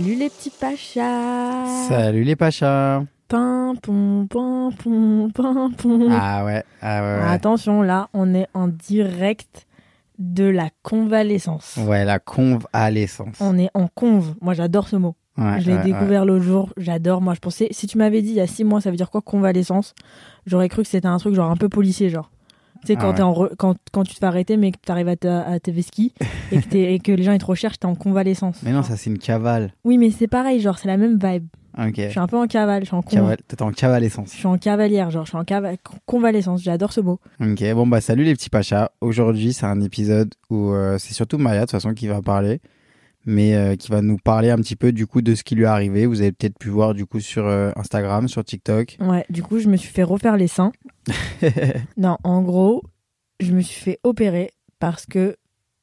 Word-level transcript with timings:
Salut 0.00 0.14
les 0.14 0.30
petits 0.30 0.48
pachas 0.48 1.66
Salut 1.86 2.24
les 2.24 2.34
Pachas 2.34 3.02
Pin, 3.28 3.74
pom, 3.82 4.26
pin, 4.26 4.70
pom. 4.80 6.08
Ah 6.10 6.42
ouais, 6.42 6.64
ah 6.80 7.02
ouais, 7.02 7.22
ouais. 7.22 7.28
Attention, 7.28 7.82
là, 7.82 8.08
on 8.14 8.32
est 8.32 8.46
en 8.54 8.68
direct 8.68 9.66
de 10.18 10.44
la 10.44 10.70
convalescence. 10.82 11.78
Ouais, 11.86 12.06
la 12.06 12.18
convalescence. 12.18 13.36
On 13.40 13.58
est 13.58 13.68
en 13.74 13.88
conve. 13.88 14.36
Moi, 14.40 14.54
j'adore 14.54 14.88
ce 14.88 14.96
mot. 14.96 15.16
Ouais, 15.36 15.60
je 15.60 15.66
l'ai 15.66 15.76
ouais, 15.76 15.84
découvert 15.84 16.24
l'autre 16.24 16.44
jour. 16.44 16.72
J'adore. 16.78 17.20
Moi, 17.20 17.34
je 17.34 17.40
pensais, 17.40 17.68
si 17.70 17.86
tu 17.86 17.98
m'avais 17.98 18.22
dit 18.22 18.30
il 18.30 18.36
y 18.36 18.40
a 18.40 18.46
six 18.46 18.64
mois, 18.64 18.80
ça 18.80 18.90
veut 18.90 18.96
dire 18.96 19.10
quoi 19.10 19.20
convalescence? 19.20 19.94
J'aurais 20.46 20.70
cru 20.70 20.82
que 20.82 20.88
c'était 20.88 21.08
un 21.08 21.18
truc 21.18 21.34
genre 21.34 21.50
un 21.50 21.56
peu 21.56 21.68
policier, 21.68 22.08
genre. 22.08 22.30
Tu 22.82 22.88
sais, 22.88 22.94
Ah 22.98 23.00
quand, 23.02 23.12
ouais. 23.14 23.20
en 23.22 23.32
re- 23.32 23.50
quand, 23.58 23.74
quand 23.92 24.04
tu 24.04 24.14
te 24.14 24.18
fais 24.18 24.26
arrêter, 24.26 24.56
mais 24.56 24.72
que 24.72 24.78
tu 24.84 24.90
arrives 24.90 25.08
à, 25.08 25.16
ta- 25.16 25.42
à 25.42 25.58
tes 25.60 25.80
ski 25.82 26.12
et, 26.52 26.60
que 26.60 26.76
et 26.76 26.98
que 26.98 27.12
les 27.12 27.22
gens 27.22 27.32
ils 27.32 27.38
te 27.38 27.44
recherchent, 27.46 27.78
t'es 27.78 27.86
en 27.86 27.94
convalescence. 27.94 28.56
Mais 28.62 28.72
non, 28.72 28.82
ça 28.82 28.96
c'est 28.96 29.10
une 29.10 29.18
cavale. 29.18 29.72
Oui, 29.84 29.98
mais 29.98 30.10
c'est 30.10 30.28
pareil, 30.28 30.60
genre, 30.60 30.78
c'est 30.78 30.88
la 30.88 30.96
même 30.96 31.18
vibe. 31.22 31.46
Ok. 31.78 31.94
Je 31.96 32.08
suis 32.08 32.18
un 32.18 32.26
peu 32.26 32.36
en 32.36 32.46
cavale, 32.48 32.82
je 32.82 32.86
suis 32.86 32.96
en 32.96 33.02
Cavale. 33.02 33.36
T'es 33.46 33.62
en 33.62 33.70
cavalescence. 33.70 34.32
Je 34.32 34.38
suis 34.38 34.46
en 34.48 34.58
cavalière, 34.58 35.10
genre 35.10 35.24
je 35.24 35.30
suis 35.30 35.38
en 35.38 35.44
cava- 35.44 35.76
convalescence, 36.04 36.62
j'adore 36.62 36.92
ce 36.92 37.00
mot. 37.00 37.20
Ok, 37.40 37.62
bon 37.74 37.86
bah 37.86 38.00
salut 38.00 38.24
les 38.24 38.34
petits 38.34 38.50
Pachas. 38.50 38.90
Aujourd'hui 39.00 39.52
c'est 39.52 39.66
un 39.66 39.80
épisode 39.80 40.34
où 40.50 40.72
euh, 40.72 40.98
c'est 40.98 41.14
surtout 41.14 41.38
Maya 41.38 41.60
de 41.60 41.64
toute 41.66 41.70
façon 41.70 41.94
qui 41.94 42.08
va 42.08 42.22
parler, 42.22 42.60
mais 43.26 43.54
euh, 43.54 43.76
qui 43.76 43.90
va 43.90 44.02
nous 44.02 44.16
parler 44.16 44.50
un 44.50 44.56
petit 44.56 44.76
peu 44.76 44.92
du 44.92 45.06
coup 45.06 45.22
de 45.22 45.34
ce 45.34 45.44
qui 45.44 45.54
lui 45.54 45.64
est 45.64 45.66
arrivé. 45.66 46.06
Vous 46.06 46.20
avez 46.20 46.32
peut-être 46.32 46.58
pu 46.58 46.68
voir 46.68 46.94
du 46.94 47.06
coup 47.06 47.20
sur 47.20 47.46
euh, 47.46 47.70
Instagram, 47.76 48.28
sur 48.28 48.44
TikTok. 48.44 48.96
Ouais, 49.00 49.24
du 49.30 49.42
coup 49.42 49.58
je 49.58 49.68
me 49.68 49.76
suis 49.76 49.90
fait 49.90 50.02
refaire 50.02 50.36
les 50.36 50.48
seins. 50.48 50.72
non, 51.96 52.16
en 52.24 52.42
gros, 52.42 52.82
je 53.40 53.52
me 53.52 53.60
suis 53.60 53.80
fait 53.80 53.98
opérer 54.04 54.50
parce 54.78 55.06
que 55.06 55.36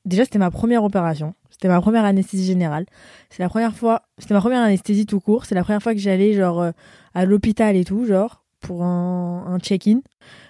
déjà 0.05 0.23
c'était 0.25 0.39
ma 0.39 0.51
première 0.51 0.83
opération, 0.83 1.35
c'était 1.49 1.67
ma 1.67 1.81
première 1.81 2.05
anesthésie 2.05 2.45
générale. 2.45 2.85
C'est 3.29 3.43
la 3.43 3.49
première 3.49 3.75
fois, 3.75 4.03
c'était 4.17 4.33
ma 4.33 4.41
première 4.41 4.61
anesthésie 4.61 5.05
tout 5.05 5.19
court, 5.19 5.45
c'est 5.45 5.55
la 5.55 5.63
première 5.63 5.81
fois 5.81 5.93
que 5.93 5.99
j'allais 5.99 6.33
genre 6.33 6.61
euh, 6.61 6.71
à 7.13 7.25
l'hôpital 7.25 7.75
et 7.75 7.85
tout, 7.85 8.05
genre 8.05 8.43
pour 8.59 8.83
un, 8.83 9.45
un 9.47 9.59
check-in. 9.59 10.01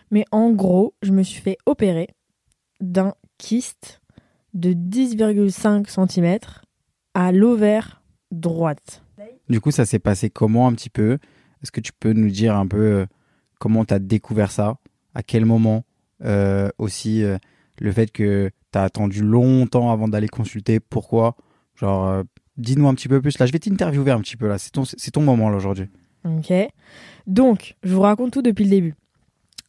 Mais 0.09 0.23
en 0.31 0.51
gros, 0.51 0.93
je 1.01 1.11
me 1.11 1.21
suis 1.21 1.41
fait 1.41 1.57
opérer 1.65 2.07
d'un 2.79 3.13
kyste 3.37 4.01
de 4.53 4.71
10,5 4.71 6.09
cm 6.09 6.39
à 7.17 7.31
l'ovaire 7.31 8.03
droite. 8.31 9.03
Du 9.49 9.59
coup 9.59 9.71
ça 9.71 9.85
s'est 9.85 9.97
passé 9.99 10.29
comment 10.29 10.67
un 10.67 10.73
petit 10.73 10.91
peu? 10.91 11.17
Est-ce 11.63 11.71
que 11.71 11.81
tu 11.81 11.91
peux 11.91 12.13
nous 12.13 12.29
dire 12.29 12.55
un 12.55 12.67
peu 12.67 12.77
euh, 12.77 13.05
comment 13.59 13.85
t'as 13.85 13.97
découvert 13.97 14.51
ça? 14.51 14.77
À 15.15 15.23
quel 15.23 15.45
moment 15.45 15.83
Euh, 16.23 16.69
Aussi 16.77 17.23
euh, 17.23 17.37
le 17.79 17.91
fait 17.91 18.11
que 18.11 18.51
t'as 18.71 18.83
attendu 18.83 19.23
longtemps 19.23 19.91
avant 19.91 20.07
d'aller 20.07 20.27
consulter? 20.27 20.79
Pourquoi? 20.79 21.35
Genre 21.75 22.07
euh, 22.07 22.23
dis-nous 22.57 22.87
un 22.87 22.93
petit 22.93 23.07
peu 23.07 23.19
plus. 23.19 23.39
Là 23.39 23.47
je 23.47 23.51
vais 23.51 23.59
t'interviewer 23.59 24.11
un 24.11 24.21
petit 24.21 24.37
peu 24.37 24.47
là. 24.47 24.59
C'est 24.59 24.71
ton, 24.71 24.83
c'est 24.85 25.11
ton 25.11 25.21
moment 25.23 25.49
là 25.49 25.57
aujourd'hui. 25.57 25.87
Ok. 26.23 26.53
Donc, 27.25 27.75
je 27.83 27.93
vous 27.95 28.01
raconte 28.01 28.31
tout 28.33 28.41
depuis 28.43 28.65
le 28.65 28.69
début. 28.69 28.95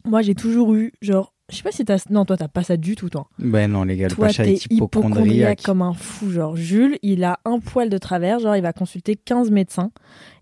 Moi, 0.05 0.22
j'ai 0.22 0.34
toujours 0.34 0.75
eu, 0.75 0.93
genre, 1.01 1.33
je 1.50 1.56
sais 1.56 1.62
pas 1.62 1.72
si 1.72 1.84
t'as. 1.84 2.04
Non, 2.10 2.25
toi, 2.25 2.36
t'as 2.36 2.48
pas 2.48 2.62
ça 2.62 2.76
du 2.76 2.94
tout, 2.94 3.09
toi. 3.09 3.28
Ben 3.38 3.70
non 3.70 3.84
les 3.84 3.97
gars, 3.97 4.09
le 4.09 4.14
Toi, 4.14 4.26
Pacha 4.26 4.44
t'es 4.44 4.53
est 4.54 4.70
hypochondriaque. 4.70 5.62
comme 5.62 5.82
un 5.82 5.94
fou. 5.94 6.31
Genre, 6.31 6.56
Jules, 6.56 6.98
il 7.03 7.25
a 7.25 7.41
un 7.44 7.59
poil 7.59 7.88
de 7.88 7.97
travers. 7.98 8.38
Genre, 8.38 8.54
il 8.56 8.62
va 8.62 8.72
consulter 8.72 9.16
15 9.16 9.50
médecins. 9.50 9.91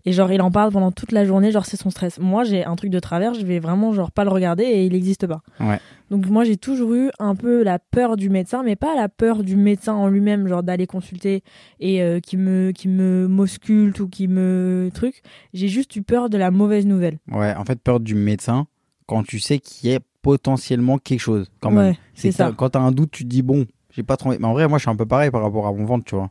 Et 0.05 0.11
genre, 0.11 0.31
il 0.31 0.41
en 0.41 0.51
parle 0.51 0.71
pendant 0.71 0.91
toute 0.91 1.11
la 1.11 1.23
journée. 1.25 1.51
Genre, 1.51 1.65
c'est 1.65 1.77
son 1.77 1.89
stress. 1.89 2.19
Moi, 2.19 2.43
j'ai 2.43 2.65
un 2.65 2.75
truc 2.75 2.89
de 2.89 2.99
travers. 2.99 3.33
Je 3.33 3.45
vais 3.45 3.59
vraiment, 3.59 3.93
genre, 3.93 4.11
pas 4.11 4.23
le 4.25 4.29
regarder 4.31 4.63
et 4.63 4.85
il 4.85 4.91
n'existe 4.93 5.27
pas. 5.27 5.41
Ouais. 5.59 5.79
Donc, 6.11 6.25
moi, 6.27 6.43
j'ai 6.43 6.57
toujours 6.57 6.93
eu 6.93 7.09
un 7.19 7.35
peu 7.35 7.63
la 7.63 7.79
peur 7.79 8.17
du 8.17 8.29
médecin, 8.29 8.63
mais 8.63 8.75
pas 8.75 8.95
la 8.95 9.07
peur 9.09 9.43
du 9.43 9.55
médecin 9.55 9.93
en 9.93 10.07
lui-même, 10.09 10.47
genre, 10.47 10.63
d'aller 10.63 10.87
consulter 10.87 11.41
et 11.79 12.01
euh, 12.01 12.19
qui 12.19 12.37
me, 12.37 12.71
qui 12.71 12.87
me 12.89 13.27
m'ausculte 13.27 13.99
ou 13.99 14.07
qui 14.09 14.27
me 14.27 14.89
truc. 14.93 15.21
J'ai 15.53 15.67
juste 15.69 15.95
eu 15.95 16.01
peur 16.03 16.29
de 16.29 16.37
la 16.37 16.51
mauvaise 16.51 16.85
nouvelle. 16.85 17.19
Ouais, 17.31 17.53
en 17.55 17.63
fait 17.65 17.79
peur 17.81 17.99
du 17.99 18.15
médecin 18.15 18.67
quand 19.07 19.23
tu 19.23 19.39
sais 19.39 19.59
qu'il 19.59 19.93
a 19.95 19.99
potentiellement 20.21 20.97
quelque 20.97 21.19
chose 21.19 21.49
quand 21.59 21.71
même. 21.71 21.91
Ouais, 21.91 21.97
c'est 22.13 22.31
ça. 22.31 22.51
Quand 22.55 22.69
t'as 22.69 22.79
un 22.79 22.91
doute, 22.91 23.11
tu 23.11 23.23
te 23.23 23.29
dis 23.29 23.41
bon, 23.41 23.65
j'ai 23.91 24.03
pas 24.03 24.17
trop. 24.17 24.29
Mais 24.31 24.45
en 24.45 24.53
vrai, 24.53 24.67
moi 24.67 24.77
je 24.77 24.83
suis 24.83 24.89
un 24.91 24.95
peu 24.95 25.05
pareil 25.05 25.31
par 25.31 25.41
rapport 25.41 25.67
à 25.67 25.71
mon 25.73 25.85
ventre, 25.85 26.05
tu 26.05 26.15
vois. 26.15 26.29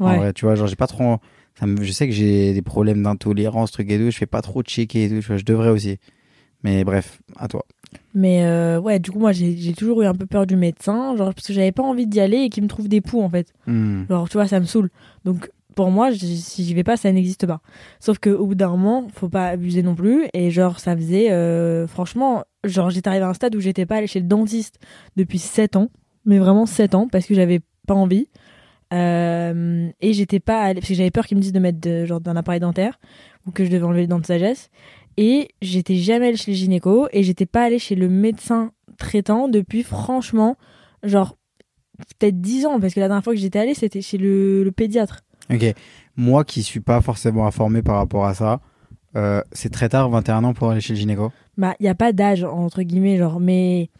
En 0.00 0.10
Ouais. 0.10 0.16
vrai, 0.18 0.32
tu 0.32 0.44
vois, 0.44 0.54
genre 0.56 0.66
j'ai 0.66 0.76
pas 0.76 0.86
trop. 0.86 1.18
Ça 1.58 1.66
me... 1.66 1.82
Je 1.84 1.92
sais 1.92 2.06
que 2.08 2.12
j'ai 2.12 2.52
des 2.52 2.62
problèmes 2.62 3.02
d'intolérance, 3.02 3.70
truc 3.70 3.88
et 3.90 3.96
tout. 3.98 4.10
Je 4.10 4.16
fais 4.18 4.26
pas 4.26 4.42
trop 4.42 4.62
checker 4.62 5.04
et 5.04 5.08
tout. 5.08 5.20
Tu 5.20 5.26
vois, 5.26 5.36
je 5.36 5.44
devrais 5.44 5.70
aussi. 5.70 5.98
Mais 6.64 6.82
bref, 6.82 7.20
à 7.36 7.46
toi. 7.46 7.64
Mais 8.12 8.44
euh, 8.44 8.80
ouais, 8.80 8.98
du 8.98 9.12
coup, 9.12 9.20
moi, 9.20 9.30
j'ai 9.32 9.72
toujours 9.74 10.02
eu 10.02 10.06
un 10.06 10.14
peu 10.14 10.26
peur 10.26 10.46
du 10.46 10.56
médecin, 10.56 11.14
genre, 11.16 11.32
parce 11.32 11.46
que 11.46 11.52
j'avais 11.52 11.70
pas 11.72 11.82
envie 11.84 12.06
d'y 12.08 12.18
aller 12.20 12.38
et 12.38 12.48
qu'il 12.48 12.62
me 12.64 12.68
trouve 12.68 12.88
des 12.88 13.00
poux, 13.00 13.20
en 13.20 13.28
fait. 13.28 13.52
Hmm. 13.68 14.04
Genre, 14.08 14.28
tu 14.28 14.32
vois, 14.36 14.48
ça 14.48 14.58
me 14.58 14.64
saoule. 14.64 14.90
Donc, 15.24 15.48
pour 15.76 15.90
moi, 15.90 16.10
si 16.12 16.64
j'y 16.64 16.74
vais 16.74 16.82
pas, 16.84 16.96
ça 16.96 17.12
n'existe 17.12 17.46
pas. 17.46 17.60
Sauf 18.00 18.18
qu'au 18.18 18.46
bout 18.46 18.54
d'un 18.56 18.70
moment, 18.70 19.06
faut 19.14 19.28
pas 19.28 19.46
abuser 19.48 19.82
non 19.82 19.94
plus. 19.94 20.26
Et 20.32 20.50
genre, 20.50 20.80
ça 20.80 20.96
faisait, 20.96 21.30
euh, 21.30 21.86
franchement, 21.86 22.42
genre, 22.64 22.90
j'étais 22.90 23.08
arrivée 23.08 23.24
à 23.24 23.28
un 23.28 23.34
stade 23.34 23.54
où 23.54 23.60
j'étais 23.60 23.86
pas 23.86 23.96
allée 23.96 24.06
chez 24.06 24.20
le 24.20 24.26
dentiste 24.26 24.78
depuis 25.16 25.38
7 25.38 25.76
ans. 25.76 25.90
Mais 26.24 26.38
vraiment 26.38 26.66
7 26.66 26.94
ans, 26.94 27.08
parce 27.10 27.26
que 27.26 27.34
j'avais 27.34 27.60
pas 27.86 27.94
envie. 27.94 28.28
Euh, 28.92 29.88
et 30.00 30.12
j'étais 30.12 30.40
pas 30.40 30.60
allée, 30.62 30.80
parce 30.80 30.88
que 30.88 30.94
j'avais 30.94 31.10
peur 31.10 31.26
qu'ils 31.26 31.36
me 31.36 31.42
disent 31.42 31.52
de 31.52 31.58
mettre 31.58 31.80
de, 31.80 32.04
genre, 32.04 32.20
d'un 32.20 32.36
appareil 32.36 32.60
dentaire, 32.60 32.98
ou 33.46 33.50
que 33.50 33.64
je 33.64 33.70
devais 33.70 33.84
enlever 33.84 34.02
les 34.02 34.06
dents 34.06 34.20
de 34.20 34.26
sagesse. 34.26 34.70
Et 35.16 35.48
j'étais 35.62 35.96
jamais 35.96 36.28
allée 36.28 36.36
chez 36.36 36.52
le 36.52 36.56
gynéco, 36.56 37.08
et 37.12 37.22
j'étais 37.22 37.46
pas 37.46 37.64
allée 37.64 37.78
chez 37.78 37.94
le 37.94 38.08
médecin 38.08 38.72
traitant 38.98 39.48
depuis, 39.48 39.82
franchement, 39.82 40.56
genre, 41.02 41.36
peut-être 42.18 42.40
10 42.40 42.66
ans, 42.66 42.80
parce 42.80 42.94
que 42.94 43.00
la 43.00 43.08
dernière 43.08 43.24
fois 43.24 43.34
que 43.34 43.40
j'étais 43.40 43.58
allée, 43.58 43.74
c'était 43.74 44.00
chez 44.00 44.18
le, 44.18 44.70
pédiatre. 44.74 45.20
Ok. 45.52 45.74
Moi 46.16 46.44
qui 46.44 46.62
suis 46.62 46.80
pas 46.80 47.00
forcément 47.00 47.46
informé 47.46 47.82
par 47.82 47.96
rapport 47.96 48.24
à 48.24 48.34
ça, 48.34 48.60
euh, 49.16 49.42
c'est 49.52 49.70
très 49.70 49.88
tard, 49.88 50.08
21 50.10 50.44
ans 50.44 50.54
pour 50.54 50.70
aller 50.70 50.80
chez 50.80 50.94
le 50.94 50.98
gynéco. 50.98 51.32
Bah, 51.56 51.74
il 51.80 51.84
n'y 51.84 51.88
a 51.88 51.94
pas 51.94 52.12
d'âge, 52.12 52.44
entre 52.44 52.82
guillemets, 52.82 53.16
genre, 53.16 53.40
mais 53.40 53.90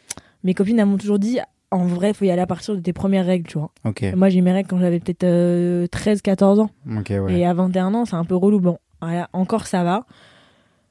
mes 0.43 0.55
copines 0.55 0.79
elles 0.79 0.87
m'ont 0.87 0.99
toujours 0.99 1.19
dit, 1.19 1.39
en 1.71 1.87
vrai, 1.87 2.13
faut 2.13 2.25
y 2.25 2.31
aller 2.31 2.43
à 2.43 2.47
partir 2.47 2.75
de 2.75 2.81
tes 2.81 2.93
premières 2.93 3.27
règles, 3.27 3.49
tu 3.49 3.59
vois. 3.59 3.71
Moi, 4.15 4.29
j'ai 4.29 4.41
mes 4.41 4.53
règles 4.53 4.69
quand 4.69 4.79
j'avais 4.79 5.01
peut-être 5.01 5.25
euh, 5.25 5.87
13, 5.89 6.23
14 6.23 6.61
ans. 6.61 6.71
Ok, 6.99 7.11
ouais. 7.11 7.39
Et 7.39 7.47
à 7.47 7.53
21 7.55 7.95
ans, 7.95 8.05
c'est 8.05 8.17
un 8.17 8.25
peu 8.25 8.37
relou. 8.37 8.61
Bon, 8.61 8.79
voilà, 9.01 9.29
encore 9.33 9.67
ça 9.67 9.83
va. 9.83 10.07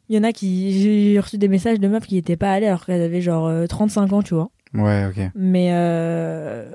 Il 0.10 0.16
y 0.16 0.20
en 0.20 0.24
a 0.24 0.34
qui. 0.34 0.82
J'ai 0.82 1.20
reçu 1.20 1.38
des 1.38 1.48
messages 1.48 1.80
de 1.80 1.88
meufs 1.88 2.06
qui 2.06 2.16
n'étaient 2.16 2.36
pas 2.36 2.52
allées 2.52 2.68
alors 2.68 2.86
qu'elles 2.86 3.02
avaient 3.02 3.22
genre 3.22 3.48
euh, 3.48 3.66
35 3.66 4.14
ans, 4.14 4.22
tu 4.22 4.34
vois. 4.34 4.50
Ouais, 4.74 5.06
ok. 5.06 5.32
Mais 5.36 5.70
euh, 5.72 6.70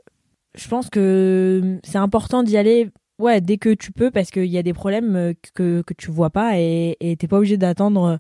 je 0.55 0.69
pense 0.69 0.89
que 0.89 1.79
c'est 1.83 1.99
important 1.99 2.43
d'y 2.43 2.57
aller 2.57 2.91
ouais, 3.19 3.41
dès 3.41 3.57
que 3.59 3.75
tu 3.75 3.93
peux 3.93 4.11
parce 4.11 4.31
qu'il 4.31 4.47
y 4.47 4.59
a 4.59 4.63
des 4.63 4.73
problèmes 4.73 5.17
euh, 5.17 5.33
que, 5.55 5.83
que 5.83 5.95
tu 5.95 6.11
vois 6.11 6.31
pas 6.31 6.59
et 6.59 6.97
t'es 7.19 7.27
pas 7.29 7.39
obligé 7.39 7.57
d'attendre 7.57 8.19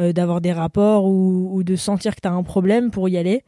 euh, 0.00 0.12
d'avoir 0.12 0.40
des 0.40 0.52
rapports 0.52 1.04
ou, 1.06 1.50
ou 1.52 1.62
de 1.62 1.76
sentir 1.76 2.14
que 2.14 2.20
tu 2.20 2.28
as 2.28 2.32
un 2.32 2.42
problème 2.42 2.90
pour 2.90 3.08
y 3.08 3.16
aller. 3.16 3.42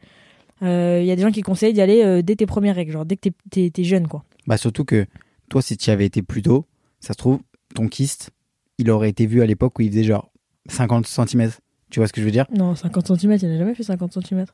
Euh, 0.63 0.99
Il 1.01 1.07
y 1.07 1.11
a 1.11 1.15
des 1.15 1.21
gens 1.21 1.31
qui 1.31 1.41
conseillent 1.41 1.73
d'y 1.73 1.81
aller 1.81 2.03
euh, 2.03 2.21
dès 2.21 2.35
tes 2.35 2.45
premières 2.45 2.75
règles, 2.75 2.91
genre 2.91 3.05
dès 3.05 3.15
que 3.17 3.29
t'es- 3.49 3.69
t'es 3.69 3.83
jeune, 3.83 4.07
quoi. 4.07 4.23
Bah 4.47 4.57
surtout 4.57 4.85
que 4.85 5.05
toi, 5.49 5.61
si 5.61 5.77
tu 5.77 5.89
y 5.89 5.93
avais 5.93 6.05
été 6.05 6.21
plus 6.21 6.41
tôt, 6.41 6.65
ça 6.99 7.13
se 7.13 7.17
trouve, 7.17 7.39
ton 7.73 7.87
kyste, 7.87 8.31
il 8.77 8.89
aurait 8.91 9.09
été 9.09 9.25
vu 9.25 9.41
à 9.41 9.45
l'époque 9.45 9.79
où 9.79 9.81
il 9.81 9.89
faisait 9.91 10.03
genre 10.03 10.31
50 10.67 11.07
cm. 11.07 11.51
Tu 11.89 11.99
vois 11.99 12.07
ce 12.07 12.13
que 12.13 12.21
je 12.21 12.25
veux 12.25 12.31
dire? 12.31 12.45
Non, 12.55 12.75
50 12.75 13.07
cm, 13.17 13.37
il 13.41 13.49
n'a 13.49 13.57
jamais 13.57 13.75
fait 13.75 13.83
50 13.83 14.13
cm. 14.23 14.45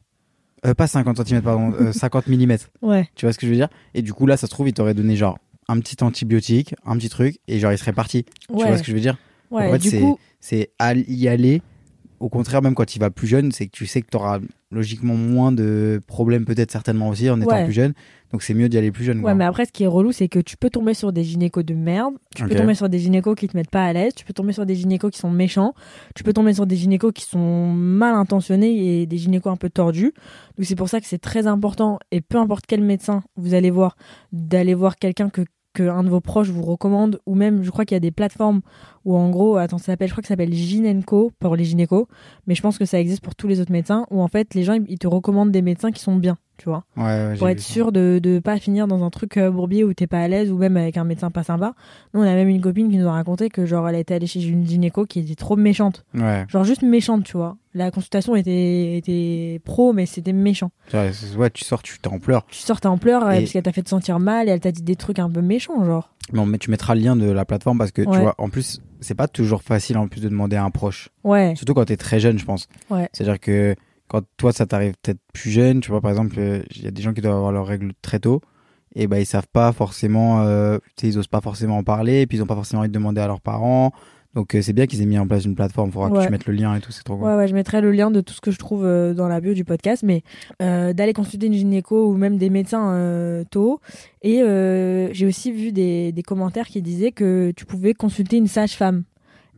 euh, 0.65 0.73
Pas 0.73 0.88
50 0.88 1.25
cm, 1.25 1.41
pardon, 1.41 1.73
euh, 1.79 1.91
50 1.94 2.27
mm. 2.27 2.55
Ouais. 2.81 3.09
Tu 3.15 3.25
vois 3.25 3.33
ce 3.33 3.38
que 3.38 3.45
je 3.45 3.51
veux 3.51 3.57
dire? 3.57 3.69
Et 3.94 4.01
du 4.01 4.13
coup, 4.13 4.25
là, 4.25 4.38
ça 4.38 4.47
se 4.47 4.51
trouve, 4.51 4.67
il 4.67 4.73
t'aurait 4.73 4.94
donné 4.94 5.15
genre 5.15 5.38
un 5.69 5.79
petit 5.79 6.03
antibiotique, 6.03 6.75
un 6.85 6.97
petit 6.97 7.09
truc, 7.09 7.39
et 7.47 7.59
genre 7.59 7.71
il 7.71 7.77
serait 7.77 7.93
parti. 7.93 8.23
Tu 8.23 8.55
Ouais. 8.55 8.67
vois 8.67 8.77
ce 8.77 8.83
que 8.83 8.87
je 8.89 8.93
veux 8.93 9.01
dire? 9.01 9.17
Ouais. 9.51 9.67
En 9.67 9.71
fait, 9.73 9.79
du 9.79 9.89
c'est- 9.89 9.99
coup, 9.99 10.17
C'est 10.39 10.69
y 11.07 11.27
aller 11.27 11.61
au 12.19 12.29
contraire, 12.29 12.61
même 12.63 12.73
quand 12.73 12.85
tu 12.85 12.97
vas 12.97 13.11
plus 13.11 13.27
jeune, 13.27 13.51
c'est 13.51 13.67
que 13.67 13.71
tu 13.71 13.85
sais 13.85 14.01
que 14.01 14.07
tu 14.09 14.17
auras 14.17 14.39
logiquement 14.71 15.13
moins 15.15 15.51
de 15.51 16.01
problèmes, 16.07 16.45
peut-être 16.45 16.71
certainement 16.71 17.09
aussi 17.09 17.29
en 17.29 17.39
étant 17.39 17.51
Ouais. 17.51 17.63
plus 17.65 17.73
jeune. 17.73 17.93
Donc 18.31 18.41
c'est 18.41 18.55
mieux 18.55 18.69
d'y 18.69 18.77
aller 18.77 18.91
plus 18.91 19.03
jeune. 19.03 19.17
Ouais, 19.17 19.23
quoi. 19.23 19.35
mais 19.35 19.45
après, 19.45 19.65
ce 19.65 19.71
qui 19.71 19.83
est 19.83 19.87
relou, 19.87 20.11
c'est 20.11 20.27
que 20.27 20.39
tu 20.39 20.57
peux 20.57 20.69
tomber 20.71 20.93
sur 20.95 21.13
des 21.13 21.23
gynécos 21.23 21.63
de 21.63 21.75
merde, 21.75 22.15
tu 22.35 22.43
peux 22.43 22.55
tomber 22.55 22.73
sur 22.73 22.89
des 22.89 22.97
gynécos 22.99 23.35
qui 23.35 23.47
te 23.47 23.55
mettent 23.55 23.69
pas 23.69 23.85
à 23.85 23.93
l'aise, 23.93 24.13
tu 24.15 24.25
peux 24.25 24.33
tomber 24.33 24.51
sur 24.51 24.65
des 24.65 24.75
gynécos 24.75 25.11
qui 25.11 25.19
sont 25.19 25.29
méchants, 25.29 25.73
tu 26.15 26.23
peux 26.23 26.33
tomber 26.33 26.53
sur 26.53 26.65
des 26.65 26.75
gynécos 26.75 27.11
qui 27.13 27.23
sont 27.25 27.67
mal 27.71 28.15
intentionnés 28.15 29.01
et 29.01 29.05
des 29.05 29.17
gynécos 29.17 29.51
un 29.53 29.57
peu 29.57 29.69
tordus. 29.69 30.13
Donc 30.57 30.65
c'est 30.65 30.75
pour 30.75 30.89
ça 30.89 30.99
que 30.99 31.05
c'est 31.07 31.19
très 31.19 31.45
important, 31.45 31.99
et 32.11 32.21
peu 32.21 32.37
importe 32.39 32.65
quel 32.67 32.81
médecin 32.81 33.23
vous 33.35 33.53
allez 33.53 33.69
voir, 33.71 33.95
d'aller 34.31 34.73
voir 34.73 34.95
quelqu'un 34.97 35.29
que 35.29 35.41
qu'un 35.77 36.03
de 36.03 36.09
vos 36.09 36.21
proches 36.21 36.50
vous 36.50 36.63
recommande, 36.63 37.19
ou 37.25 37.35
même, 37.35 37.63
je 37.63 37.69
crois 37.69 37.85
qu'il 37.85 37.95
y 37.95 37.97
a 37.97 38.01
des 38.01 38.12
plateformes 38.12 38.62
où 39.07 39.15
en 39.15 39.30
gros, 39.30 39.56
attends, 39.56 39.77
ça 39.77 39.86
s'appelle, 39.86 40.09
je 40.09 40.13
crois 40.13 40.21
que 40.21 40.27
ça 40.27 40.33
s'appelle 40.33 40.54
Gynenco 40.54 41.31
pour 41.39 41.56
les 41.56 41.63
gynécos, 41.63 42.07
mais 42.45 42.56
je 42.56 42.62
pense 42.62 42.77
que 42.77 42.83
ça 42.86 43.00
existe 43.00 43.21
pour 43.21 43.36
tous 43.36 43.48
les 43.48 43.59
autres 43.62 43.71
médecins, 43.71 44.06
où 44.12 44.21
en 44.21 44.27
fait, 44.27 44.54
les 44.54 44.63
gens, 44.63 44.74
ils- 44.88 45.00
te 45.00 45.07
recommandent 45.07 45.51
des 45.51 45.62
médecins 45.62 45.92
qui 45.92 46.01
sont 46.01 46.18
bien, 46.18 46.38
tu 46.57 46.65
vois 46.68 46.83
Ouais, 46.98 47.04
ouais, 47.04 47.36
pour 47.38 47.48
être 47.48 47.62
ça. 47.62 47.71
sûr 47.74 47.92
de 47.94 48.19
ne 48.24 48.39
pas 48.39 48.57
finir 48.59 48.86
dans 48.88 49.04
un 49.04 49.09
truc 49.09 49.38
euh, 49.38 49.50
bourbier 49.50 49.83
où 49.86 49.94
t'es 49.94 50.07
pas 50.07 50.19
à 50.19 50.27
l'aise 50.27 50.51
ou 50.51 50.57
même 50.57 50.75
avec 50.75 50.98
un 50.98 51.06
médecin 51.06 51.31
pas 51.31 51.44
sympa. 51.44 51.74
Nous, 52.13 52.19
on 52.19 52.24
a 52.24 52.33
même 52.33 52.50
une 52.50 52.59
copine 52.62 52.89
qui 52.89 52.98
nous 52.98 53.07
a 53.07 53.12
raconté 53.13 53.50
que 53.50 53.65
genre 53.65 53.88
elle 53.88 53.95
était 53.95 54.13
allée 54.15 54.27
chez 54.27 54.44
une 54.45 54.65
gynéco 54.68 55.06
qui 55.06 55.19
était 55.19 55.36
trop 55.36 55.56
méchante. 55.56 56.04
Ouais. 56.13 56.45
Genre 56.50 56.63
juste 56.65 56.81
méchante, 56.81 57.24
tu 57.24 57.38
vois. 57.38 57.56
La 57.74 57.92
consultation 57.92 58.36
était, 58.36 58.98
était 58.98 59.62
pro, 59.63 59.94
mais 59.94 60.06
c'était 60.07 60.33
méchant. 60.33 60.71
Ouais, 60.94 61.12
tu 61.51 61.63
sors, 61.63 61.83
tu 61.83 62.00
t'es 62.00 62.07
en 62.09 62.18
pleurs. 62.19 62.45
Tu 62.48 62.57
sortais 62.57 62.88
en 62.88 62.98
pleurs 62.98 63.24
euh, 63.25 63.31
Et- 63.33 63.39
parce 63.42 63.51
qu'elle 63.51 63.63
t'a 63.63 63.71
fait 63.71 63.83
te 63.83 63.89
sentir 63.89 64.19
mal 64.19 64.48
et 64.50 64.51
elle 64.51 64.59
t'a 64.59 64.71
dit 64.71 64.81
des 64.81 64.95
trucs 64.95 65.19
un 65.19 65.30
peu 65.30 65.42
méchants, 65.42 65.86
genre. 65.86 66.09
Mais 66.33 66.57
tu 66.57 66.69
mettras 66.71 66.95
le 66.95 67.01
lien 67.01 67.15
de 67.15 67.29
la 67.29 67.45
plateforme 67.45 67.77
parce 67.77 67.91
que 67.91 68.01
tu 68.01 68.09
vois, 68.21 68.35
en 68.38 68.50
plus, 68.50 68.81
c'est 69.00 69.15
pas 69.15 69.27
toujours 69.27 69.63
facile 69.63 69.97
en 69.97 70.07
plus 70.07 70.21
de 70.21 70.29
demander 70.29 70.56
à 70.56 70.63
un 70.63 70.71
proche. 70.71 71.09
Ouais, 71.24 71.53
Surtout 71.56 71.74
quand 71.74 71.85
t'es 71.85 71.97
très 71.97 72.19
jeune, 72.19 72.38
je 72.38 72.45
pense. 72.45 72.68
ouais. 72.89 73.09
C'est-à-dire 73.13 73.39
que 73.39 73.75
quand 74.07 74.21
toi, 74.38 74.51
ça 74.53 74.65
t'arrive 74.65 74.94
peut-être 75.01 75.19
plus 75.33 75.51
jeune, 75.51 75.81
tu 75.81 75.91
vois, 75.91 76.01
par 76.01 76.12
exemple, 76.12 76.35
euh, 76.39 76.63
il 76.75 76.83
y 76.83 76.88
a 76.88 76.91
des 76.91 77.01
gens 77.01 77.13
qui 77.13 77.21
doivent 77.21 77.35
avoir 77.35 77.51
leurs 77.51 77.65
règles 77.68 77.91
très 78.01 78.19
tôt. 78.19 78.41
Et 78.95 79.06
ben 79.07 79.18
ils 79.18 79.25
savent 79.25 79.47
pas 79.51 79.74
forcément, 79.74 80.41
euh, 80.44 80.77
tu 80.95 81.01
sais, 81.01 81.07
ils 81.09 81.18
osent 81.19 81.27
pas 81.27 81.41
forcément 81.41 81.77
en 81.77 81.83
parler, 81.83 82.21
et 82.21 82.27
puis 82.27 82.38
ils 82.38 82.41
ont 82.41 82.47
pas 82.47 82.56
forcément 82.56 82.80
envie 82.81 82.89
de 82.89 82.94
demander 82.94 83.21
à 83.21 83.27
leurs 83.27 83.41
parents. 83.41 83.91
Donc 84.37 84.53
euh, 84.53 84.61
c'est 84.61 84.73
bien 84.73 84.85
qu'ils 84.85 85.01
aient 85.01 85.07
mis 85.07 85.17
en 85.17 85.25
place 85.25 85.45
une 85.45 85.55
plateforme. 85.55 85.91
Faudra 85.91 86.11
que 86.11 86.23
tu 86.23 86.29
mettes 86.29 86.45
le 86.45 86.53
lien 86.53 86.75
et 86.75 86.79
tout, 86.79 86.91
c'est 86.91 87.01
trop 87.01 87.17
cool. 87.17 87.25
Ouais, 87.25 87.33
ouais, 87.33 87.47
je 87.47 87.55
mettrai 87.55 87.81
le 87.81 87.91
lien 87.91 88.11
de 88.11 88.21
tout 88.21 88.35
ce 88.35 88.39
que 88.39 88.51
je 88.51 88.59
trouve 88.59 88.85
euh, 88.85 89.15
dans 89.15 89.27
la 89.27 89.41
bio 89.41 89.55
du 89.55 89.65
podcast, 89.65 90.03
mais 90.03 90.21
euh, 90.61 90.93
d'aller 90.93 91.13
consulter 91.13 91.47
une 91.47 91.55
gynéco 91.55 92.07
ou 92.07 92.17
même 92.17 92.37
des 92.37 92.51
médecins 92.51 93.43
tôt. 93.49 93.79
Et 94.21 94.43
j'ai 95.11 95.25
aussi 95.25 95.51
vu 95.51 95.71
des, 95.71 96.11
des 96.11 96.21
commentaires 96.21 96.67
qui 96.67 96.83
disaient 96.83 97.11
que 97.11 97.51
tu 97.55 97.65
pouvais 97.65 97.95
consulter 97.95 98.37
une 98.37 98.45
sage-femme. 98.45 99.05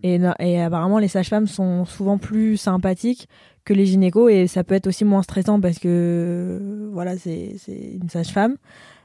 Et, 0.01 0.17
apparemment, 0.61 0.97
les 0.97 1.09
sages-femmes 1.09 1.47
sont 1.47 1.83
souvent 1.83 2.17
plus 2.17 2.55
sympathiques 2.55 3.27
que 3.65 3.73
les 3.73 3.85
gynécos 3.85 4.31
et 4.31 4.47
ça 4.47 4.63
peut 4.63 4.75
être 4.75 4.87
aussi 4.87 5.03
moins 5.03 5.23
stressant 5.23 5.59
parce 5.59 5.77
que 5.77 6.89
voilà, 6.93 7.17
c'est 7.17 7.57
une 8.01 8.09
sage-femme. 8.09 8.55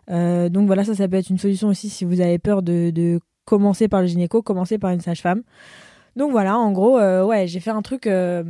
Donc 0.08 0.66
voilà, 0.66 0.84
ça, 0.84 0.94
ça 0.94 1.08
peut 1.08 1.16
être 1.16 1.30
une 1.30 1.38
solution 1.38 1.66
aussi 1.66 1.88
si 1.88 2.04
vous 2.04 2.20
avez 2.20 2.38
peur 2.38 2.62
de, 2.62 2.90
de 2.90 3.18
commencer 3.44 3.88
par 3.88 4.00
le 4.00 4.06
gynéco, 4.06 4.43
commencer 4.43 4.79
par 4.79 4.91
une 4.91 5.00
sage-femme. 5.00 5.43
Donc 6.17 6.31
voilà, 6.31 6.58
en 6.58 6.73
gros, 6.73 6.99
euh, 6.99 7.25
ouais, 7.25 7.46
j'ai 7.46 7.61
fait 7.61 7.70
un 7.70 7.82
truc, 7.82 8.06
euh, 8.06 8.44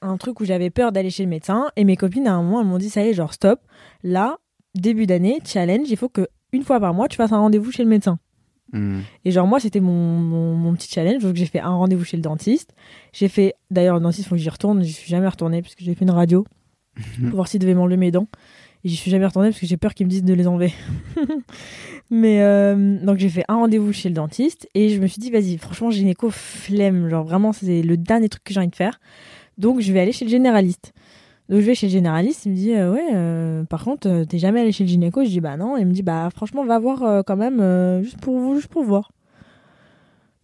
un 0.00 0.16
truc 0.16 0.40
où 0.40 0.44
j'avais 0.44 0.70
peur 0.70 0.92
d'aller 0.92 1.10
chez 1.10 1.24
le 1.24 1.28
médecin 1.28 1.70
et 1.76 1.84
mes 1.84 1.96
copines 1.96 2.26
à 2.26 2.34
un 2.34 2.42
moment 2.42 2.60
elles 2.60 2.66
m'ont 2.66 2.78
dit 2.78 2.90
ça 2.90 3.04
y 3.04 3.08
est, 3.08 3.14
genre 3.14 3.34
stop. 3.34 3.60
Là, 4.02 4.38
début 4.74 5.06
d'année, 5.06 5.40
challenge, 5.44 5.90
il 5.90 5.96
faut 5.96 6.08
que 6.08 6.28
une 6.52 6.62
fois 6.62 6.78
par 6.78 6.94
mois 6.94 7.08
tu 7.08 7.16
fasses 7.16 7.32
un 7.32 7.38
rendez-vous 7.38 7.72
chez 7.72 7.82
le 7.82 7.88
médecin. 7.88 8.18
Hmm. 8.72 9.00
Et 9.24 9.30
genre 9.30 9.46
moi 9.46 9.60
c'était 9.60 9.80
mon, 9.80 9.92
mon, 9.92 10.54
mon 10.54 10.74
petit 10.74 10.88
challenge, 10.88 11.22
donc 11.22 11.34
j'ai 11.34 11.46
fait 11.46 11.60
un 11.60 11.74
rendez-vous 11.74 12.04
chez 12.04 12.16
le 12.16 12.22
dentiste. 12.22 12.74
J'ai 13.12 13.28
fait, 13.28 13.54
d'ailleurs 13.70 13.96
le 13.96 14.02
dentiste 14.02 14.28
faut 14.28 14.36
que 14.36 14.40
j'y 14.40 14.50
retourne, 14.50 14.82
j'y 14.82 14.92
suis 14.92 15.10
jamais 15.10 15.28
retournée 15.28 15.62
parce 15.62 15.74
que 15.74 15.84
j'ai 15.84 15.94
fait 15.94 16.04
une 16.04 16.10
radio 16.12 16.44
pour 17.20 17.34
voir 17.34 17.48
s'il 17.48 17.60
devait 17.60 17.74
m'enlever 17.74 17.96
mes 17.96 18.10
dents. 18.12 18.28
Et 18.84 18.88
j'y 18.90 18.96
suis 18.96 19.10
jamais 19.10 19.24
retournée 19.24 19.48
parce 19.48 19.60
que 19.60 19.66
j'ai 19.66 19.78
peur 19.78 19.94
qu'ils 19.94 20.06
me 20.06 20.10
disent 20.10 20.24
de 20.24 20.34
les 20.34 20.46
enlever. 20.46 20.72
Mais 22.10 22.42
euh, 22.42 22.98
donc 23.02 23.18
j'ai 23.18 23.30
fait 23.30 23.44
un 23.48 23.54
rendez-vous 23.54 23.92
chez 23.92 24.10
le 24.10 24.14
dentiste 24.14 24.68
et 24.74 24.90
je 24.90 25.00
me 25.00 25.06
suis 25.06 25.20
dit 25.20 25.30
vas-y 25.30 25.56
franchement 25.56 25.90
gynéco 25.90 26.28
flemme 26.30 27.08
genre 27.08 27.24
vraiment 27.24 27.52
c'est 27.52 27.80
le 27.80 27.96
dernier 27.96 28.28
truc 28.28 28.44
que 28.44 28.52
j'ai 28.52 28.60
envie 28.60 28.68
de 28.68 28.76
faire. 28.76 29.00
Donc 29.56 29.80
je 29.80 29.90
vais 29.90 30.00
aller 30.00 30.12
chez 30.12 30.26
le 30.26 30.30
généraliste. 30.30 30.92
Donc 31.48 31.60
je 31.60 31.66
vais 31.66 31.74
chez 31.74 31.86
le 31.86 31.92
généraliste, 31.92 32.44
il 32.44 32.52
me 32.52 32.56
dit 32.56 32.74
euh, 32.74 32.92
ouais 32.92 33.08
euh, 33.14 33.64
par 33.64 33.84
contre 33.84 34.24
t'es 34.24 34.38
jamais 34.38 34.60
allé 34.60 34.70
chez 34.70 34.84
le 34.84 34.90
gynéco? 34.90 35.24
Je 35.24 35.30
dis 35.30 35.40
bah 35.40 35.56
non, 35.56 35.78
il 35.78 35.86
me 35.86 35.92
dit 35.92 36.02
bah 36.02 36.28
franchement 36.34 36.64
va 36.64 36.78
voir 36.78 37.24
quand 37.24 37.36
même 37.36 38.02
juste 38.02 38.18
pour 38.20 38.54
juste 38.54 38.68
pour 38.68 38.84
voir. 38.84 39.12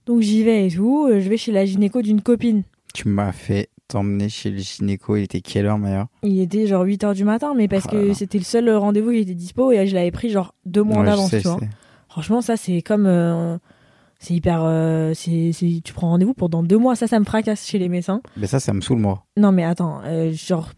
Donc 0.06 0.22
j'y 0.22 0.42
vais 0.42 0.66
et 0.66 0.70
tout, 0.70 1.08
je 1.10 1.28
vais 1.28 1.36
chez 1.36 1.52
la 1.52 1.66
gynéco 1.66 2.00
d'une 2.00 2.22
copine. 2.22 2.62
Tu 2.94 3.06
m'as 3.06 3.32
fait 3.32 3.68
t'emmener 3.90 4.28
chez 4.28 4.50
le 4.50 4.58
gynéco. 4.58 5.16
Il 5.16 5.22
était 5.22 5.40
quelle 5.40 5.66
heure, 5.66 5.78
meilleur 5.78 6.06
Il 6.22 6.40
était 6.40 6.66
genre 6.66 6.84
8h 6.84 7.14
du 7.14 7.24
matin 7.24 7.52
mais 7.56 7.68
parce 7.68 7.84
Oh 7.88 7.92
que 7.92 8.12
c'était 8.14 8.38
le 8.38 8.44
seul 8.44 8.70
rendez-vous 8.70 9.10
qui 9.10 9.18
était 9.18 9.34
dispo 9.34 9.72
et 9.72 9.86
je 9.86 9.94
l'avais 9.94 10.10
pris 10.10 10.30
genre 10.30 10.54
deux 10.66 10.82
mois 10.82 10.96
en 10.98 11.00
Ouais, 11.00 11.06
je 11.06 11.12
avance, 11.12 11.30
sais, 11.30 11.40
tu 11.40 11.48
vois. 11.48 11.58
Franchement, 12.08 12.40
ça, 12.40 12.56
c'est 12.56 12.82
comme. 12.82 13.06
euh, 13.06 13.56
c'est 14.18 14.34
hyper. 14.34 14.60
euh, 14.64 15.12
c'est, 15.14 15.52
c'est- 15.52 15.80
tu 15.82 15.92
prends 15.92 16.08
rendez-vous 16.10 16.34
pour 16.34 16.48
dans 16.48 16.62
deux 16.62 16.76
mois. 16.78 16.96
Ça, 16.96 17.06
ça 17.06 17.18
me 17.20 17.24
fracasse 17.24 17.64
chez 17.66 17.78
les 17.78 17.88
médecins. 17.88 18.20
Mais 18.36 18.46
ça, 18.46 18.58
ça 18.60 18.72
me 18.72 18.80
saoule, 18.80 18.98
moi. 18.98 19.24
Non, 19.36 19.52
mais 19.52 19.64
attends. 19.64 20.00
euh, 20.04 20.32
genre, 20.32 20.70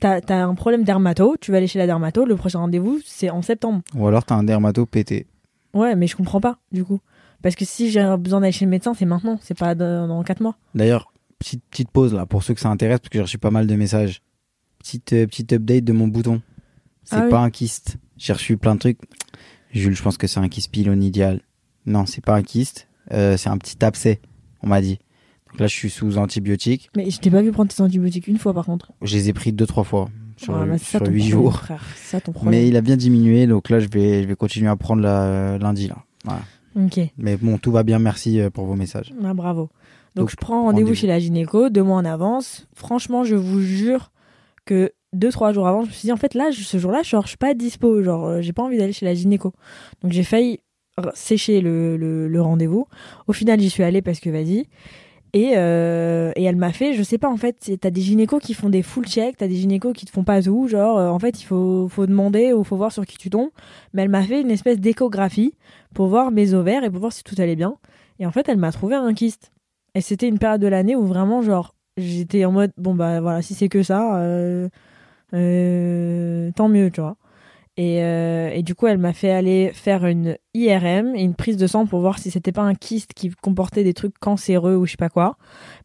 t'as, 0.00 0.20
t'as 0.20 0.42
un 0.44 0.54
problème 0.54 0.84
dermato. 0.84 1.36
Tu 1.40 1.50
vas 1.52 1.58
aller 1.58 1.66
chez 1.66 1.78
la 1.78 1.86
dermato. 1.86 2.24
Le 2.24 2.36
prochain 2.36 2.58
rendez-vous, 2.60 2.98
c'est 3.04 3.30
en 3.30 3.42
septembre. 3.42 3.82
Ou 3.94 4.06
alors 4.08 4.24
t'as 4.24 4.34
un 4.34 4.42
dermato 4.44 4.86
pété. 4.86 5.26
Ouais, 5.74 5.94
mais 5.94 6.06
je 6.06 6.16
comprends 6.16 6.40
pas, 6.40 6.58
du 6.72 6.84
coup. 6.84 7.00
Parce 7.42 7.54
que 7.54 7.64
si 7.66 7.90
j'ai 7.90 8.16
besoin 8.18 8.40
d'aller 8.40 8.52
chez 8.52 8.64
le 8.64 8.70
médecin, 8.70 8.94
c'est 8.94 9.04
maintenant. 9.06 9.38
C'est 9.42 9.56
pas 9.56 9.74
dans, 9.74 10.08
dans 10.08 10.22
quatre 10.24 10.40
mois. 10.40 10.56
D'ailleurs, 10.74 11.12
petite, 11.38 11.62
petite 11.70 11.90
pause 11.90 12.14
là, 12.14 12.26
pour 12.26 12.42
ceux 12.42 12.54
que 12.54 12.60
ça 12.60 12.70
intéresse, 12.70 12.98
parce 13.00 13.08
que 13.10 13.18
j'ai 13.18 13.22
reçu 13.22 13.38
pas 13.38 13.50
mal 13.50 13.66
de 13.66 13.74
messages. 13.74 14.22
Petite, 14.78 15.12
euh, 15.12 15.26
petite 15.26 15.52
update 15.52 15.84
de 15.84 15.92
mon 15.92 16.08
bouton. 16.08 16.40
C'est 17.04 17.16
Ah 17.16 17.24
oui. 17.24 17.30
pas 17.30 17.40
un 17.40 17.50
kyste. 17.50 17.96
J'ai 18.16 18.32
reçu 18.32 18.56
plein 18.56 18.74
de 18.74 18.80
trucs. 18.80 18.98
Jules, 19.72 19.94
je 19.94 20.02
pense 20.02 20.16
que 20.16 20.26
c'est 20.26 20.40
un 20.40 20.48
kyste 20.48 20.70
pylonidial. 20.70 21.40
Non, 21.86 22.06
c'est 22.06 22.24
pas 22.24 22.34
un 22.36 22.42
kyste. 22.42 22.88
Euh, 23.12 23.36
c'est 23.36 23.48
un 23.48 23.58
petit 23.58 23.82
abcès, 23.84 24.20
on 24.62 24.68
m'a 24.68 24.80
dit. 24.80 24.98
Donc 25.50 25.60
là, 25.60 25.66
je 25.66 25.74
suis 25.74 25.90
sous 25.90 26.18
antibiotiques. 26.18 26.90
Mais 26.96 27.10
je 27.10 27.18
t'ai 27.18 27.30
pas 27.30 27.42
vu 27.42 27.50
prendre 27.52 27.72
tes 27.74 27.82
antibiotiques 27.82 28.26
une 28.28 28.38
fois, 28.38 28.52
par 28.52 28.66
contre. 28.66 28.92
Je 29.02 29.14
les 29.16 29.28
ai 29.30 29.32
pris 29.32 29.52
deux, 29.52 29.66
trois 29.66 29.84
fois 29.84 30.10
sur, 30.36 30.52
bah, 30.52 30.64
huit 30.66 30.78
problème, 30.94 31.18
jours. 31.20 31.62
ça. 31.96 32.20
Mais 32.44 32.68
il 32.68 32.76
a 32.76 32.80
bien 32.80 32.96
diminué, 32.96 33.46
donc 33.46 33.70
là, 33.70 33.80
je 33.80 33.88
vais, 33.88 34.22
je 34.22 34.28
vais 34.28 34.36
continuer 34.36 34.68
à 34.68 34.76
prendre 34.76 35.02
la, 35.02 35.58
lundi. 35.58 35.88
Là. 35.88 35.96
Voilà. 36.24 36.42
Mais 37.16 37.36
bon, 37.36 37.58
tout 37.58 37.72
va 37.72 37.82
bien, 37.82 37.98
merci 37.98 38.38
euh, 38.40 38.50
pour 38.50 38.66
vos 38.66 38.76
messages. 38.76 39.12
Ah, 39.24 39.34
bravo. 39.34 39.70
Donc, 40.14 40.24
Donc, 40.24 40.30
je 40.30 40.36
prends 40.36 40.62
rendez-vous 40.64 40.88
chez 40.94 41.06
la 41.06 41.18
gynéco, 41.18 41.68
deux 41.70 41.82
mois 41.82 41.96
en 41.98 42.04
avance. 42.04 42.66
Franchement, 42.74 43.24
je 43.24 43.34
vous 43.36 43.60
jure 43.60 44.10
que 44.64 44.92
deux, 45.12 45.30
trois 45.30 45.52
jours 45.52 45.66
avant, 45.68 45.82
je 45.82 45.88
me 45.88 45.92
suis 45.92 46.06
dit, 46.06 46.12
en 46.12 46.16
fait, 46.16 46.34
là, 46.34 46.50
je- 46.50 46.62
ce 46.62 46.76
jour-là, 46.78 47.02
genre, 47.02 47.22
je 47.24 47.28
suis 47.28 47.36
pas 47.38 47.54
dispo. 47.54 48.02
Genre, 48.02 48.26
euh, 48.26 48.40
j'ai 48.40 48.52
pas 48.52 48.62
envie 48.62 48.76
d'aller 48.78 48.92
chez 48.92 49.06
la 49.06 49.14
gynéco. 49.14 49.52
Donc, 50.02 50.12
j'ai 50.12 50.22
failli 50.24 50.60
sécher 51.14 51.60
le, 51.60 51.96
le, 51.96 52.26
le 52.28 52.42
rendez-vous. 52.42 52.86
Au 53.28 53.32
final, 53.32 53.60
j'y 53.60 53.70
suis 53.70 53.82
allée 53.84 54.02
parce 54.02 54.18
que 54.20 54.30
vas-y. 54.30 54.66
Et, 55.34 55.52
euh, 55.56 56.32
et 56.36 56.42
elle 56.44 56.56
m'a 56.56 56.72
fait, 56.72 56.94
je 56.94 57.02
sais 57.02 57.18
pas, 57.18 57.28
en 57.28 57.36
fait, 57.36 57.70
t'as 57.80 57.90
des 57.90 58.00
gynécos 58.00 58.40
qui 58.42 58.54
font 58.54 58.70
des 58.70 58.82
full 58.82 59.06
check, 59.06 59.36
t'as 59.36 59.46
des 59.46 59.56
gynécos 59.56 59.92
qui 59.92 60.06
te 60.06 60.10
font 60.10 60.24
pas 60.24 60.42
tout. 60.42 60.68
Genre, 60.68 60.98
euh, 60.98 61.08
en 61.10 61.18
fait, 61.18 61.40
il 61.40 61.44
faut, 61.44 61.86
faut 61.88 62.06
demander 62.06 62.52
ou 62.54 62.64
faut 62.64 62.76
voir 62.76 62.92
sur 62.92 63.04
qui 63.06 63.18
tu 63.18 63.28
tombes. 63.30 63.50
Mais 63.92 64.02
elle 64.02 64.08
m'a 64.08 64.22
fait 64.22 64.40
une 64.40 64.50
espèce 64.50 64.80
d'échographie 64.80 65.54
pour 65.94 66.08
voir 66.08 66.30
mes 66.30 66.54
ovaires 66.54 66.82
et 66.82 66.90
pour 66.90 67.00
voir 67.00 67.12
si 67.12 67.22
tout 67.22 67.34
allait 67.38 67.56
bien. 67.56 67.76
Et 68.18 68.26
en 68.26 68.32
fait, 68.32 68.48
elle 68.48 68.56
m'a 68.56 68.72
trouvé 68.72 68.94
un 68.96 69.12
kyste. 69.14 69.52
Et 69.94 70.00
c'était 70.00 70.28
une 70.28 70.38
période 70.38 70.60
de 70.60 70.66
l'année 70.68 70.96
où 70.96 71.04
vraiment, 71.06 71.42
genre, 71.42 71.74
j'étais 71.96 72.44
en 72.44 72.52
mode, 72.52 72.72
bon, 72.76 72.94
bah 72.94 73.20
voilà, 73.20 73.42
si 73.42 73.54
c'est 73.54 73.68
que 73.68 73.82
ça, 73.82 74.18
euh, 74.20 74.68
euh, 75.34 76.50
tant 76.54 76.68
mieux, 76.68 76.90
tu 76.90 77.00
vois. 77.00 77.16
Et, 77.76 78.02
euh, 78.02 78.50
et 78.50 78.62
du 78.62 78.74
coup, 78.74 78.86
elle 78.88 78.98
m'a 78.98 79.12
fait 79.12 79.30
aller 79.30 79.70
faire 79.72 80.04
une 80.06 80.36
IRM 80.64 81.14
et 81.14 81.22
une 81.22 81.34
prise 81.34 81.56
de 81.56 81.66
sang 81.66 81.86
pour 81.86 82.00
voir 82.00 82.18
si 82.18 82.30
c'était 82.30 82.52
pas 82.52 82.62
un 82.62 82.74
kyste 82.74 83.12
qui 83.14 83.30
comportait 83.30 83.84
des 83.84 83.94
trucs 83.94 84.18
cancéreux 84.18 84.76
ou 84.76 84.86
je 84.86 84.92
sais 84.92 84.96
pas 84.96 85.08
quoi. 85.08 85.36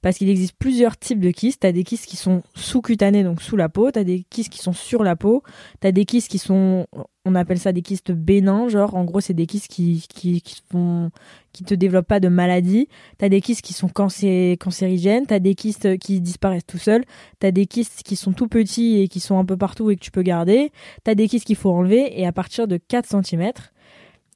Parce 0.02 0.18
qu'il 0.18 0.30
existe 0.30 0.56
plusieurs 0.58 0.98
types 0.98 1.20
de 1.20 1.32
kystes. 1.32 1.62
T'as 1.62 1.72
des 1.72 1.84
kystes 1.84 2.06
qui 2.06 2.18
sont 2.18 2.44
sous-cutanés, 2.56 3.24
donc 3.24 3.42
sous 3.42 3.56
la 3.56 3.70
peau. 3.70 3.92
T'as 3.92 4.04
des 4.04 4.26
kystes 4.30 4.52
qui 4.52 4.60
sont 4.60 4.74
sur 4.74 5.04
la 5.04 5.16
peau. 5.16 5.44
T'as 5.80 5.92
des 5.92 6.06
kystes 6.06 6.30
qui 6.30 6.38
sont, 6.38 6.88
on 7.26 7.36
appelle 7.36 7.60
ça 7.60 7.72
des 7.72 7.82
kystes 7.82 8.12
bénins, 8.12 8.68
genre 8.68 8.96
en 8.96 9.06
gros 9.06 9.22
c'est 9.22 9.34
des 9.34 9.46
kystes 9.46 9.68
qui, 9.68 10.06
qui, 10.10 10.42
qui 10.42 11.64
te 11.64 11.74
développent 11.74 12.08
pas 12.08 12.20
de 12.20 12.28
maladie. 12.28 12.88
T'as 13.18 13.30
des 13.30 13.42
kystes 13.42 13.62
qui 13.62 13.74
sont 13.74 13.88
cancé- 13.88 14.58
cancérigènes. 14.58 15.26
T'as 15.26 15.40
des 15.40 15.56
kystes 15.56 15.98
qui 16.00 16.20
disparaissent 16.20 16.66
tout 16.66 16.78
seuls. 16.78 17.04
T'as 17.40 17.52
des 17.52 17.66
kystes 17.66 18.02
qui 18.04 18.16
sont 18.16 18.34
tout 18.34 18.48
petits 18.48 19.00
et 19.00 19.08
qui 19.08 19.20
sont 19.20 19.38
un 19.38 19.46
peu 19.46 19.58
partout 19.58 19.90
et 19.92 19.96
que 19.96 20.02
tu 20.02 20.12
peux 20.12 20.24
garder. 20.24 20.72
T'as 21.04 21.16
des 21.16 21.28
kystes 21.28 21.46
qu'il 21.46 21.56
faut 21.56 21.72
enlever 21.72 22.20
et 22.20 22.26
à 22.26 22.32
partir 22.32 22.68
de 22.68 22.78
4 22.78 23.24
cm, 23.24 23.52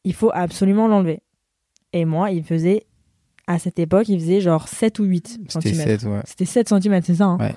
il 0.07 0.13
faut 0.13 0.31
absolument 0.33 0.87
l'enlever. 0.87 1.19
Et 1.91 2.05
moi, 2.05 2.31
il 2.31 2.41
faisait, 2.41 2.85
à 3.45 3.59
cette 3.59 3.77
époque, 3.77 4.07
il 4.07 4.19
faisait 4.19 4.39
genre 4.39 4.69
7 4.69 4.99
ou 4.99 5.03
8 5.03 5.39
C'était 5.49 5.73
cm. 5.73 5.87
7, 5.99 6.03
ouais. 6.03 6.21
C'était 6.23 6.45
7 6.45 6.69
cm, 6.69 7.01
c'est 7.03 7.15
ça 7.15 7.25
hein 7.25 7.37
Ouais. 7.39 7.55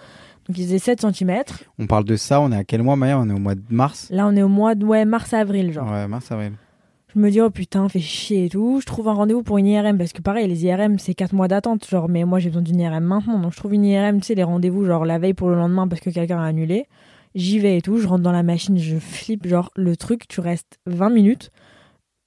Donc 0.49 0.59
il 0.59 0.64
faisait 0.64 0.80
7 0.80 1.00
cm. 1.00 1.42
On 1.78 1.87
parle 1.87 2.04
de 2.04 2.16
ça, 2.16 2.40
on 2.40 2.50
est 2.50 2.57
à 2.57 2.64
quel 2.64 2.83
mois, 2.83 2.97
Maya? 2.97 3.21
On 3.21 3.28
est 3.28 3.33
au 3.33 3.38
mois 3.38 3.54
de 3.54 3.62
mars? 3.71 4.09
Là, 4.11 4.26
on 4.26 4.35
est 4.35 4.42
au 4.42 4.49
mois 4.49 4.75
de 4.75 4.85
ouais, 4.85 5.04
mars-avril, 5.04 5.73
genre. 5.73 5.88
Ouais, 5.88 6.09
mars, 6.09 6.33
avril. 6.33 6.54
Je 7.14 7.21
me 7.21 7.30
dis, 7.30 7.40
oh 7.40 7.50
putain, 7.50 7.88
fait 7.88 8.00
chier 8.00 8.47
et 8.47 8.49
tout. 8.49 8.80
Je 8.80 8.87
trouve 8.87 9.07
un 9.07 9.12
rendez-vous 9.12 9.45
pour 9.45 9.59
une 9.59 9.66
IRM 9.66 9.97
parce 9.97 10.12
que 10.12 10.23
pareil, 10.23 10.49
les 10.49 10.64
IRM, 10.64 10.99
c'est 10.99 11.14
4 11.14 11.33
mois 11.33 11.47
d'attente. 11.47 11.88
Genre, 11.88 12.09
mais 12.09 12.25
moi, 12.25 12.40
j'ai 12.40 12.49
besoin 12.49 12.62
d'une 12.62 12.80
IRM 12.80 13.04
maintenant. 13.04 13.38
Donc, 13.38 13.52
je 13.52 13.57
trouve 13.57 13.75
une 13.75 13.85
IRM, 13.85 14.21
tu 14.21 14.26
sais, 14.26 14.35
les 14.35 14.42
rendez-vous, 14.42 14.85
genre 14.87 15.04
la 15.04 15.21
veille 15.21 15.35
pour 15.35 15.50
le 15.50 15.54
lendemain 15.54 15.87
parce 15.87 16.00
que 16.00 16.11
quelqu'un 16.11 16.40
a 16.40 16.47
annulé. 16.47 16.87
J'y 17.37 17.61
vais 17.61 17.76
et 17.76 17.83
tout. 17.83 17.99
Je 17.99 18.09
rentre 18.09 18.25
dans 18.25 18.33
la 18.33 18.42
machine, 18.42 18.76
je 18.76 18.97
flippe. 18.97 19.47
Genre, 19.47 19.71
le 19.76 19.97
truc, 19.97 20.26
tu 20.26 20.40
restes 20.40 20.80
20 20.87 21.11
minutes 21.11 21.52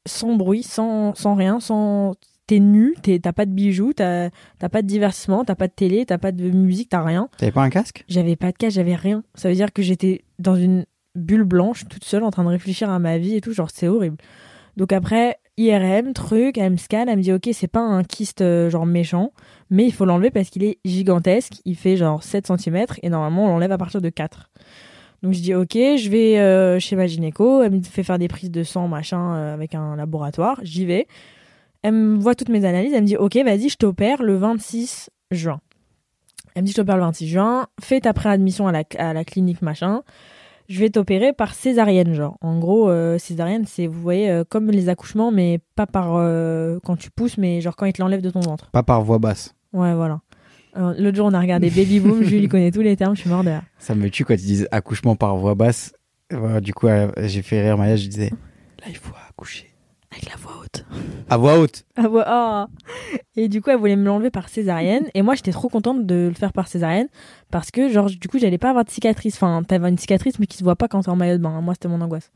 sans 0.05 0.35
bruit, 0.35 0.63
sans, 0.63 1.15
sans 1.15 1.35
rien, 1.35 1.59
sans. 1.59 2.15
T'es 2.45 2.59
nu, 2.59 2.93
t'as 3.01 3.31
pas 3.31 3.45
de 3.45 3.51
bijoux, 3.51 3.93
t'as 3.93 4.29
pas 4.59 4.81
de 4.81 4.87
divertissement, 4.87 5.45
t'as 5.45 5.55
pas 5.55 5.67
de 5.67 5.73
télé, 5.73 6.05
t'as 6.05 6.17
pas 6.17 6.33
de 6.33 6.49
musique, 6.49 6.89
t'as 6.89 7.01
rien. 7.01 7.29
T'avais 7.37 7.53
pas 7.53 7.61
un 7.61 7.69
casque? 7.69 8.03
J'avais 8.09 8.35
pas 8.35 8.51
de 8.51 8.57
cas, 8.57 8.69
j'avais 8.69 8.95
rien. 8.95 9.23
Ça 9.33 9.47
veut 9.47 9.55
dire 9.55 9.71
que 9.71 9.81
j'étais 9.81 10.25
dans 10.39 10.57
une 10.57 10.85
bulle 11.15 11.45
blanche, 11.45 11.85
toute 11.87 12.03
seule, 12.03 12.23
en 12.23 12.31
train 12.31 12.43
de 12.43 12.49
réfléchir 12.49 12.89
à 12.89 12.99
ma 12.99 13.17
vie 13.17 13.35
et 13.35 13.41
tout. 13.41 13.53
Genre, 13.53 13.69
c'est 13.71 13.87
horrible. 13.87 14.17
Donc 14.75 14.91
après, 14.91 15.37
IRM, 15.57 16.13
truc, 16.13 16.57
elle 16.57 16.71
me 16.73 16.77
scanne, 16.77 17.07
elle 17.07 17.17
me 17.17 17.23
dit, 17.23 17.31
ok, 17.31 17.47
c'est 17.53 17.67
pas 17.67 17.79
un 17.79 18.03
kyste 18.03 18.41
euh, 18.41 18.69
genre 18.69 18.85
méchant, 18.85 19.31
mais 19.69 19.85
il 19.85 19.93
faut 19.93 20.03
l'enlever 20.03 20.31
parce 20.31 20.49
qu'il 20.49 20.63
est 20.63 20.79
gigantesque. 20.83 21.53
Il 21.63 21.77
fait 21.77 21.95
genre 21.95 22.23
7 22.23 22.47
cm 22.47 22.85
et 23.03 23.09
normalement, 23.09 23.45
on 23.45 23.49
l'enlève 23.49 23.71
à 23.71 23.77
partir 23.77 24.01
de 24.01 24.09
4. 24.09 24.49
Donc 25.23 25.31
je 25.31 25.39
dis, 25.39 25.55
ok, 25.55 25.71
je 25.73 26.09
vais 26.09 26.37
euh, 26.37 26.79
chez 26.79 26.97
ma 26.97 27.07
gynéco. 27.07 27.63
Elle 27.63 27.71
me 27.71 27.81
fait 27.81 28.03
faire 28.03 28.19
des 28.19 28.27
prises 28.27 28.51
de 28.51 28.63
sang, 28.63 28.89
machin, 28.89 29.35
euh, 29.35 29.53
avec 29.53 29.73
un 29.73 29.95
laboratoire. 29.95 30.59
J'y 30.63 30.85
vais. 30.85 31.07
Elle 31.81 31.93
me 31.93 32.19
voit 32.19 32.35
toutes 32.35 32.49
mes 32.49 32.65
analyses. 32.65 32.93
Elle 32.93 33.03
me 33.03 33.07
dit, 33.07 33.15
ok, 33.15 33.37
vas-y, 33.37 33.69
je 33.69 33.77
t'opère 33.77 34.21
le 34.21 34.35
26 34.35 35.09
juin. 35.31 35.61
Elle 36.55 36.63
me 36.63 36.65
dit, 36.67 36.73
je 36.73 36.77
t'opère 36.77 36.97
le 36.97 37.03
26 37.03 37.27
juin. 37.29 37.67
Fais 37.81 38.01
ta 38.01 38.11
préadmission 38.11 38.67
à 38.67 38.73
la, 38.73 38.83
à 38.97 39.13
la 39.13 39.23
clinique, 39.23 39.61
machin. 39.61 40.01
Je 40.67 40.79
vais 40.81 40.89
t'opérer 40.89 41.31
par 41.31 41.53
césarienne, 41.53 42.13
genre. 42.13 42.37
En 42.41 42.59
gros, 42.59 42.89
euh, 42.89 43.17
césarienne, 43.17 43.63
c'est, 43.65 43.87
vous 43.87 44.01
voyez, 44.01 44.41
comme 44.49 44.71
les 44.71 44.89
accouchements, 44.89 45.31
mais 45.31 45.61
pas 45.77 45.87
par 45.87 46.15
quand 46.83 46.97
tu 46.97 47.11
pousses, 47.11 47.37
mais 47.37 47.61
genre 47.61 47.77
quand 47.77 47.85
ils 47.85 47.93
te 47.93 48.01
l'enlèvent 48.01 48.21
de 48.21 48.29
ton 48.29 48.41
ventre. 48.41 48.71
Pas 48.71 48.83
par 48.83 49.01
voix 49.01 49.19
basse. 49.19 49.55
Ouais, 49.71 49.93
voilà. 49.93 50.19
L'autre 50.75 51.15
jour, 51.15 51.27
on 51.27 51.33
a 51.33 51.39
regardé 51.39 51.69
Baby 51.69 51.99
Boom. 51.99 52.23
Julie 52.23 52.47
connaît 52.47 52.71
tous 52.71 52.81
les 52.81 52.95
termes, 52.95 53.15
je 53.15 53.21
suis 53.21 53.29
mort 53.29 53.43
de 53.43 53.49
rire. 53.49 53.63
Ça 53.77 53.95
me 53.95 54.09
tue 54.09 54.25
quand 54.25 54.33
ils 54.33 54.37
disent 54.37 54.67
accouchement 54.71 55.15
par 55.15 55.35
voix 55.37 55.55
basse. 55.55 55.93
Voilà, 56.31 56.61
du 56.61 56.73
coup, 56.73 56.87
euh, 56.87 57.11
j'ai 57.17 57.41
fait 57.41 57.61
rire 57.61 57.77
Maya, 57.77 57.95
je 57.95 58.07
disais 58.07 58.29
là, 58.29 58.87
il 58.89 58.97
faut 58.97 59.13
accoucher. 59.29 59.69
Avec 60.11 60.29
la 60.29 60.35
voix 60.35 60.53
haute. 60.61 60.85
À 61.27 61.37
voix 61.37 61.57
haute. 61.57 61.85
Ah 61.95 62.07
ouais, 62.07 62.23
ah. 62.25 62.67
Et 63.35 63.47
du 63.47 63.61
coup, 63.61 63.71
elle 63.71 63.77
voulait 63.77 63.95
me 63.95 64.05
l'enlever 64.05 64.29
par 64.29 64.47
césarienne. 64.47 65.07
Et 65.15 65.23
moi, 65.23 65.33
j'étais 65.33 65.51
trop 65.51 65.69
contente 65.69 66.05
de 66.05 66.27
le 66.27 66.35
faire 66.35 66.53
par 66.53 66.67
césarienne. 66.67 67.07
Parce 67.49 67.71
que, 67.71 67.89
genre, 67.89 68.11
du 68.11 68.27
coup, 68.27 68.37
j'allais 68.37 68.59
pas 68.59 68.69
avoir 68.69 68.85
de 68.85 68.91
cicatrice. 68.91 69.35
Enfin, 69.35 69.63
t'avais 69.63 69.89
une 69.89 69.97
cicatrice, 69.97 70.37
mais 70.37 70.45
qui 70.45 70.57
se 70.57 70.63
voit 70.63 70.75
pas 70.75 70.87
quand 70.87 71.01
t'es 71.01 71.09
en 71.09 71.15
maillot 71.15 71.37
de 71.37 71.41
bain. 71.41 71.59
Moi, 71.61 71.73
c'était 71.73 71.87
mon 71.87 71.99
angoisse. 71.99 72.31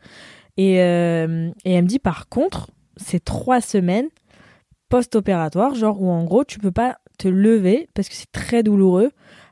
Et, 0.57 0.81
euh, 0.81 1.51
et 1.65 1.73
elle 1.73 1.83
me 1.83 1.87
dit, 1.87 1.99
par 1.99 2.29
contre, 2.29 2.71
c'est 2.95 3.23
trois 3.23 3.61
semaines 3.61 4.07
post-opératoire, 4.89 5.75
genre 5.75 6.01
où 6.01 6.09
en 6.09 6.23
gros, 6.23 6.43
tu 6.45 6.57
peux 6.57 6.71
pas 6.71 6.97
te 7.17 7.27
lever 7.27 7.89
parce 7.93 8.09
que 8.09 8.15
c'est 8.15 8.31
très 8.31 8.63
douloureux. 8.63 9.11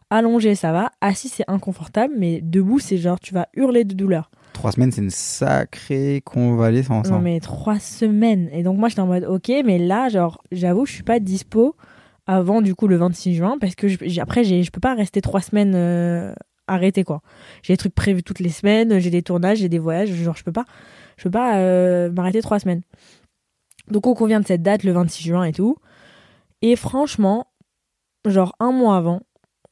Allongé, 0.10 0.56
ça 0.56 0.72
va. 0.72 0.92
Assis, 1.02 1.30
c'est 1.30 1.46
inconfortable. 1.48 2.14
Mais 2.18 2.40
debout, 2.42 2.80
c'est 2.80 2.98
genre, 2.98 3.20
tu 3.20 3.34
vas 3.34 3.48
hurler 3.56 3.84
de 3.84 3.94
douleur. 3.96 4.30
Trois 4.54 4.72
semaines, 4.72 4.92
c'est 4.92 5.02
une 5.02 5.10
sacrée 5.10 6.22
convalescence. 6.24 7.10
Non 7.10 7.18
hein. 7.18 7.22
mais 7.22 7.40
trois 7.40 7.80
semaines. 7.80 8.50
Et 8.54 8.64
donc 8.64 8.78
moi 8.78 8.88
j'étais 8.88 9.02
en 9.02 9.08
mode 9.08 9.26
ok, 9.26 9.52
mais 9.66 9.78
là 9.78 10.08
genre 10.08 10.42
j'avoue 10.52 10.86
je 10.86 10.94
suis 10.94 11.04
pas 11.04 11.20
dispo 11.20 11.76
avant 12.26 12.62
du 12.62 12.74
coup 12.74 12.88
le 12.88 12.96
26 12.96 13.36
juin 13.36 13.58
parce 13.60 13.76
que 13.76 13.90
je- 13.90 14.22
après 14.22 14.46
je 14.46 14.72
peux 14.72 14.80
pas 14.80 14.94
rester 14.96 15.20
trois 15.20 15.42
semaines 15.42 15.74
euh, 15.76 16.34
arrêtée 16.68 17.04
quoi. 17.04 17.22
J'ai 17.64 17.74
des 17.74 17.78
trucs 17.78 17.94
prévus 17.94 18.24
toutes 18.24 18.40
les 18.40 18.50
semaines, 18.50 18.98
j'ai 19.00 19.10
des 19.10 19.24
tournages, 19.24 19.58
j'ai 19.58 19.68
des 19.68 19.78
voyages, 19.78 20.10
genre 20.14 20.38
je 20.38 20.44
peux 20.46 20.54
pas, 20.54 20.64
je 21.18 21.24
peux 21.24 21.32
pas 21.32 21.58
euh, 21.58 22.10
m'arrêter 22.10 22.42
trois 22.42 22.60
semaines. 22.60 22.82
Donc 23.92 24.08
on 24.08 24.14
convient 24.14 24.40
de 24.40 24.46
cette 24.48 24.64
date 24.64 24.84
le 24.84 24.94
26 24.94 25.24
juin 25.24 25.44
et 25.44 25.52
tout. 25.52 25.76
Et 26.62 26.78
franchement, 26.78 27.48
genre 28.30 28.56
un 28.60 28.72
mois 28.72 28.98
avant, 28.98 29.22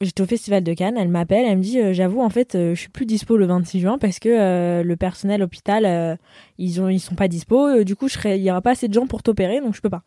j'étais 0.00 0.22
au 0.22 0.26
festival 0.26 0.62
de 0.62 0.72
Cannes, 0.74 0.96
elle 0.96 1.08
m'appelle, 1.08 1.46
elle 1.46 1.58
me 1.58 1.62
dit 1.62 1.80
euh, 1.80 1.92
j'avoue 1.92 2.20
en 2.20 2.30
fait 2.30 2.54
euh, 2.54 2.74
je 2.74 2.80
suis 2.80 2.88
plus 2.88 3.06
dispo 3.06 3.36
le 3.36 3.46
26 3.46 3.80
juin 3.80 3.98
parce 3.98 4.18
que 4.18 4.28
euh, 4.28 4.82
le 4.82 4.96
personnel 4.96 5.42
hôpital 5.42 6.18
ils 6.58 6.80
ont 6.80 6.88
ils 6.88 7.00
sont 7.00 7.14
pas 7.14 7.28
dispo, 7.28 7.82
du 7.84 7.96
coup 7.96 8.08
il 8.24 8.36
y 8.36 8.50
aura 8.50 8.62
pas 8.62 8.72
assez 8.72 8.88
de 8.88 8.94
gens 8.94 9.06
pour 9.06 9.22
t'opérer 9.22 9.60
donc 9.60 9.74
je 9.74 9.80
peux 9.80 9.90
pas. 9.90 10.02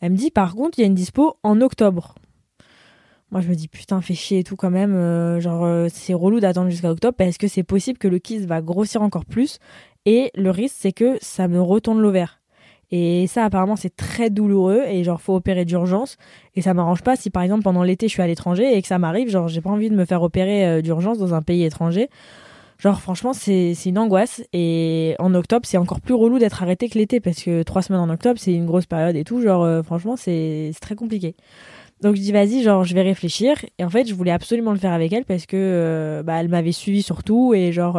Elle 0.00 0.12
me 0.12 0.16
dit 0.16 0.30
par 0.30 0.54
contre 0.54 0.78
il 0.78 0.82
y 0.82 0.84
a 0.84 0.88
une 0.88 0.94
dispo 0.94 1.36
en 1.42 1.60
octobre. 1.60 2.14
Moi 3.30 3.40
je 3.40 3.48
me 3.48 3.54
dis 3.54 3.68
putain 3.68 4.00
fais 4.00 4.14
chier 4.14 4.40
et 4.40 4.44
tout 4.44 4.56
quand 4.56 4.70
même 4.70 5.40
genre 5.40 5.88
c'est 5.90 6.14
relou 6.14 6.40
d'attendre 6.40 6.70
jusqu'à 6.70 6.90
octobre 6.90 7.16
parce 7.16 7.38
que 7.38 7.48
c'est 7.48 7.64
possible 7.64 7.98
que 7.98 8.08
le 8.08 8.18
kyste 8.18 8.46
va 8.46 8.60
grossir 8.62 9.02
encore 9.02 9.24
plus 9.24 9.58
et 10.04 10.30
le 10.34 10.50
risque 10.50 10.76
c'est 10.78 10.92
que 10.92 11.18
ça 11.20 11.48
me 11.48 11.60
retourne 11.60 12.00
l'ovaire. 12.00 12.40
Et 12.92 13.26
ça 13.26 13.44
apparemment 13.44 13.74
c'est 13.74 13.94
très 13.94 14.30
douloureux 14.30 14.84
et 14.88 15.02
genre 15.02 15.20
faut 15.20 15.34
opérer 15.34 15.64
d'urgence 15.64 16.18
et 16.54 16.62
ça 16.62 16.72
m'arrange 16.72 17.02
pas 17.02 17.16
si 17.16 17.30
par 17.30 17.42
exemple 17.42 17.64
pendant 17.64 17.82
l'été 17.82 18.06
je 18.06 18.12
suis 18.12 18.22
à 18.22 18.28
l'étranger 18.28 18.76
et 18.76 18.80
que 18.80 18.86
ça 18.86 18.98
m'arrive 18.98 19.28
genre 19.28 19.48
j'ai 19.48 19.60
pas 19.60 19.70
envie 19.70 19.90
de 19.90 19.96
me 19.96 20.04
faire 20.04 20.22
opérer 20.22 20.66
euh, 20.66 20.82
d'urgence 20.82 21.18
dans 21.18 21.34
un 21.34 21.42
pays 21.42 21.64
étranger. 21.64 22.08
Genre 22.78 23.00
franchement 23.00 23.32
c'est 23.32 23.74
une 23.86 23.98
angoisse 23.98 24.42
et 24.52 25.16
en 25.18 25.34
octobre 25.34 25.66
c'est 25.66 25.78
encore 25.78 26.00
plus 26.00 26.14
relou 26.14 26.38
d'être 26.38 26.62
arrêté 26.62 26.88
que 26.88 26.98
l'été 26.98 27.20
parce 27.20 27.42
que 27.42 27.62
trois 27.62 27.82
semaines 27.82 28.02
en 28.02 28.10
octobre 28.10 28.38
c'est 28.38 28.52
une 28.52 28.66
grosse 28.66 28.86
période 28.86 29.16
et 29.16 29.24
tout 29.24 29.40
genre 29.40 29.64
euh, 29.64 29.82
franchement 29.82 30.16
c'est 30.16 30.70
très 30.80 30.94
compliqué. 30.94 31.34
Donc 32.02 32.14
je 32.14 32.20
dis 32.20 32.30
vas-y 32.30 32.62
genre 32.62 32.84
je 32.84 32.94
vais 32.94 33.02
réfléchir 33.02 33.56
et 33.78 33.84
en 33.84 33.88
fait 33.90 34.06
je 34.06 34.14
voulais 34.14 34.30
absolument 34.30 34.72
le 34.72 34.78
faire 34.78 34.92
avec 34.92 35.12
elle 35.12 35.24
parce 35.24 35.46
que 35.46 35.56
euh, 35.56 36.22
bah 36.22 36.34
elle 36.38 36.48
m'avait 36.48 36.72
suivi 36.72 37.02
surtout 37.02 37.54
et 37.54 37.72
genre 37.72 37.98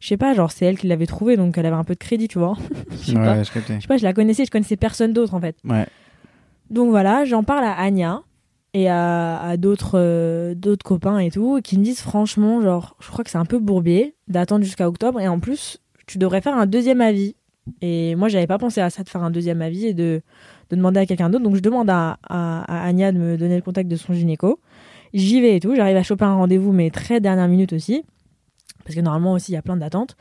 je 0.00 0.08
sais 0.08 0.16
pas 0.16 0.34
genre 0.34 0.50
c'est 0.50 0.66
elle 0.66 0.78
qui 0.78 0.86
l'avait 0.86 1.06
trouvé 1.06 1.36
donc 1.36 1.56
elle 1.58 1.66
avait 1.66 1.76
un 1.76 1.84
peu 1.84 1.94
de 1.94 1.98
crédit 1.98 2.28
tu 2.28 2.38
vois. 2.38 2.56
je 2.90 2.96
sais 2.96 3.14
pas. 3.14 3.36
Ouais, 3.36 3.44
je. 3.44 3.50
Je 3.52 3.80
sais 3.80 3.86
pas 3.88 3.96
je 3.96 4.04
la 4.04 4.12
connaissais 4.12 4.44
je 4.44 4.50
connaissais 4.50 4.76
personne 4.76 5.12
d'autre 5.12 5.34
en 5.34 5.40
fait. 5.40 5.56
Ouais. 5.64 5.86
Donc 6.70 6.90
voilà, 6.90 7.24
j'en 7.24 7.44
parle 7.44 7.64
à 7.64 7.72
Anya 7.74 8.22
et 8.74 8.88
à, 8.88 9.40
à 9.40 9.56
d'autres 9.56 9.92
euh, 9.94 10.54
d'autres 10.54 10.84
copains 10.84 11.18
et 11.18 11.30
tout, 11.30 11.60
qui 11.62 11.78
me 11.78 11.84
disent 11.84 12.00
franchement, 12.00 12.60
genre, 12.60 12.96
je 13.00 13.08
crois 13.08 13.24
que 13.24 13.30
c'est 13.30 13.38
un 13.38 13.44
peu 13.44 13.58
bourbier 13.58 14.14
d'attendre 14.28 14.64
jusqu'à 14.64 14.88
octobre 14.88 15.20
et 15.20 15.28
en 15.28 15.40
plus, 15.40 15.78
tu 16.06 16.18
devrais 16.18 16.40
faire 16.40 16.56
un 16.56 16.66
deuxième 16.66 17.00
avis. 17.00 17.36
Et 17.80 18.14
moi, 18.14 18.28
j'avais 18.28 18.46
pas 18.46 18.58
pensé 18.58 18.80
à 18.80 18.90
ça 18.90 19.02
de 19.02 19.08
faire 19.08 19.24
un 19.24 19.30
deuxième 19.30 19.62
avis 19.62 19.86
et 19.86 19.94
de, 19.94 20.20
de 20.70 20.76
demander 20.76 21.00
à 21.00 21.06
quelqu'un 21.06 21.30
d'autre. 21.30 21.42
Donc 21.42 21.56
je 21.56 21.60
demande 21.62 21.88
à, 21.88 22.18
à, 22.28 22.62
à 22.62 22.86
Anya 22.86 23.12
de 23.12 23.18
me 23.18 23.36
donner 23.36 23.56
le 23.56 23.62
contact 23.62 23.88
de 23.88 23.96
son 23.96 24.12
gynéco. 24.12 24.60
J'y 25.14 25.40
vais 25.40 25.56
et 25.56 25.60
tout, 25.60 25.74
j'arrive 25.74 25.96
à 25.96 26.02
choper 26.02 26.24
un 26.24 26.34
rendez-vous, 26.34 26.72
mais 26.72 26.90
très 26.90 27.20
dernière 27.20 27.48
minute 27.48 27.72
aussi. 27.72 28.04
Parce 28.86 28.94
que 28.94 29.00
normalement 29.00 29.32
aussi, 29.32 29.50
il 29.50 29.54
y 29.56 29.58
a 29.58 29.62
plein 29.62 29.76
d'attentes. 29.76 30.16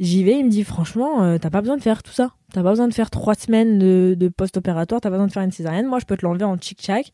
J'y 0.00 0.24
vais, 0.24 0.38
il 0.38 0.46
me 0.46 0.50
dit 0.50 0.64
franchement, 0.64 1.22
euh, 1.22 1.38
t'as 1.38 1.50
pas 1.50 1.60
besoin 1.60 1.76
de 1.76 1.82
faire 1.82 2.02
tout 2.02 2.12
ça. 2.12 2.32
T'as 2.52 2.62
pas 2.62 2.70
besoin 2.70 2.88
de 2.88 2.94
faire 2.94 3.10
trois 3.10 3.34
semaines 3.34 3.78
de, 3.78 4.16
de 4.18 4.28
post-opératoire, 4.28 5.00
t'as 5.00 5.10
pas 5.10 5.16
besoin 5.16 5.26
de 5.26 5.32
faire 5.32 5.42
une 5.42 5.52
césarienne. 5.52 5.86
Moi, 5.86 5.98
je 5.98 6.06
peux 6.06 6.16
te 6.16 6.24
l'enlever 6.24 6.44
en 6.44 6.56
tchic-tchac 6.56 7.12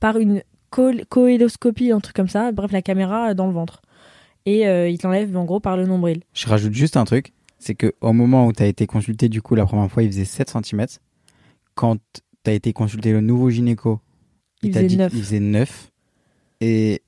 par 0.00 0.18
une 0.18 0.42
coéloscopie, 0.70 1.92
un 1.92 2.00
truc 2.00 2.16
comme 2.16 2.28
ça. 2.28 2.50
Bref, 2.50 2.72
la 2.72 2.82
caméra 2.82 3.34
dans 3.34 3.46
le 3.46 3.52
ventre. 3.52 3.82
Et 4.44 4.66
euh, 4.66 4.88
il 4.88 4.98
te 4.98 5.06
l'enlève 5.06 5.36
en 5.36 5.44
gros 5.44 5.60
par 5.60 5.76
le 5.76 5.86
nombril. 5.86 6.22
Je 6.32 6.48
rajoute 6.48 6.72
juste 6.72 6.96
un 6.96 7.04
truc, 7.04 7.32
c'est 7.58 7.74
que 7.74 7.94
au 8.00 8.12
moment 8.12 8.46
où 8.46 8.52
tu 8.52 8.62
as 8.62 8.66
été 8.66 8.86
consulté, 8.86 9.28
du 9.28 9.42
coup, 9.42 9.54
la 9.54 9.66
première 9.66 9.90
fois, 9.90 10.02
il 10.02 10.10
faisait 10.10 10.24
7 10.24 10.50
cm. 10.64 10.86
Quand 11.74 11.96
tu 12.44 12.50
as 12.50 12.54
été 12.54 12.72
consulté 12.72 13.12
le 13.12 13.20
nouveau 13.20 13.50
gynéco, 13.50 14.00
il, 14.62 14.68
Il 14.68 14.74
t'a 14.74 14.80
faisait 14.80 14.88
dit 14.88 14.96
qu'il 14.96 15.22
faisait 15.22 15.40
9. 15.40 15.90
Et 16.62 17.02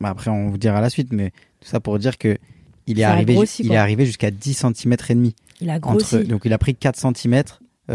bah, 0.00 0.10
après, 0.10 0.30
on 0.30 0.50
vous 0.50 0.58
dira 0.58 0.80
la 0.80 0.90
suite, 0.90 1.12
mais 1.12 1.30
tout 1.60 1.68
ça 1.68 1.80
pour 1.80 1.98
dire 1.98 2.18
que 2.18 2.36
il 2.86 3.00
est 3.00 3.04
arrivé, 3.04 3.34
grossi, 3.34 3.62
il 3.64 3.72
est 3.72 3.76
arrivé 3.76 4.06
jusqu'à 4.06 4.30
10 4.30 4.54
cm 4.54 4.96
et 5.08 5.14
demi. 5.14 5.34
Il 5.60 5.70
a 5.70 5.78
grossi. 5.78 6.16
Entre, 6.16 6.24
donc 6.26 6.42
il 6.44 6.52
a 6.52 6.58
pris 6.58 6.74
4 6.74 6.96
cm, 7.16 7.42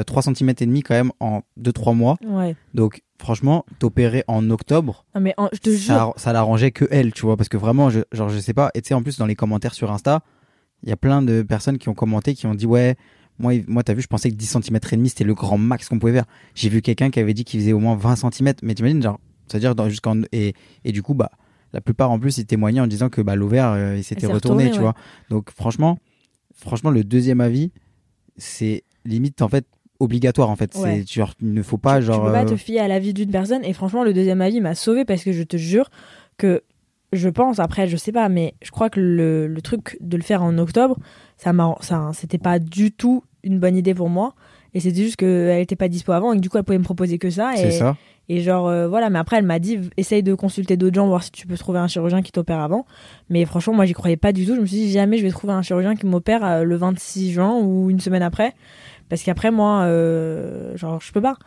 3 0.05 0.21
cm 0.21 0.49
et 0.49 0.65
demi 0.65 0.81
quand 0.83 0.93
même 0.93 1.11
en 1.19 1.41
2-3 1.59 1.95
mois. 1.95 2.17
Ouais. 2.25 2.55
Donc 2.73 3.01
franchement, 3.19 3.65
t'opérer 3.79 4.23
en 4.27 4.49
octobre, 4.51 5.05
Non, 5.15 5.21
mais 5.21 5.33
en- 5.37 5.49
je 5.51 5.57
te 5.59 5.69
jure. 5.71 5.79
ça, 5.95 6.13
ça 6.17 6.33
l'arrangeait 6.33 6.71
que 6.71 6.85
elle, 6.91 7.11
tu 7.13 7.23
vois, 7.23 7.35
parce 7.35 7.49
que 7.49 7.57
vraiment, 7.57 7.89
je, 7.89 8.01
genre, 8.11 8.29
je 8.29 8.37
sais 8.39 8.53
pas. 8.53 8.69
Et 8.75 8.81
tu 8.81 8.89
sais, 8.89 8.93
en 8.93 9.01
plus, 9.01 9.17
dans 9.17 9.25
les 9.25 9.35
commentaires 9.35 9.73
sur 9.73 9.91
Insta, 9.91 10.21
il 10.83 10.89
y 10.89 10.91
a 10.91 10.97
plein 10.97 11.21
de 11.23 11.41
personnes 11.41 11.77
qui 11.79 11.89
ont 11.89 11.95
commenté, 11.95 12.35
qui 12.35 12.45
ont 12.45 12.53
dit, 12.53 12.67
ouais, 12.67 12.95
moi, 13.39 13.53
moi 13.67 13.83
t'as 13.83 13.93
vu, 13.95 14.01
je 14.01 14.07
pensais 14.07 14.29
que 14.29 14.35
10 14.35 14.45
cm 14.61 14.79
et 14.91 14.95
demi, 14.95 15.09
c'était 15.09 15.23
le 15.23 15.33
grand 15.33 15.57
max 15.57 15.89
qu'on 15.89 15.97
pouvait 15.99 16.13
faire. 16.13 16.25
J'ai 16.55 16.69
vu 16.69 16.81
quelqu'un 16.81 17.09
qui 17.09 17.19
avait 17.19 17.33
dit 17.33 17.43
qu'il 17.43 17.59
faisait 17.59 17.73
au 17.73 17.79
moins 17.79 17.95
20 17.95 18.15
cm, 18.15 18.53
mais 18.61 18.75
t'imagines, 18.75 19.01
genre, 19.01 19.19
c'est-à-dire 19.47 19.89
jusqu'en, 19.89 20.21
et, 20.31 20.53
et 20.85 20.91
du 20.91 21.01
coup, 21.01 21.13
bah, 21.15 21.31
la 21.73 21.81
plupart 21.81 22.11
en 22.11 22.19
plus, 22.19 22.37
ils 22.37 22.45
témoignaient 22.45 22.79
en 22.79 22.87
disant 22.87 23.09
que, 23.09 23.21
bah, 23.21 23.35
l'ovaire, 23.35 23.71
euh, 23.71 23.97
il 23.97 24.03
s'était 24.03 24.27
retourné, 24.27 24.65
retourné, 24.65 24.71
tu 24.71 24.77
ouais. 24.77 24.83
vois. 24.83 24.93
Donc, 25.29 25.51
franchement, 25.51 25.99
franchement, 26.55 26.89
le 26.89 27.03
deuxième 27.03 27.41
avis, 27.41 27.71
c'est 28.37 28.83
limite, 29.05 29.41
en 29.41 29.49
fait, 29.49 29.65
obligatoire, 29.99 30.49
en 30.49 30.55
fait. 30.55 30.75
Ouais. 30.75 31.03
C'est, 31.05 31.13
genre, 31.13 31.33
il 31.41 31.53
ne 31.53 31.61
faut 31.61 31.77
pas, 31.77 31.99
tu, 31.99 32.05
genre. 32.05 32.21
tu 32.21 32.25
peux 32.25 32.31
pas 32.31 32.43
euh, 32.43 32.45
te 32.49 32.55
fier 32.55 32.79
à 32.79 32.87
l'avis 32.87 33.13
d'une 33.13 33.31
personne. 33.31 33.63
Et 33.65 33.73
franchement, 33.73 34.03
le 34.03 34.13
deuxième 34.13 34.41
avis 34.41 34.61
m'a 34.61 34.75
sauvé 34.75 35.05
parce 35.05 35.23
que 35.23 35.31
je 35.31 35.43
te 35.43 35.57
jure 35.57 35.89
que 36.37 36.63
je 37.13 37.29
pense, 37.29 37.59
après, 37.59 37.87
je 37.87 37.97
sais 37.97 38.11
pas, 38.11 38.27
mais 38.29 38.53
je 38.61 38.71
crois 38.71 38.89
que 38.89 38.99
le, 38.99 39.47
le 39.47 39.61
truc 39.61 39.97
de 40.01 40.17
le 40.17 40.23
faire 40.23 40.43
en 40.43 40.57
octobre, 40.57 40.97
ça 41.37 41.53
m'a, 41.53 41.75
ça, 41.81 42.11
c'était 42.13 42.37
pas 42.37 42.59
du 42.59 42.91
tout 42.91 43.23
une 43.43 43.59
bonne 43.59 43.77
idée 43.77 43.93
pour 43.93 44.09
moi. 44.09 44.35
Et 44.73 44.79
c'était 44.79 45.01
juste 45.03 45.15
qu'elle 45.15 45.61
était 45.61 45.75
pas 45.75 45.87
dispo 45.87 46.11
avant 46.11 46.33
et 46.33 46.35
que 46.35 46.41
du 46.41 46.49
coup, 46.49 46.57
elle 46.57 46.63
pouvait 46.63 46.77
me 46.77 46.83
proposer 46.83 47.17
que 47.17 47.29
ça. 47.29 47.53
c'est 47.55 47.69
Et, 47.69 47.71
ça. 47.71 47.95
Et 48.29 48.41
genre, 48.41 48.67
euh, 48.67 48.87
voilà. 48.87 49.09
Mais 49.09 49.19
après, 49.19 49.37
elle 49.37 49.45
m'a 49.45 49.59
dit, 49.59 49.79
essaye 49.95 50.23
de 50.23 50.33
consulter 50.33 50.75
d'autres 50.75 50.95
gens, 50.95 51.07
voir 51.07 51.23
si 51.23 51.31
tu 51.31 51.47
peux 51.47 51.57
trouver 51.57 51.79
un 51.79 51.87
chirurgien 51.87 52.21
qui 52.21 52.31
t'opère 52.31 52.59
avant. 52.59 52.85
Mais 53.29 53.45
franchement, 53.45 53.73
moi, 53.73 53.85
j'y 53.85 53.93
croyais 53.93 54.17
pas 54.17 54.33
du 54.33 54.45
tout. 54.45 54.55
Je 54.55 54.61
me 54.61 54.65
suis 54.65 54.77
dit, 54.77 54.91
jamais 54.91 55.17
je 55.17 55.23
vais 55.23 55.31
trouver 55.31 55.53
un 55.53 55.61
chirurgien 55.61 55.95
qui 55.95 56.05
m'opère 56.05 56.43
euh, 56.43 56.63
le 56.63 56.75
26 56.75 57.31
juin 57.31 57.57
ou 57.61 57.89
une 57.89 57.99
semaine 57.99 58.23
après. 58.23 58.53
Parce 59.09 59.23
qu'après, 59.23 59.51
moi, 59.51 59.83
euh, 59.83 60.75
genre, 60.75 60.99
je 61.01 61.11
peux 61.13 61.21
pas. 61.21 61.37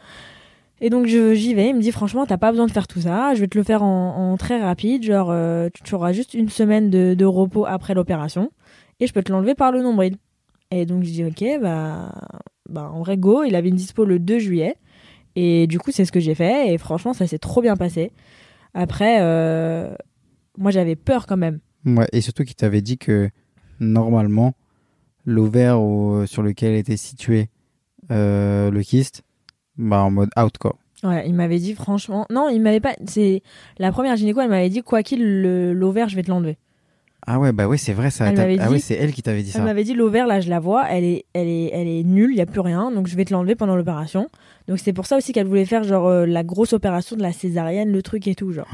Et 0.81 0.89
donc, 0.89 1.07
j'y 1.07 1.55
vais. 1.55 1.69
Il 1.69 1.77
me 1.77 1.83
dit, 1.83 1.93
franchement, 1.93 2.25
t'as 2.25 2.39
pas 2.39 2.51
besoin 2.51 2.67
de 2.67 2.73
faire 2.73 2.87
tout 2.87 3.03
ça. 3.03 3.35
Je 3.35 3.41
vais 3.41 3.49
te 3.49 3.59
le 3.59 3.65
faire 3.65 3.83
en, 3.83 4.35
très 4.39 4.63
rapide. 4.63 5.03
Genre, 5.03 5.35
tu, 5.75 5.83
tu 5.83 5.95
auras 5.95 6.13
juste 6.13 6.33
une 6.33 6.49
semaine 6.49 6.89
de, 6.89 7.13
de 7.13 7.25
repos 7.27 7.67
après 7.67 7.93
l'opération. 7.93 8.51
Et 8.99 9.07
je 9.07 9.13
peux 9.13 9.23
te 9.23 9.31
l'enlever 9.31 9.55
par 9.55 9.73
le 9.73 9.83
nombril. 9.83 10.17
Et 10.71 10.87
donc, 10.87 11.05
je 11.05 11.11
dis, 11.11 11.25
ok, 11.25 11.61
bah, 11.61 12.13
bah, 12.71 12.91
en 12.95 13.01
vrai, 13.01 13.19
go. 13.19 13.43
Il 13.43 13.55
avait 13.57 13.69
une 13.69 13.77
dispo 13.77 14.07
le 14.07 14.19
2 14.19 14.39
juillet. 14.39 14.77
Et 15.37 15.67
du 15.67 15.79
coup, 15.79 15.91
c'est 15.93 16.05
ce 16.05 16.13
que 16.13 16.21
j'ai 16.21 16.35
fait. 16.35 16.73
Et 16.73 16.79
franchement, 16.79 17.13
ça 17.13 17.27
s'est 17.27 17.39
trop 17.39 17.63
bien 17.63 17.77
passé. 17.77 18.11
Après, 18.75 19.19
euh, 19.21 19.95
moi, 20.59 20.71
j'avais 20.71 20.97
peur 20.97 21.27
quand 21.27 21.37
même. 21.37 21.61
Ouais, 21.87 22.07
et 22.13 22.21
surtout 22.21 22.45
qu'il 22.45 22.57
t'avait 22.57 22.83
dit 22.83 22.99
que 22.99 23.31
normalement, 23.79 24.55
l'ovaire 25.25 25.81
au- 25.81 26.27
sur 26.27 26.43
lequel 26.43 26.75
était 26.75 26.97
situé 26.97 27.49
euh, 28.11 28.71
le 28.71 28.83
kyste, 28.83 29.23
bah 29.79 30.03
en 30.03 30.11
mode 30.11 30.31
out 30.39 30.59
quoi. 30.59 30.77
Ouais, 31.05 31.27
il 31.29 31.35
m'avait 31.35 31.59
dit 31.59 31.75
franchement. 31.75 32.27
Non, 32.31 32.49
il 32.49 32.61
m'avait 32.61 32.81
pas. 32.81 32.95
C'est 33.07 33.43
la 33.79 33.93
première 33.93 34.17
gynéco, 34.17 34.41
elle 34.41 34.51
m'avait 34.51 34.69
dit 34.69 34.83
quoi 34.83 35.03
qu'il 35.03 35.23
le- 35.43 35.73
l'ovaire, 35.73 36.09
je 36.09 36.17
vais 36.17 36.23
te 36.23 36.29
l'enlever. 36.31 36.59
Ah 37.27 37.39
ouais, 37.39 37.53
bah 37.53 37.69
ouais, 37.69 37.77
c'est 37.79 37.93
vrai 37.93 38.11
ça. 38.11 38.27
Elle 38.29 38.37
m'avait 38.37 38.57
Ah 38.59 38.67
dit- 38.67 38.73
ouais, 38.75 38.79
c'est 38.79 38.95
elle 38.95 39.13
qui 39.13 39.23
t'avait 39.23 39.43
dit 39.43 39.51
Elle 39.55 39.61
ça. 39.61 39.65
m'avait 39.65 39.85
dit 39.85 39.95
l'ovaire 39.95 40.27
là, 40.27 40.41
je 40.41 40.51
la 40.51 40.59
vois, 40.59 40.87
elle 40.91 41.05
est, 41.05 41.25
elle 41.33 41.49
est, 41.49 41.71
elle 41.73 41.87
est 41.89 42.03
nulle, 42.03 42.33
il 42.33 42.37
y 42.37 42.41
a 42.41 42.47
plus 42.47 42.61
rien, 42.61 42.91
donc 42.91 43.07
je 43.07 43.17
vais 43.17 43.25
te 43.25 43.33
l'enlever 43.33 43.55
pendant 43.55 43.77
l'opération. 43.77 44.29
Donc 44.71 44.79
c'est 44.79 44.93
pour 44.93 45.07
ça 45.07 45.17
aussi 45.17 45.33
qu'elle 45.33 45.49
voulait 45.49 45.65
faire 45.65 45.83
genre 45.83 46.07
euh, 46.07 46.27
la 46.27 46.45
grosse 46.45 46.75
opération 46.75 47.17
de 47.17 47.23
la 47.23 47.33
césarienne, 47.33 47.91
le 47.91 48.03
truc 48.03 48.29
et 48.29 48.37
tout 48.37 48.53
genre. 48.53 48.69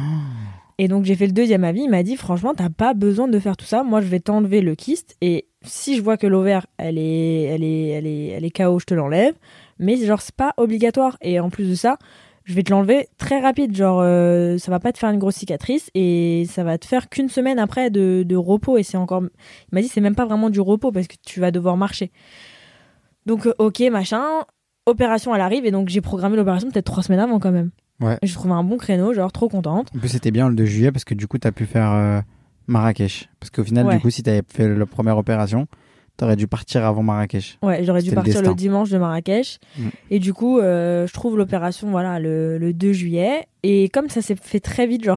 Et 0.77 0.89
donc 0.89 1.07
j'ai 1.07 1.15
fait 1.15 1.27
le 1.27 1.33
deuxième 1.33 1.65
avis, 1.65 1.85
il 1.85 1.89
m'a 1.89 2.03
dit 2.03 2.17
franchement 2.17 2.53
t'as 2.55 2.69
pas 2.69 2.93
besoin 2.93 3.29
de 3.29 3.39
faire 3.39 3.57
tout 3.57 3.65
ça, 3.65 3.83
moi 3.83 4.03
je 4.03 4.09
vais 4.09 4.21
t'enlever 4.21 4.61
le 4.61 4.75
kyste. 4.75 5.17
Et 5.23 5.49
si 5.63 5.97
je 5.97 6.03
vois 6.03 6.19
que 6.19 6.27
l'ovaire 6.27 6.67
elle 6.77 6.99
est, 6.99 7.45
elle 7.45 7.65
est, 7.65 7.89
elle 7.89 8.07
est, 8.07 8.27
elle 8.27 8.45
est 8.45 8.51
KO, 8.51 8.79
je 8.79 8.85
te 8.85 8.93
l'enlève. 8.93 9.33
Mais 9.79 9.97
genre 9.97 10.21
c'est 10.21 10.35
pas 10.35 10.53
obligatoire. 10.59 11.17
Et 11.23 11.41
en 11.41 11.49
plus 11.49 11.67
de 11.67 11.75
ça, 11.75 11.97
je 12.45 12.53
vais 12.53 12.63
te 12.63 12.71
l'enlever 12.71 13.09
très 13.17 13.41
rapide, 13.41 13.75
genre 13.75 14.01
euh, 14.03 14.59
ça 14.59 14.71
va 14.71 14.81
pas 14.81 14.93
te 14.93 14.99
faire 14.99 15.09
une 15.09 15.19
grosse 15.19 15.37
cicatrice. 15.37 15.91
Et 15.95 16.45
ça 16.51 16.63
va 16.63 16.77
te 16.77 16.85
faire 16.85 17.09
qu'une 17.09 17.31
semaine 17.31 17.59
après 17.59 17.89
de, 17.89 18.23
de 18.23 18.37
repos. 18.37 18.77
Et 18.77 18.83
c'est 18.83 18.99
encore 18.99 19.23
il 19.23 19.75
m'a 19.75 19.81
dit 19.81 19.89
c'est 19.89 20.03
même 20.03 20.15
pas 20.15 20.27
vraiment 20.27 20.51
du 20.51 20.61
repos 20.61 20.93
parce 20.93 21.07
que 21.07 21.17
tu 21.25 21.41
vas 21.41 21.51
devoir 21.51 21.79
marcher. 21.79 22.13
Donc 23.25 23.47
euh, 23.47 23.55
ok 23.59 23.81
machin, 23.91 24.45
opération 24.87 25.35
elle 25.35 25.41
arrive 25.41 25.67
et 25.67 25.71
donc 25.71 25.89
j'ai 25.89 26.01
programmé 26.01 26.37
l'opération 26.37 26.71
peut-être 26.71 26.87
trois 26.87 27.03
semaines 27.03 27.21
avant 27.21 27.39
quand 27.39 27.53
même. 27.53 27.71
Ouais. 28.01 28.19
J'ai 28.23 28.35
trouvé 28.35 28.55
un 28.55 28.65
bon 28.65 28.77
créneau, 28.77 29.13
genre 29.15 29.33
trop 29.33 29.49
contente. 29.49 29.89
En 29.95 29.99
plus, 29.99 30.09
c'était 30.11 30.31
bien 30.31 30.49
le 30.49 30.55
2 30.55 30.65
juillet 30.67 30.93
parce 30.93 31.05
que 31.05 31.15
du 31.15 31.27
coup, 31.27 31.39
t'as 31.39 31.51
pu 31.53 31.65
faire 31.65 31.93
euh, 31.93 32.21
Marrakech. 32.67 33.29
Parce 33.41 33.51
qu'au 33.51 33.65
final, 33.65 33.87
Ouais. 33.87 33.97
du 33.97 34.03
coup, 34.03 34.11
si 34.11 34.23
t'avais 34.23 34.43
fait 34.47 34.69
la 34.69 34.87
première 34.87 35.17
opération, 35.17 35.67
t'aurais 36.19 36.37
dû 36.37 36.47
partir 36.47 36.85
avant 36.85 37.03
Marrakech. 37.03 37.59
Ouais, 37.63 37.85
j'aurais 37.85 38.03
dû 38.03 38.11
le 38.11 38.17
partir 38.17 38.43
le, 38.43 38.55
dimanche 38.55 38.91
de 38.91 38.99
Marrakech. 38.99 39.59
Mm. 39.79 39.89
Et 40.11 40.19
du 40.19 40.35
coup, 40.35 40.59
euh, 40.59 41.07
je 41.07 41.13
trouve 41.15 41.39
l'opération 41.39 41.91
voilà 41.91 42.19
le, 42.19 42.59
le 42.59 42.73
2 42.75 42.93
juillet. 42.93 43.47
Et 43.63 43.89
comme 43.89 44.11
ça 44.11 44.21
s'est 44.21 44.37
fait 44.37 44.61
très 44.61 44.87
vite, 44.87 45.05
genre 45.05 45.17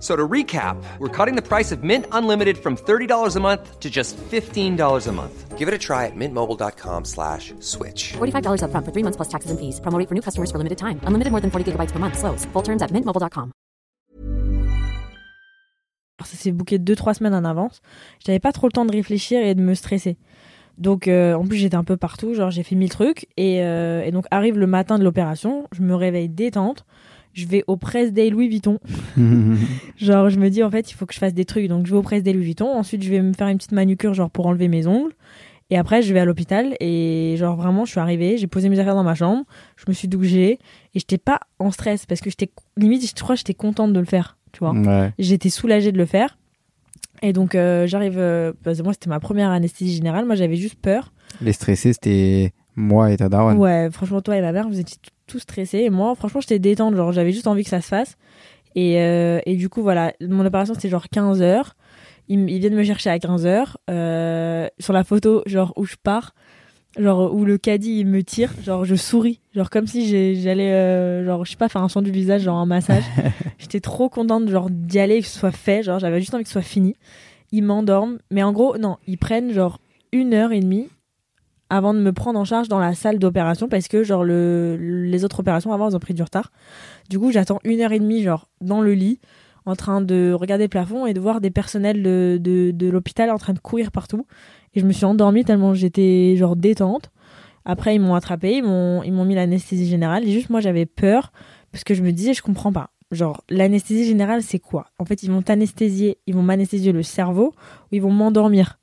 So 0.00 0.16
to 0.16 0.26
recap, 0.26 0.82
we're 0.98 1.08
cutting 1.08 1.36
the 1.36 1.46
price 1.46 1.72
of 1.72 1.84
Mint 1.84 2.06
Unlimited 2.10 2.56
from 2.56 2.76
$30 2.76 3.36
a 3.36 3.40
month 3.40 3.80
to 3.80 3.90
just 3.90 4.16
$15 4.16 5.06
a 5.06 5.12
month. 5.12 5.58
Give 5.58 5.68
it 5.68 5.74
a 5.74 5.78
try 5.78 6.06
at 6.06 6.16
mintmobile.com 6.16 7.04
slash 7.04 7.52
switch. 7.60 8.14
$45 8.14 8.62
upfront 8.64 8.84
for 8.86 8.92
three 8.92 9.04
months 9.04 9.16
plus 9.16 9.28
taxes 9.28 9.50
and 9.50 9.60
fees. 9.60 9.78
Promo 9.80 10.02
for 10.08 10.14
new 10.14 10.22
customers 10.22 10.50
for 10.50 10.56
limited 10.56 10.78
time. 10.78 11.00
Unlimited 11.04 11.32
more 11.32 11.42
than 11.42 11.50
40 11.50 11.72
gigabytes 11.72 11.92
per 11.92 11.98
month. 11.98 12.16
Slows. 12.16 12.46
Full 12.54 12.62
terms 12.62 12.80
at 12.80 12.90
mintmobile.com. 12.92 13.52
ça 16.24 16.36
s'est 16.36 16.52
booké 16.52 16.78
deux 16.78 16.96
trois 16.96 17.14
semaines 17.14 17.34
en 17.34 17.44
avance. 17.44 17.80
J'avais 18.24 18.40
pas 18.40 18.52
trop 18.52 18.66
le 18.66 18.72
temps 18.72 18.84
de 18.84 18.92
réfléchir 18.92 19.42
et 19.42 19.54
de 19.54 19.62
me 19.62 19.74
stresser. 19.74 20.16
Donc 20.78 21.08
euh, 21.08 21.34
en 21.34 21.44
plus 21.46 21.58
j'étais 21.58 21.76
un 21.76 21.84
peu 21.84 21.96
partout, 21.96 22.34
genre 22.34 22.50
j'ai 22.50 22.62
fait 22.62 22.74
mille 22.74 22.90
trucs 22.90 23.26
et, 23.36 23.62
euh, 23.62 24.02
et 24.02 24.12
donc 24.12 24.24
arrive 24.30 24.58
le 24.58 24.66
matin 24.66 24.98
de 24.98 25.04
l'opération, 25.04 25.66
je 25.72 25.82
me 25.82 25.94
réveille 25.94 26.28
détente, 26.28 26.86
je 27.32 27.46
vais 27.46 27.64
au 27.66 27.76
Press 27.76 28.12
Day 28.12 28.30
Louis 28.30 28.48
Vuitton. 28.48 28.78
Genre, 29.96 30.30
je 30.30 30.38
me 30.38 30.48
dis, 30.50 30.62
en 30.62 30.70
fait, 30.70 30.90
il 30.90 30.94
faut 30.94 31.06
que 31.06 31.14
je 31.14 31.18
fasse 31.18 31.34
des 31.34 31.44
trucs. 31.44 31.68
Donc, 31.68 31.86
je 31.86 31.92
vais 31.92 31.96
au 31.98 32.02
presse 32.02 32.22
des 32.22 32.32
Louis 32.32 32.44
Vuitton. 32.44 32.68
Ensuite, 32.68 33.02
je 33.02 33.10
vais 33.10 33.22
me 33.22 33.32
faire 33.32 33.48
une 33.48 33.56
petite 33.58 33.72
manucure, 33.72 34.14
genre, 34.14 34.30
pour 34.30 34.46
enlever 34.46 34.68
mes 34.68 34.86
ongles. 34.86 35.12
Et 35.70 35.78
après, 35.78 36.02
je 36.02 36.12
vais 36.12 36.20
à 36.20 36.24
l'hôpital. 36.24 36.74
Et, 36.80 37.36
genre, 37.38 37.56
vraiment, 37.56 37.84
je 37.84 37.90
suis 37.92 38.00
arrivée, 38.00 38.36
j'ai 38.38 38.46
posé 38.48 38.68
mes 38.68 38.78
affaires 38.78 38.94
dans 38.96 39.04
ma 39.04 39.14
chambre. 39.14 39.44
Je 39.76 39.84
me 39.88 39.92
suis 39.92 40.08
douchée. 40.08 40.58
Et 40.94 40.98
j'étais 40.98 41.18
pas 41.18 41.40
en 41.58 41.70
stress 41.70 42.06
parce 42.06 42.20
que 42.20 42.30
j'étais, 42.30 42.50
limite, 42.76 43.06
je 43.08 43.22
crois 43.22 43.36
j'étais 43.36 43.54
contente 43.54 43.92
de 43.92 44.00
le 44.00 44.06
faire. 44.06 44.36
Tu 44.52 44.58
vois. 44.60 44.72
Ouais. 44.72 45.12
J'étais 45.18 45.50
soulagée 45.50 45.92
de 45.92 45.98
le 45.98 46.06
faire. 46.06 46.36
Et 47.22 47.32
donc, 47.32 47.54
euh, 47.54 47.86
j'arrive. 47.86 48.18
euh, 48.18 48.52
parce 48.64 48.78
que 48.78 48.82
moi, 48.82 48.92
c'était 48.94 49.10
ma 49.10 49.20
première 49.20 49.50
anesthésie 49.50 49.94
générale. 49.94 50.24
Moi, 50.24 50.34
j'avais 50.34 50.56
juste 50.56 50.76
peur. 50.80 51.12
Les 51.40 51.52
stressés, 51.52 51.92
c'était 51.92 52.52
moi 52.80 53.12
et 53.12 53.16
ta 53.16 53.28
daronne. 53.28 53.58
Ouais, 53.58 53.88
franchement, 53.90 54.20
toi 54.20 54.36
et 54.36 54.40
ma 54.40 54.52
mère, 54.52 54.68
vous 54.68 54.80
étiez 54.80 54.98
tous 55.26 55.40
stressés. 55.40 55.78
Et 55.78 55.90
moi, 55.90 56.14
franchement, 56.14 56.40
j'étais 56.40 56.58
détente. 56.58 56.96
Genre, 56.96 57.12
j'avais 57.12 57.32
juste 57.32 57.46
envie 57.46 57.64
que 57.64 57.70
ça 57.70 57.80
se 57.80 57.88
fasse. 57.88 58.16
Et, 58.74 59.00
euh, 59.00 59.40
et 59.46 59.56
du 59.56 59.68
coup, 59.68 59.82
voilà, 59.82 60.12
mon 60.20 60.44
opération, 60.44 60.74
c'était 60.74 60.88
genre 60.88 61.08
15 61.08 61.42
heures. 61.42 61.76
Ils, 62.28 62.60
viennent 62.60 62.76
me 62.76 62.84
chercher 62.84 63.10
à 63.10 63.18
15 63.18 63.46
heures. 63.46 63.78
Euh, 63.90 64.68
sur 64.78 64.92
la 64.92 65.02
photo, 65.02 65.42
genre, 65.46 65.72
où 65.76 65.84
je 65.84 65.96
pars, 66.00 66.34
genre, 66.96 67.34
où 67.34 67.44
le 67.44 67.58
caddie, 67.58 67.98
il 67.98 68.06
me 68.06 68.22
tire, 68.22 68.52
genre, 68.62 68.84
je 68.84 68.94
souris. 68.94 69.40
Genre, 69.54 69.68
comme 69.68 69.88
si 69.88 70.40
j'allais, 70.40 70.72
euh, 70.72 71.24
genre, 71.24 71.44
je 71.44 71.50
sais 71.50 71.56
pas, 71.56 71.68
faire 71.68 71.82
un 71.82 71.88
soin 71.88 72.02
du 72.02 72.12
visage, 72.12 72.42
genre, 72.42 72.58
un 72.58 72.66
massage. 72.66 73.02
J'étais 73.58 73.80
trop 73.80 74.08
contente, 74.08 74.48
genre, 74.48 74.70
d'y 74.70 75.00
aller, 75.00 75.20
que 75.20 75.26
ce 75.26 75.38
soit 75.38 75.50
fait. 75.50 75.82
Genre, 75.82 75.98
j'avais 75.98 76.20
juste 76.20 76.32
envie 76.34 76.44
que 76.44 76.48
ce 76.48 76.54
soit 76.54 76.62
fini. 76.62 76.94
Ils 77.50 77.62
m'endorment. 77.62 78.18
Mais 78.30 78.44
en 78.44 78.52
gros, 78.52 78.78
non, 78.78 78.98
ils 79.08 79.18
prennent, 79.18 79.52
genre, 79.52 79.80
une 80.12 80.32
heure 80.32 80.52
et 80.52 80.60
demie 80.60 80.88
avant 81.70 81.94
de 81.94 82.00
me 82.00 82.12
prendre 82.12 82.38
en 82.38 82.44
charge 82.44 82.68
dans 82.68 82.78
la 82.80 82.94
salle 82.94 83.18
d'opération 83.18 83.68
parce 83.68 83.88
que 83.88 84.02
genre 84.02 84.24
le, 84.24 84.76
les 84.76 85.24
autres 85.24 85.40
opérations 85.40 85.72
avant 85.72 85.88
elles 85.88 85.96
ont 85.96 86.00
pris 86.00 86.14
du 86.14 86.22
retard. 86.22 86.50
Du 87.08 87.18
coup 87.18 87.30
j'attends 87.32 87.60
une 87.64 87.80
heure 87.80 87.92
et 87.92 87.98
demie 88.00 88.22
genre 88.22 88.48
dans 88.60 88.80
le 88.80 88.92
lit 88.92 89.20
en 89.66 89.76
train 89.76 90.00
de 90.00 90.32
regarder 90.32 90.64
le 90.64 90.68
plafond 90.68 91.06
et 91.06 91.14
de 91.14 91.20
voir 91.20 91.40
des 91.40 91.50
personnels 91.50 92.02
de, 92.02 92.38
de, 92.40 92.72
de 92.72 92.88
l'hôpital 92.90 93.30
en 93.30 93.38
train 93.38 93.52
de 93.52 93.58
courir 93.60 93.92
partout. 93.92 94.26
Et 94.74 94.80
je 94.80 94.86
me 94.86 94.92
suis 94.92 95.04
endormie 95.04 95.44
tellement 95.44 95.72
j'étais 95.74 96.34
genre 96.36 96.56
détente. 96.56 97.10
Après 97.64 97.94
ils 97.94 98.00
m'ont 98.00 98.14
attrapé, 98.14 98.56
ils 98.56 98.64
m'ont 98.64 99.02
ils 99.02 99.12
m'ont 99.12 99.24
mis 99.24 99.34
l'anesthésie 99.34 99.86
générale 99.86 100.24
et 100.26 100.32
juste 100.32 100.50
moi 100.50 100.60
j'avais 100.60 100.86
peur 100.86 101.30
parce 101.72 101.84
que 101.84 101.94
je 101.94 102.02
me 102.02 102.10
disais 102.10 102.34
je 102.34 102.42
comprends 102.42 102.72
pas. 102.72 102.90
Genre 103.12 103.42
l'anesthésie 103.48 104.04
générale 104.06 104.42
c'est 104.42 104.58
quoi? 104.58 104.86
En 104.98 105.04
fait 105.04 105.22
ils 105.22 105.30
vont 105.30 105.42
t'anesthésier, 105.42 106.18
ils 106.26 106.34
vont 106.34 106.42
m'anesthésier 106.42 106.90
le 106.92 107.02
cerveau 107.04 107.52
ou 107.92 107.94
ils 107.94 108.02
vont 108.02 108.10
m'endormir 108.12 108.78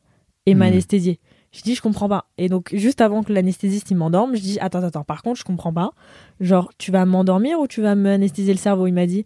et 0.45 0.53
Mhm. 0.53 0.59
m'anesthésier. 0.59 1.19
Je 1.57 1.63
dis 1.63 1.73
je 1.73 1.81
comprends 1.81 2.07
pas. 2.07 2.25
Et 2.37 2.49
donc 2.49 2.69
juste 2.71 3.01
avant 3.01 3.23
que 3.23 3.33
l'anesthésiste 3.33 3.89
il 3.89 3.97
m'endorme, 3.97 4.35
je 4.35 4.41
dis 4.41 4.59
attends 4.59 4.83
attends 4.83 5.03
par 5.03 5.23
contre 5.23 5.39
je 5.39 5.43
comprends 5.43 5.73
pas. 5.73 5.91
Genre 6.39 6.69
tu 6.77 6.91
vas 6.91 7.03
m'endormir 7.05 7.59
ou 7.59 7.65
tu 7.65 7.81
vas 7.81 7.95
m'anesthésier 7.95 8.53
le 8.53 8.59
cerveau? 8.59 8.85
Il 8.85 8.93
m'a 8.93 9.07
dit 9.07 9.25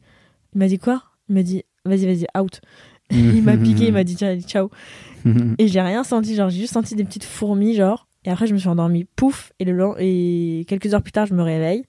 il 0.55 0.59
m'a 0.59 0.67
dit 0.67 0.79
quoi? 0.79 1.03
Il 1.27 1.35
m'a 1.35 1.43
dit 1.43 1.63
vas-y 1.83 2.05
vas-y 2.05 2.25
out. 2.39 2.61
il 3.09 3.43
m'a 3.43 3.57
piqué, 3.57 3.87
il 3.87 3.93
m'a 3.93 4.05
dit 4.05 4.15
tiens 4.15 4.39
ciao. 4.39 4.69
Et 5.57 5.67
j'ai 5.67 5.81
rien 5.81 6.05
senti, 6.05 6.33
genre 6.35 6.49
j'ai 6.49 6.61
juste 6.61 6.73
senti 6.73 6.95
des 6.95 7.03
petites 7.03 7.25
fourmis 7.25 7.75
genre 7.75 8.07
et 8.23 8.29
après 8.31 8.47
je 8.47 8.53
me 8.53 8.59
suis 8.59 8.69
endormie 8.69 9.03
pouf 9.17 9.51
et 9.59 9.65
le 9.65 9.73
long- 9.73 9.95
et 9.99 10.63
quelques 10.69 10.93
heures 10.93 11.01
plus 11.03 11.11
tard 11.11 11.25
je 11.25 11.33
me 11.33 11.43
réveille. 11.43 11.83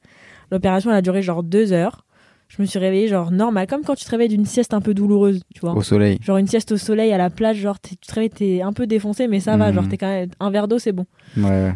L'opération 0.51 0.91
elle 0.91 0.97
a 0.97 1.03
duré 1.03 1.23
genre 1.23 1.45
deux 1.45 1.73
heures. 1.73 2.05
Je 2.55 2.61
me 2.61 2.67
suis 2.67 2.79
réveillée 2.79 3.09
genre 3.09 3.31
normal 3.31 3.67
comme 3.67 3.83
quand 3.83 3.95
tu 3.95 4.05
te 4.05 4.11
réveilles 4.11 4.29
d'une 4.29 4.45
sieste 4.45 4.75
un 4.75 4.83
peu 4.83 4.93
douloureuse, 4.93 5.41
tu 5.55 5.61
vois. 5.61 5.73
Au 5.75 5.83
soleil. 5.83 6.19
Genre 6.21 6.37
une 6.37 6.47
sieste 6.47 6.73
au 6.73 6.77
soleil 6.77 7.11
à 7.13 7.17
la 7.17 7.31
plage, 7.31 7.57
genre 7.57 7.81
tu 7.81 7.97
te 7.97 8.13
réveilles, 8.13 8.29
t'es 8.31 8.61
un 8.61 8.75
peu 8.75 8.87
défoncé, 8.87 9.27
mais 9.27 9.41
ça 9.41 9.57
va, 9.57 9.69
Mhm. 9.71 9.75
genre 9.75 9.89
t'es 9.89 9.97
quand 9.97 10.07
même 10.09 10.29
un 10.39 10.51
verre 10.51 10.69
d'eau, 10.69 10.79
c'est 10.79 10.93
bon. 10.93 11.07
Ouais, 11.37 11.45
ouais. 11.45 11.75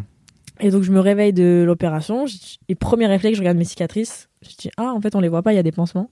Et 0.59 0.69
donc 0.69 0.83
je 0.83 0.91
me 0.91 0.99
réveille 0.99 1.33
de 1.33 1.63
l'opération, 1.65 2.25
et 2.69 2.75
premier 2.75 3.07
réflexe, 3.07 3.37
je 3.37 3.41
regarde 3.41 3.57
mes 3.57 3.63
cicatrices, 3.63 4.29
je 4.43 4.49
dis 4.55 4.69
ah 4.77 4.93
en 4.95 5.01
fait 5.01 5.15
on 5.15 5.19
les 5.19 5.29
voit 5.29 5.41
pas, 5.41 5.51
il 5.51 5.55
y 5.55 5.59
a 5.59 5.63
des 5.63 5.71
pansements. 5.71 6.09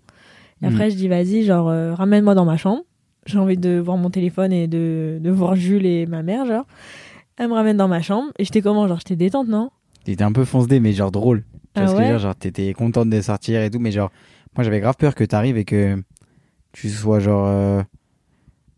Et 0.64 0.68
après 0.68 0.90
je 0.90 0.96
dis 0.96 1.08
vas-y, 1.08 1.44
genre 1.44 1.70
euh, 1.70 1.94
ramène-moi 1.94 2.34
dans 2.34 2.46
ma 2.46 2.58
chambre. 2.58 2.82
J'ai 3.28 3.38
envie 3.40 3.58
de 3.58 3.78
voir 3.80 3.98
mon 3.98 4.10
téléphone 4.10 4.52
et 4.54 4.68
de, 4.68 5.18
de 5.22 5.30
voir 5.32 5.56
Jules 5.56 5.86
et 5.86 6.06
ma 6.08 6.24
mère, 6.24 6.46
genre. 6.48 6.66
Elle 7.38 7.50
me 7.50 7.54
ramène 7.54 7.78
dans 7.78 7.88
ma 7.88 8.02
chambre 8.02 8.32
et 8.40 8.46
j'étais 8.46 8.62
comment, 8.62 8.88
genre 8.88 8.98
j'étais 9.00 9.16
détente, 9.16 9.48
non? 9.48 9.70
T'étais 10.06 10.24
un 10.24 10.32
peu 10.32 10.46
fonce-dé, 10.46 10.80
mais 10.80 10.92
genre 10.94 11.12
drôle. 11.12 11.44
Tu 11.74 11.82
vois 11.82 11.84
Ah 11.84 11.88
ce 11.88 11.92
que 11.94 11.98
je 11.98 12.04
veux 12.04 12.10
dire? 12.10 12.20
Genre, 12.20 12.36
t'étais 12.36 12.74
contente 12.74 13.10
de 13.10 13.20
sortir 13.22 13.62
et 13.62 13.70
tout, 13.72 13.80
mais 13.80 13.92
genre, 13.92 14.12
moi 14.56 14.64
j'avais 14.64 14.80
grave 14.80 14.96
peur 14.98 15.16
que 15.16 15.24
t'arrives 15.24 15.58
et 15.58 15.66
que 15.66 16.02
tu 16.72 16.90
sois 16.90 17.20
genre. 17.20 17.48
euh, 17.48 17.82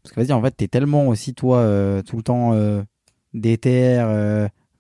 Parce 0.03 0.13
que 0.15 0.19
vas-y, 0.21 0.31
en 0.33 0.41
fait, 0.41 0.51
t'es 0.51 0.67
tellement 0.67 1.07
aussi, 1.07 1.33
toi, 1.33 1.57
euh, 1.59 2.01
tout 2.01 2.17
le 2.17 2.23
temps 2.23 2.53
euh, 2.53 2.81
déter, 3.33 3.97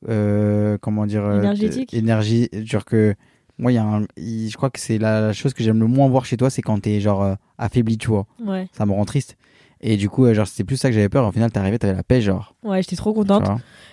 euh, 0.07 0.77
comment 0.81 1.05
dire. 1.05 1.29
Énergétique. 1.31 1.93
Énergie. 1.93 2.49
Genre 2.63 2.85
que. 2.85 3.15
Moi, 3.59 3.71
il 3.71 3.75
y 3.75 3.79
a 3.79 3.83
un. 3.85 4.01
Je 4.17 4.55
crois 4.55 4.69
que 4.69 4.79
c'est 4.79 4.99
la, 4.99 5.19
la 5.19 5.33
chose 5.33 5.53
que 5.55 5.63
j'aime 5.63 5.79
le 5.79 5.87
moins 5.87 6.07
voir 6.07 6.25
chez 6.25 6.37
toi, 6.37 6.51
c'est 6.51 6.61
quand 6.61 6.79
t'es 6.79 6.99
genre 6.99 7.35
affaibli, 7.57 7.97
tu 7.97 8.07
vois. 8.09 8.27
Ouais. 8.45 8.67
Ça 8.71 8.85
me 8.85 8.91
rend 8.91 9.03
triste. 9.05 9.35
Et 9.81 9.95
du 9.97 10.09
coup, 10.09 10.25
euh, 10.25 10.33
genre, 10.33 10.47
c'était 10.47 10.63
plus 10.63 10.77
ça 10.77 10.89
que 10.89 10.95
j'avais 10.95 11.09
peur. 11.09 11.27
Au 11.27 11.31
final, 11.31 11.49
arrivé, 11.55 11.77
t'avais 11.79 11.93
la 11.93 12.03
paix, 12.03 12.19
genre. 12.21 12.55
Ouais, 12.63 12.81
j'étais 12.81 12.95
trop 12.95 13.13
contente. 13.13 13.45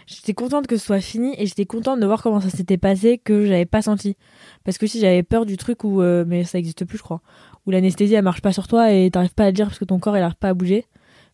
J'étais 0.07 0.35
contente 0.35 0.66
que 0.66 0.77
ce 0.77 0.85
soit 0.85 1.01
fini 1.01 1.35
et 1.38 1.47
j'étais 1.47 1.64
contente 1.66 1.99
de 2.01 2.07
voir 2.07 2.23
comment 2.23 2.40
ça 2.40 2.51
s'était 2.51 2.77
passé 2.79 3.18
que 3.18 3.47
j'avais 3.47 3.64
pas 3.66 3.81
senti. 3.83 4.16
Parce 4.64 4.77
que 4.79 4.87
si 4.87 5.01
j'avais 5.01 5.23
peur 5.23 5.47
du 5.47 5.57
truc 5.57 5.85
où, 5.85 6.03
euh, 6.03 6.25
mais 6.27 6.44
ça 6.44 6.59
existe 6.59 6.85
plus, 6.85 6.99
je 6.99 7.03
crois, 7.03 7.20
où 7.66 7.70
l'anesthésie 7.70 8.14
elle 8.14 8.25
marche 8.25 8.42
pas 8.42 8.53
sur 8.53 8.68
toi 8.68 8.92
et 8.92 9.11
t'arrives 9.11 9.35
pas 9.35 9.44
à 9.44 9.47
le 9.47 9.53
dire 9.53 9.66
parce 9.66 9.79
que 9.79 9.85
ton 9.87 9.99
corps 9.99 10.16
il 10.16 10.20
arrive 10.23 10.37
pas 10.37 10.51
à 10.51 10.55
bouger, 10.55 10.85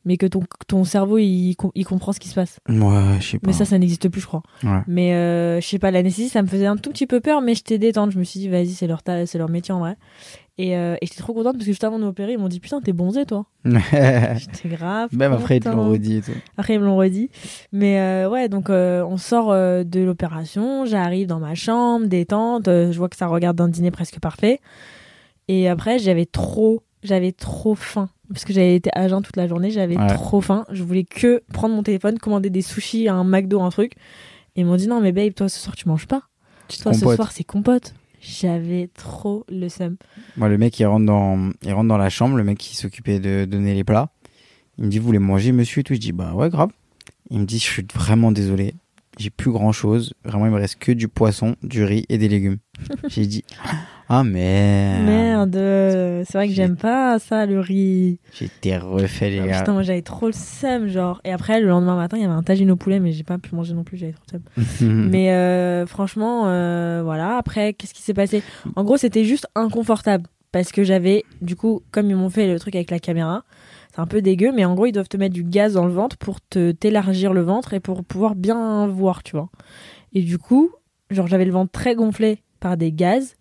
mais 0.04 0.16
que 0.16 0.26
ton, 0.26 0.42
ton 0.68 0.84
cerveau 0.84 1.18
il, 1.18 1.56
il 1.74 1.84
comprend 1.84 2.12
ce 2.12 2.20
qui 2.20 2.28
se 2.28 2.34
passe. 2.36 2.58
Ouais, 2.68 3.16
je 3.20 3.26
sais 3.26 3.38
pas. 3.40 3.46
Mais 3.48 3.52
ça, 3.52 3.64
ça 3.64 3.76
n'existe 3.78 4.08
plus, 4.08 4.20
je 4.20 4.26
crois. 4.26 4.42
Ouais. 4.62 4.80
Mais 4.86 5.14
euh, 5.14 5.60
je 5.60 5.66
sais 5.66 5.80
pas, 5.80 5.90
l'anesthésie 5.90 6.28
ça 6.28 6.42
me 6.42 6.46
faisait 6.46 6.66
un 6.66 6.76
tout 6.76 6.90
petit 6.90 7.08
peu 7.08 7.18
peur, 7.20 7.40
mais 7.42 7.54
j'étais 7.56 7.78
détente. 7.78 8.12
Je 8.12 8.18
me 8.20 8.24
suis 8.24 8.38
dit, 8.38 8.48
vas-y, 8.48 8.68
c'est 8.70 8.86
leur, 8.86 9.02
ta- 9.02 9.26
c'est 9.26 9.38
leur 9.38 9.48
métier 9.48 9.74
en 9.74 9.80
vrai. 9.80 9.96
Et, 10.62 10.76
euh, 10.76 10.96
et 11.00 11.06
j'étais 11.06 11.20
trop 11.20 11.32
contente 11.32 11.54
parce 11.54 11.64
que 11.64 11.70
juste 11.70 11.84
avant 11.84 11.98
de 11.98 12.04
m'opérer, 12.04 12.32
ils 12.32 12.38
m'ont 12.38 12.48
dit, 12.48 12.60
putain, 12.60 12.80
t'es 12.82 12.92
bonzé 12.92 13.24
toi. 13.24 13.46
J'étais 13.64 14.68
grave. 14.68 15.08
Même 15.12 15.32
après, 15.32 15.56
ils 15.56 15.62
te 15.62 15.68
l'ont 15.68 15.88
redit 15.90 16.16
et 16.18 16.20
tout. 16.22 16.32
Après, 16.58 16.74
ils 16.74 16.80
me 16.80 16.84
l'ont 16.84 16.96
redit. 16.96 17.30
Mais 17.72 17.98
euh, 18.00 18.28
ouais, 18.28 18.48
donc 18.48 18.68
euh, 18.68 19.02
on 19.04 19.16
sort 19.16 19.52
de 19.52 20.00
l'opération, 20.00 20.84
j'arrive 20.84 21.26
dans 21.28 21.38
ma 21.38 21.54
chambre, 21.54 22.06
détente, 22.06 22.66
je 22.66 22.96
vois 22.98 23.08
que 23.08 23.16
ça 23.16 23.26
regarde 23.26 23.60
un 23.60 23.68
dîner 23.68 23.90
presque 23.90 24.18
parfait. 24.20 24.60
Et 25.48 25.68
après, 25.68 25.98
j'avais 25.98 26.26
trop, 26.26 26.82
j'avais 27.02 27.32
trop 27.32 27.74
faim. 27.74 28.08
Parce 28.28 28.44
que 28.44 28.52
j'avais 28.52 28.76
été 28.76 28.90
à 28.94 29.08
jeun 29.08 29.22
toute 29.22 29.36
la 29.36 29.48
journée, 29.48 29.70
j'avais 29.70 29.96
Ouais. 29.98 30.06
trop 30.14 30.40
faim. 30.40 30.64
Je 30.70 30.82
voulais 30.84 31.04
que 31.04 31.42
prendre 31.52 31.74
mon 31.74 31.82
téléphone, 31.82 32.18
commander 32.18 32.50
des 32.50 32.62
sushis, 32.62 33.08
un 33.08 33.24
McDo, 33.24 33.60
un 33.60 33.70
truc. 33.70 33.94
Et 34.56 34.60
ils 34.60 34.66
m'ont 34.66 34.76
dit 34.76 34.86
non, 34.88 35.00
mais 35.00 35.12
babe, 35.12 35.32
toi 35.34 35.48
ce 35.48 35.58
soir 35.58 35.74
tu 35.74 35.88
manges 35.88 36.06
pas. 36.06 36.22
Toi 36.82 36.92
ce 36.92 37.00
Compote. 37.00 37.16
soir 37.16 37.32
c'est 37.32 37.44
compote. 37.44 37.94
J'avais 38.20 38.88
trop 38.94 39.44
le 39.48 39.68
seum. 39.68 39.96
Moi, 40.36 40.48
le 40.48 40.58
mec, 40.58 40.78
il 40.78 40.86
rentre 40.86 41.06
dans, 41.06 41.50
il 41.62 41.72
rentre 41.72 41.88
dans 41.88 41.96
la 41.96 42.10
chambre, 42.10 42.36
le 42.36 42.44
mec 42.44 42.58
qui 42.58 42.76
s'occupait 42.76 43.18
de 43.18 43.46
donner 43.46 43.74
les 43.74 43.84
plats. 43.84 44.10
Il 44.78 44.84
me 44.84 44.90
dit, 44.90 44.98
vous 44.98 45.06
voulez 45.06 45.18
manger, 45.18 45.52
monsieur 45.52 45.80
et 45.80 45.84
tout. 45.84 45.94
Je 45.94 46.00
dis, 46.00 46.12
bah 46.12 46.34
ouais, 46.34 46.50
grave. 46.50 46.70
Il 47.30 47.40
me 47.40 47.44
dit, 47.44 47.58
je 47.58 47.64
suis 47.64 47.86
vraiment 47.94 48.30
désolé. 48.32 48.74
J'ai 49.18 49.30
plus 49.30 49.50
grand 49.50 49.72
chose. 49.72 50.14
Vraiment, 50.24 50.46
il 50.46 50.52
me 50.52 50.56
reste 50.56 50.78
que 50.78 50.92
du 50.92 51.08
poisson, 51.08 51.56
du 51.62 51.82
riz 51.84 52.04
et 52.08 52.18
des 52.18 52.28
légumes. 52.28 52.58
J'ai 53.08 53.26
dit, 53.26 53.44
ah 54.12 54.24
merde. 54.24 55.04
Merde, 55.06 55.56
euh, 55.56 56.24
c'est 56.26 56.36
vrai 56.36 56.46
que 56.48 56.52
J'ai- 56.52 56.62
j'aime 56.64 56.76
pas 56.76 57.18
ça, 57.20 57.46
le 57.46 57.60
riz. 57.60 58.18
J'étais 58.32 58.76
refait, 58.76 59.30
les 59.30 59.38
Ah, 59.38 59.46
gars. 59.46 59.58
putain, 59.60 59.72
moi 59.72 59.82
j'avais 59.82 60.02
trop 60.02 60.26
le 60.26 60.32
seum, 60.32 60.88
genre. 60.88 61.20
Et 61.24 61.32
après, 61.32 61.60
le 61.60 61.68
lendemain 61.68 61.94
matin, 61.96 62.16
il 62.16 62.22
y 62.22 62.24
avait 62.24 62.34
un 62.34 62.42
tagine 62.42 62.70
au 62.72 62.76
poulet, 62.76 62.98
mais 63.00 63.12
j'ai 63.12 63.22
pas 63.22 63.38
pu 63.38 63.54
manger 63.54 63.72
non 63.74 63.84
plus, 63.84 63.96
j'avais 63.96 64.12
trop 64.12 64.24
le 64.56 64.64
seum. 64.64 65.08
mais 65.10 65.30
euh, 65.32 65.86
franchement, 65.86 66.42
euh, 66.48 67.02
voilà. 67.04 67.36
Après, 67.36 67.72
qu'est-ce 67.72 67.94
qui 67.94 68.02
s'est 68.02 68.12
passé? 68.14 68.42
En 68.76 68.82
gros, 68.84 68.96
c'était 68.96 69.24
juste 69.24 69.46
inconfortable. 69.54 70.26
Parce 70.52 70.72
que 70.72 70.82
j'avais, 70.82 71.22
du 71.40 71.54
coup, 71.54 71.80
comme 71.92 72.10
ils 72.10 72.16
m'ont 72.16 72.28
fait 72.28 72.48
le 72.52 72.58
truc 72.58 72.74
avec 72.74 72.90
la 72.90 72.98
caméra, 72.98 73.44
c'est 73.94 74.00
un 74.00 74.06
peu 74.06 74.20
dégueu, 74.20 74.50
mais 74.52 74.64
en 74.64 74.74
gros, 74.74 74.86
ils 74.86 74.92
doivent 74.92 75.08
te 75.08 75.16
mettre 75.16 75.32
du 75.34 75.44
gaz 75.44 75.74
dans 75.74 75.86
le 75.86 75.92
ventre 75.92 76.16
pour 76.16 76.40
te 76.40 76.72
t'élargir 76.72 77.32
le 77.32 77.42
ventre 77.42 77.72
et 77.72 77.78
pour 77.78 78.04
pouvoir 78.04 78.34
bien 78.34 78.88
voir, 78.88 79.22
tu 79.22 79.36
vois. 79.36 79.48
Et 80.12 80.22
du 80.22 80.38
coup, 80.38 80.70
genre, 81.10 81.28
j'avais 81.28 81.44
le 81.44 81.52
ventre 81.52 81.70
très 81.70 81.94
gonflé 81.94 82.42
par 82.58 82.76
des 82.76 82.90
gaz. 82.90 83.36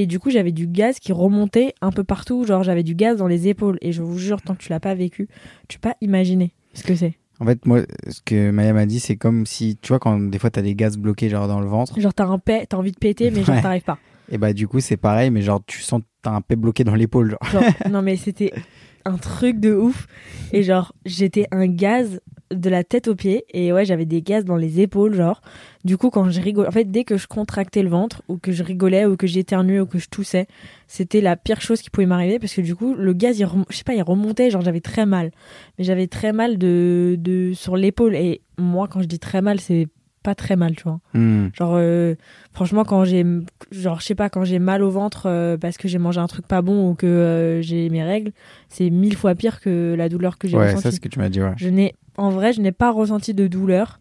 Et 0.00 0.06
du 0.06 0.20
coup, 0.20 0.30
j'avais 0.30 0.52
du 0.52 0.68
gaz 0.68 1.00
qui 1.00 1.10
remontait 1.10 1.74
un 1.80 1.90
peu 1.90 2.04
partout. 2.04 2.44
Genre, 2.44 2.62
j'avais 2.62 2.84
du 2.84 2.94
gaz 2.94 3.16
dans 3.16 3.26
les 3.26 3.48
épaules. 3.48 3.78
Et 3.80 3.90
je 3.90 4.00
vous 4.00 4.16
jure, 4.16 4.40
tant 4.40 4.54
que 4.54 4.60
tu 4.60 4.70
l'as 4.70 4.78
pas 4.78 4.94
vécu, 4.94 5.26
tu 5.66 5.80
peux 5.80 5.88
pas 5.88 5.96
imaginer 6.00 6.52
ce 6.72 6.84
que 6.84 6.94
c'est. 6.94 7.14
En 7.40 7.46
fait, 7.46 7.66
moi, 7.66 7.80
ce 8.08 8.20
que 8.24 8.52
Maya 8.52 8.72
m'a 8.72 8.86
dit, 8.86 9.00
c'est 9.00 9.16
comme 9.16 9.44
si, 9.44 9.76
tu 9.82 9.88
vois, 9.88 9.98
quand 9.98 10.16
des 10.30 10.38
fois 10.38 10.50
t'as 10.50 10.62
des 10.62 10.76
gaz 10.76 10.96
bloqués, 10.98 11.28
genre 11.28 11.48
dans 11.48 11.58
le 11.58 11.66
ventre. 11.66 11.98
Genre, 11.98 12.14
t'as 12.14 12.26
un 12.26 12.38
paix, 12.38 12.64
t'as 12.68 12.76
envie 12.76 12.92
de 12.92 12.96
péter, 12.98 13.32
mais 13.32 13.42
genre, 13.42 13.56
Ouais. 13.56 13.62
t'arrives 13.62 13.82
pas. 13.82 13.98
Et 14.30 14.38
bah, 14.38 14.52
du 14.52 14.68
coup, 14.68 14.78
c'est 14.78 14.96
pareil, 14.96 15.30
mais 15.32 15.42
genre, 15.42 15.60
tu 15.66 15.80
sens 15.82 16.00
que 16.02 16.06
t'as 16.22 16.30
un 16.30 16.42
paix 16.42 16.54
bloqué 16.54 16.84
dans 16.84 16.94
l'épaule, 16.94 17.30
genre. 17.30 17.50
Genre, 17.50 17.62
non, 17.90 18.02
mais 18.02 18.14
c'était 18.16 18.52
un 19.04 19.16
truc 19.16 19.58
de 19.58 19.74
ouf. 19.74 20.06
Et 20.52 20.62
genre, 20.62 20.92
j'étais 21.06 21.46
un 21.50 21.66
gaz 21.66 22.20
de 22.50 22.70
la 22.70 22.84
tête 22.84 23.08
aux 23.08 23.14
pieds. 23.14 23.44
Et 23.52 23.72
ouais, 23.72 23.84
j'avais 23.84 24.04
des 24.04 24.22
gaz 24.22 24.44
dans 24.44 24.56
les 24.56 24.80
épaules, 24.80 25.14
genre. 25.14 25.40
Du 25.84 25.96
coup, 25.96 26.10
quand 26.10 26.30
je 26.30 26.40
rigolais, 26.40 26.68
en 26.68 26.72
fait, 26.72 26.84
dès 26.84 27.04
que 27.04 27.16
je 27.16 27.26
contractais 27.26 27.82
le 27.82 27.88
ventre, 27.88 28.22
ou 28.28 28.38
que 28.38 28.52
je 28.52 28.62
rigolais, 28.62 29.06
ou 29.06 29.16
que 29.16 29.26
j'éternuais, 29.26 29.80
ou 29.80 29.86
que 29.86 29.98
je 29.98 30.08
toussais, 30.08 30.46
c'était 30.86 31.20
la 31.20 31.36
pire 31.36 31.60
chose 31.60 31.82
qui 31.82 31.90
pouvait 31.90 32.06
m'arriver 32.06 32.38
parce 32.38 32.54
que 32.54 32.60
du 32.60 32.74
coup, 32.74 32.94
le 32.94 33.12
gaz, 33.12 33.38
il 33.38 33.46
je 33.70 33.76
sais 33.76 33.84
pas, 33.84 33.94
il 33.94 34.02
remontait, 34.02 34.50
genre, 34.50 34.62
j'avais 34.62 34.80
très 34.80 35.06
mal. 35.06 35.30
Mais 35.78 35.84
j'avais 35.84 36.06
très 36.06 36.32
mal 36.32 36.58
de, 36.58 37.16
de, 37.18 37.52
sur 37.54 37.76
l'épaule. 37.76 38.14
Et 38.14 38.42
moi, 38.58 38.88
quand 38.88 39.00
je 39.00 39.06
dis 39.06 39.18
très 39.18 39.42
mal, 39.42 39.60
c'est 39.60 39.88
pas 40.28 40.34
très 40.34 40.56
mal, 40.56 40.76
tu 40.76 40.82
vois. 40.82 41.00
Hmm. 41.14 41.46
Genre, 41.54 41.72
euh, 41.76 42.14
franchement, 42.52 42.84
quand 42.84 43.04
j'ai, 43.06 43.24
genre, 43.70 43.98
je 44.00 44.04
sais 44.04 44.14
pas, 44.14 44.28
quand 44.28 44.44
j'ai 44.44 44.58
mal 44.58 44.82
au 44.82 44.90
ventre 44.90 45.22
euh, 45.24 45.56
parce 45.56 45.78
que 45.78 45.88
j'ai 45.88 45.96
mangé 45.96 46.20
un 46.20 46.26
truc 46.26 46.46
pas 46.46 46.60
bon 46.60 46.90
ou 46.90 46.94
que 46.94 47.06
euh, 47.06 47.62
j'ai 47.62 47.88
mes 47.88 48.02
règles, 48.02 48.32
c'est 48.68 48.90
mille 48.90 49.16
fois 49.16 49.34
pire 49.34 49.58
que 49.62 49.94
la 49.96 50.10
douleur 50.10 50.36
que 50.36 50.46
j'ai 50.46 50.58
Ouais, 50.58 50.66
ressentie. 50.66 50.82
ça, 50.82 50.90
c'est 50.90 50.96
ce 50.96 51.00
que 51.00 51.08
tu 51.08 51.18
m'as 51.18 51.30
dit, 51.30 51.40
ouais. 51.40 51.54
Je 51.56 51.70
n'ai, 51.70 51.94
en 52.18 52.28
vrai, 52.28 52.52
je 52.52 52.60
n'ai 52.60 52.72
pas 52.72 52.90
ressenti 52.90 53.32
de 53.32 53.46
douleur 53.46 54.00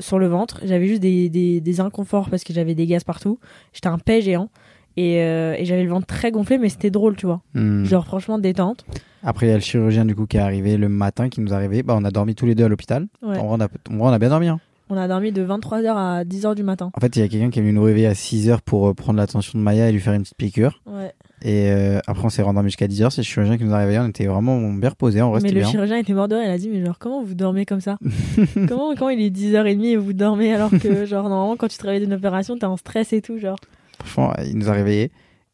sur 0.00 0.18
le 0.18 0.26
ventre. 0.26 0.60
J'avais 0.64 0.88
juste 0.88 1.00
des, 1.02 1.28
des, 1.28 1.60
des 1.60 1.80
inconforts 1.80 2.28
parce 2.28 2.42
que 2.42 2.52
j'avais 2.52 2.74
des 2.74 2.86
gaz 2.86 3.04
partout. 3.04 3.38
J'étais 3.72 3.86
un 3.88 3.98
paix 3.98 4.20
géant. 4.20 4.48
Et, 4.96 5.22
euh, 5.22 5.54
et 5.56 5.64
j'avais 5.64 5.84
le 5.84 5.90
ventre 5.90 6.08
très 6.08 6.32
gonflé, 6.32 6.58
mais 6.58 6.68
c'était 6.68 6.90
drôle, 6.90 7.14
tu 7.14 7.26
vois. 7.26 7.40
Hmm. 7.54 7.84
Genre, 7.84 8.04
franchement, 8.04 8.36
détente. 8.40 8.84
Après, 9.22 9.46
il 9.46 9.50
y 9.50 9.52
a 9.52 9.54
le 9.56 9.60
chirurgien, 9.60 10.04
du 10.04 10.16
coup, 10.16 10.26
qui 10.26 10.38
est 10.38 10.40
arrivé 10.40 10.76
le 10.76 10.88
matin, 10.88 11.28
qui 11.28 11.40
nous 11.40 11.52
est 11.52 11.54
arrivé. 11.54 11.84
Bah, 11.84 11.94
on 11.96 12.04
a 12.04 12.10
dormi 12.10 12.34
tous 12.34 12.46
les 12.46 12.56
deux 12.56 12.64
à 12.64 12.68
l'hôpital. 12.68 13.06
Ouais. 13.22 13.36
On 13.40 13.60
a, 13.60 13.68
on 13.90 14.06
a 14.08 14.18
bien 14.18 14.28
dormi, 14.28 14.48
hein. 14.48 14.58
On 14.90 14.96
a 14.96 15.06
dormi 15.06 15.32
de 15.32 15.44
23h 15.44 15.94
à 15.94 16.24
10h 16.24 16.54
du 16.54 16.62
matin. 16.62 16.90
En 16.94 17.00
fait, 17.00 17.14
il 17.16 17.20
y 17.20 17.22
a 17.22 17.28
quelqu'un 17.28 17.50
qui 17.50 17.58
est 17.58 17.62
venu 17.62 17.74
nous 17.74 17.82
réveiller 17.82 18.06
à 18.06 18.14
6h 18.14 18.60
pour 18.64 18.88
euh, 18.88 18.94
prendre 18.94 19.18
l'attention 19.18 19.58
de 19.58 19.62
Maya 19.62 19.88
et 19.88 19.92
lui 19.92 20.00
faire 20.00 20.14
une 20.14 20.22
petite 20.22 20.36
piqûre. 20.36 20.80
Ouais. 20.86 21.12
Et 21.42 21.70
euh, 21.70 22.00
après, 22.06 22.24
on 22.24 22.30
s'est 22.30 22.42
rendormi 22.42 22.68
jusqu'à 22.70 22.86
10h. 22.86 23.10
C'est 23.10 23.20
le 23.20 23.24
chirurgien 23.26 23.58
qui 23.58 23.64
nous 23.64 23.74
a 23.74 23.78
réveillés. 23.78 23.98
On 23.98 24.08
était 24.08 24.26
vraiment 24.26 24.58
bien 24.72 24.88
reposés. 24.88 25.20
En 25.20 25.30
vrai, 25.30 25.40
mais 25.42 25.50
le 25.50 25.60
bien. 25.60 25.70
chirurgien 25.70 25.98
était 25.98 26.14
mort 26.14 26.26
de 26.28 26.36
rire. 26.36 26.46
Il 26.46 26.50
a 26.50 26.58
dit, 26.58 26.68
mais 26.70 26.84
genre, 26.84 26.98
comment 26.98 27.22
vous 27.22 27.34
dormez 27.34 27.66
comme 27.66 27.80
ça? 27.80 27.98
Comment, 28.68 28.94
comment 28.94 29.10
il 29.10 29.20
est 29.20 29.30
10h30 29.30 29.84
et 29.84 29.96
vous 29.96 30.12
dormez 30.12 30.54
alors 30.54 30.70
que, 30.70 31.04
genre, 31.06 31.28
normalement, 31.28 31.56
quand 31.56 31.68
tu 31.68 31.76
te 31.78 31.86
réveilles 31.86 32.06
d'une 32.06 32.14
opération, 32.14 32.56
t'es 32.56 32.64
en 32.66 32.76
stress 32.76 33.12
et 33.12 33.20
tout, 33.20 33.38
genre? 33.38 33.58
Franchement, 34.04 34.32
il 34.44 34.56
nous 34.56 34.68
a 34.68 34.72
réveillés. 34.72 35.10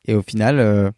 Et 0.06 0.14
au 0.14 0.22
final, 0.22 0.60
euh, 0.60 0.90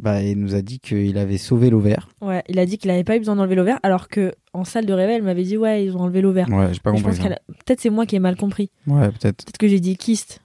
bah, 0.00 0.22
il 0.22 0.38
nous 0.38 0.54
a 0.54 0.62
dit 0.62 0.78
qu'il 0.80 1.16
avait 1.18 1.38
sauvé 1.38 1.70
l'ovaire. 1.70 2.08
Ouais, 2.20 2.42
il 2.48 2.58
a 2.58 2.66
dit 2.66 2.78
qu'il 2.78 2.90
avait 2.90 3.04
pas 3.04 3.16
eu 3.16 3.18
besoin 3.20 3.36
d'enlever 3.36 3.54
l'ovaire, 3.54 3.78
alors 3.82 4.08
que 4.08 4.32
en 4.52 4.64
salle 4.64 4.86
de 4.86 4.92
réveil, 4.92 5.16
elle 5.16 5.22
m'avait 5.22 5.42
dit, 5.44 5.56
ouais, 5.56 5.84
ils 5.84 5.96
ont 5.96 6.00
enlevé 6.00 6.20
l'ovaire. 6.20 6.48
Ouais, 6.50 6.72
j'ai 6.72 6.80
pas 6.80 6.90
compris. 6.92 7.20
a- 7.26 7.38
Peut-être 7.64 7.80
c'est 7.80 7.90
moi 7.90 8.06
qui 8.06 8.16
ai 8.16 8.18
mal 8.18 8.36
compris. 8.36 8.70
Ouais, 8.86 9.08
peut-être. 9.08 9.44
Peut-être 9.44 9.58
que 9.58 9.68
j'ai 9.68 9.80
dit 9.80 9.96
kyste. 9.96 10.40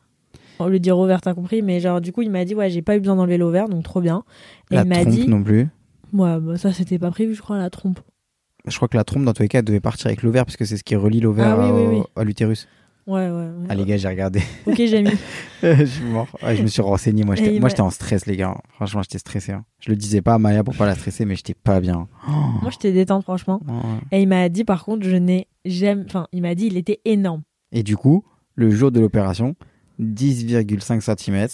Lieu 0.59 0.71
de 0.71 0.77
dire 0.77 0.97
ovaire, 0.97 1.19
t'as 1.21 1.33
compris. 1.33 1.61
Mais 1.61 1.79
genre, 1.81 1.99
du 1.99 2.11
coup, 2.13 2.21
il 2.21 2.31
m'a 2.31 2.45
dit, 2.45 2.55
ouais, 2.55 2.69
j'ai 2.69 2.81
pas 2.81 2.95
eu 2.95 2.99
besoin 2.99 3.15
d'enlever 3.17 3.37
l'ovaire, 3.37 3.67
donc 3.67 3.83
trop 3.83 3.99
bien. 4.01 4.23
Et 4.71 4.75
La 4.75 4.83
il 4.83 4.87
m'a 4.87 4.95
trompe 5.01 5.09
dit, 5.09 5.27
non 5.27 5.43
plus. 5.43 5.67
ouais, 6.13 6.39
bah, 6.39 6.57
ça 6.57 6.71
c'était 6.71 6.99
pas 6.99 7.11
prévu, 7.11 7.35
je 7.35 7.41
crois, 7.41 7.57
la 7.57 7.69
trompe. 7.69 7.99
Je 8.65 8.75
crois 8.75 8.87
que 8.87 8.97
la 8.97 9.03
trompe, 9.03 9.25
dans 9.25 9.33
tous 9.33 9.43
les 9.43 9.47
cas, 9.49 9.59
elle 9.59 9.65
devait 9.65 9.79
partir 9.81 10.07
avec 10.07 10.23
l'ovaire 10.23 10.45
parce 10.45 10.55
que 10.57 10.65
c'est 10.65 10.77
ce 10.77 10.83
qui 10.83 10.95
relie 10.95 11.19
l'ovaire 11.19 11.57
Ah 11.59 11.63
oui, 11.65 11.71
au- 11.71 11.75
oui, 11.91 11.97
oui. 11.99 12.03
à 12.15 12.23
l'utérus. 12.23 12.67
Ouais, 13.07 13.29
ouais. 13.29 13.29
ouais. 13.29 13.65
Ah, 13.69 13.75
les 13.75 13.85
gars, 13.85 13.97
j'ai 13.97 14.07
regardé. 14.07 14.41
Ok, 14.65 14.77
j'ai 14.77 15.03
mis. 15.03 15.11
je 15.63 15.85
suis 15.85 16.03
mort. 16.05 16.27
Ouais, 16.41 16.55
je 16.55 16.63
me 16.63 16.67
suis 16.67 16.81
renseigné. 16.81 17.23
Moi, 17.23 17.35
j'étais 17.35 17.81
en 17.81 17.89
stress, 17.91 18.25
les 18.25 18.35
gars. 18.35 18.55
Franchement, 18.73 19.01
j'étais 19.03 19.19
stressé. 19.19 19.51
hein. 19.51 19.63
Je 19.79 19.89
le 19.91 19.95
disais 19.95 20.21
pas 20.21 20.33
à 20.33 20.37
Maya 20.39 20.63
pour 20.63 20.75
pas 20.75 20.87
la 20.87 20.95
stresser, 20.95 21.23
mais 21.25 21.35
j'étais 21.35 21.53
pas 21.53 21.79
bien. 21.79 22.07
Moi, 22.61 22.71
j'étais 22.71 22.91
détente, 22.91 23.23
franchement. 23.23 23.61
Ouais. 23.67 24.17
Et 24.17 24.21
il 24.23 24.27
m'a 24.27 24.49
dit, 24.49 24.63
par 24.63 24.83
contre, 24.85 25.05
je 25.07 25.15
n'ai 25.15 25.47
jamais. 25.65 26.03
Enfin, 26.07 26.27
il 26.31 26.41
m'a 26.41 26.55
dit, 26.55 26.65
il 26.67 26.77
était 26.77 26.99
énorme. 27.05 27.43
Et 27.71 27.83
du 27.83 27.95
coup, 27.95 28.23
le 28.55 28.71
jour 28.71 28.91
de 28.91 28.99
l'opération, 28.99 29.55
10,5 29.99 31.01
cm. 31.01 31.47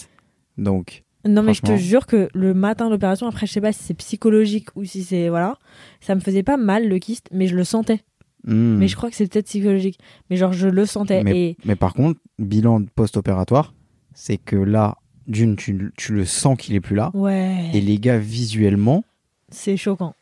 Donc, 0.58 1.04
Non, 1.26 1.42
mais 1.42 1.54
je 1.54 1.62
te 1.62 1.76
jure 1.76 2.06
que 2.06 2.28
le 2.34 2.54
matin 2.54 2.86
de 2.86 2.90
l'opération, 2.92 3.26
après, 3.26 3.46
je 3.46 3.52
sais 3.52 3.60
pas 3.60 3.72
si 3.72 3.82
c'est 3.82 3.94
psychologique 3.94 4.68
ou 4.74 4.84
si 4.84 5.02
c'est. 5.04 5.28
Voilà. 5.28 5.58
Ça 6.00 6.14
me 6.14 6.20
faisait 6.20 6.42
pas 6.42 6.56
mal 6.56 6.88
le 6.88 6.98
kyste, 6.98 7.28
mais 7.32 7.46
je 7.46 7.56
le 7.56 7.64
sentais. 7.64 8.00
Hmm. 8.44 8.76
Mais 8.78 8.88
je 8.88 8.96
crois 8.96 9.10
que 9.10 9.16
c'est 9.16 9.30
peut-être 9.30 9.46
psychologique. 9.46 9.98
Mais 10.30 10.36
genre, 10.36 10.52
je 10.52 10.68
le 10.68 10.86
sentais. 10.86 11.22
Mais- 11.22 11.36
Et 11.38 11.56
Mais 11.64 11.76
par 11.76 11.94
contre, 11.94 12.20
bilan 12.38 12.84
post-opératoire, 12.94 13.74
c'est 14.14 14.36
que 14.38 14.56
là, 14.56 14.96
d'une, 15.26 15.56
tu, 15.56 15.92
tu 15.96 16.12
le 16.14 16.24
sens 16.24 16.56
qu'il 16.58 16.74
est 16.74 16.80
plus 16.80 16.96
là. 16.96 17.10
ouais, 17.14 17.70
Et 17.74 17.80
les 17.80 17.98
gars, 17.98 18.18
visuellement, 18.18 19.04
c'est 19.50 19.76
choquant. 19.76 20.14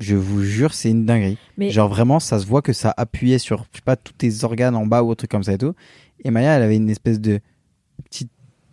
je 0.00 0.16
vous 0.16 0.42
jure, 0.42 0.74
c'est 0.74 0.90
une 0.90 1.06
dinguerie. 1.06 1.38
Mais 1.56 1.70
Genre 1.70 1.88
vraiment, 1.88 2.20
ça 2.20 2.38
se 2.38 2.46
voit 2.46 2.62
que 2.62 2.72
ça 2.72 2.92
appuyait 2.96 3.38
sur, 3.38 3.64
je 3.72 3.78
sais 3.78 3.82
pas, 3.84 3.96
tous 3.96 4.12
tes 4.12 4.44
organes 4.44 4.74
en 4.76 4.86
bas 4.86 5.02
ou 5.02 5.10
un 5.12 5.14
truc 5.14 5.30
comme 5.30 5.42
ça 5.44 5.52
et 5.54 5.58
tout. 5.58 5.74
Et 6.24 6.30
Maya, 6.30 6.56
elle 6.56 6.62
avait 6.62 6.76
une 6.76 6.90
espèce 6.90 7.20
de 7.20 7.40
petite. 8.04 8.30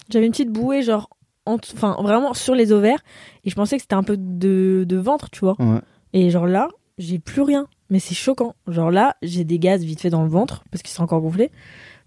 j'avais 0.09 0.25
une 0.25 0.31
petite 0.31 0.51
bouée, 0.51 0.81
genre, 0.81 1.09
enfin, 1.45 1.95
vraiment 2.01 2.33
sur 2.33 2.55
les 2.55 2.71
ovaires. 2.71 2.99
Et 3.43 3.49
je 3.49 3.55
pensais 3.55 3.75
que 3.77 3.81
c'était 3.83 3.93
un 3.95 4.03
peu 4.03 4.17
de, 4.17 4.83
de 4.87 4.97
ventre, 4.97 5.29
tu 5.29 5.41
vois. 5.41 5.55
Ouais. 5.59 5.79
Et 6.13 6.29
genre 6.31 6.47
là, 6.47 6.69
j'ai 6.97 7.19
plus 7.19 7.41
rien. 7.41 7.67
Mais 7.89 7.99
c'est 7.99 8.15
choquant. 8.15 8.55
Genre 8.67 8.89
là, 8.91 9.15
j'ai 9.21 9.43
des 9.43 9.59
gaz 9.59 9.83
vite 9.83 10.01
fait 10.01 10.09
dans 10.09 10.23
le 10.23 10.29
ventre 10.29 10.63
parce 10.71 10.81
qu'ils 10.81 10.93
sont 10.93 11.03
encore 11.03 11.21
gonflés. 11.21 11.51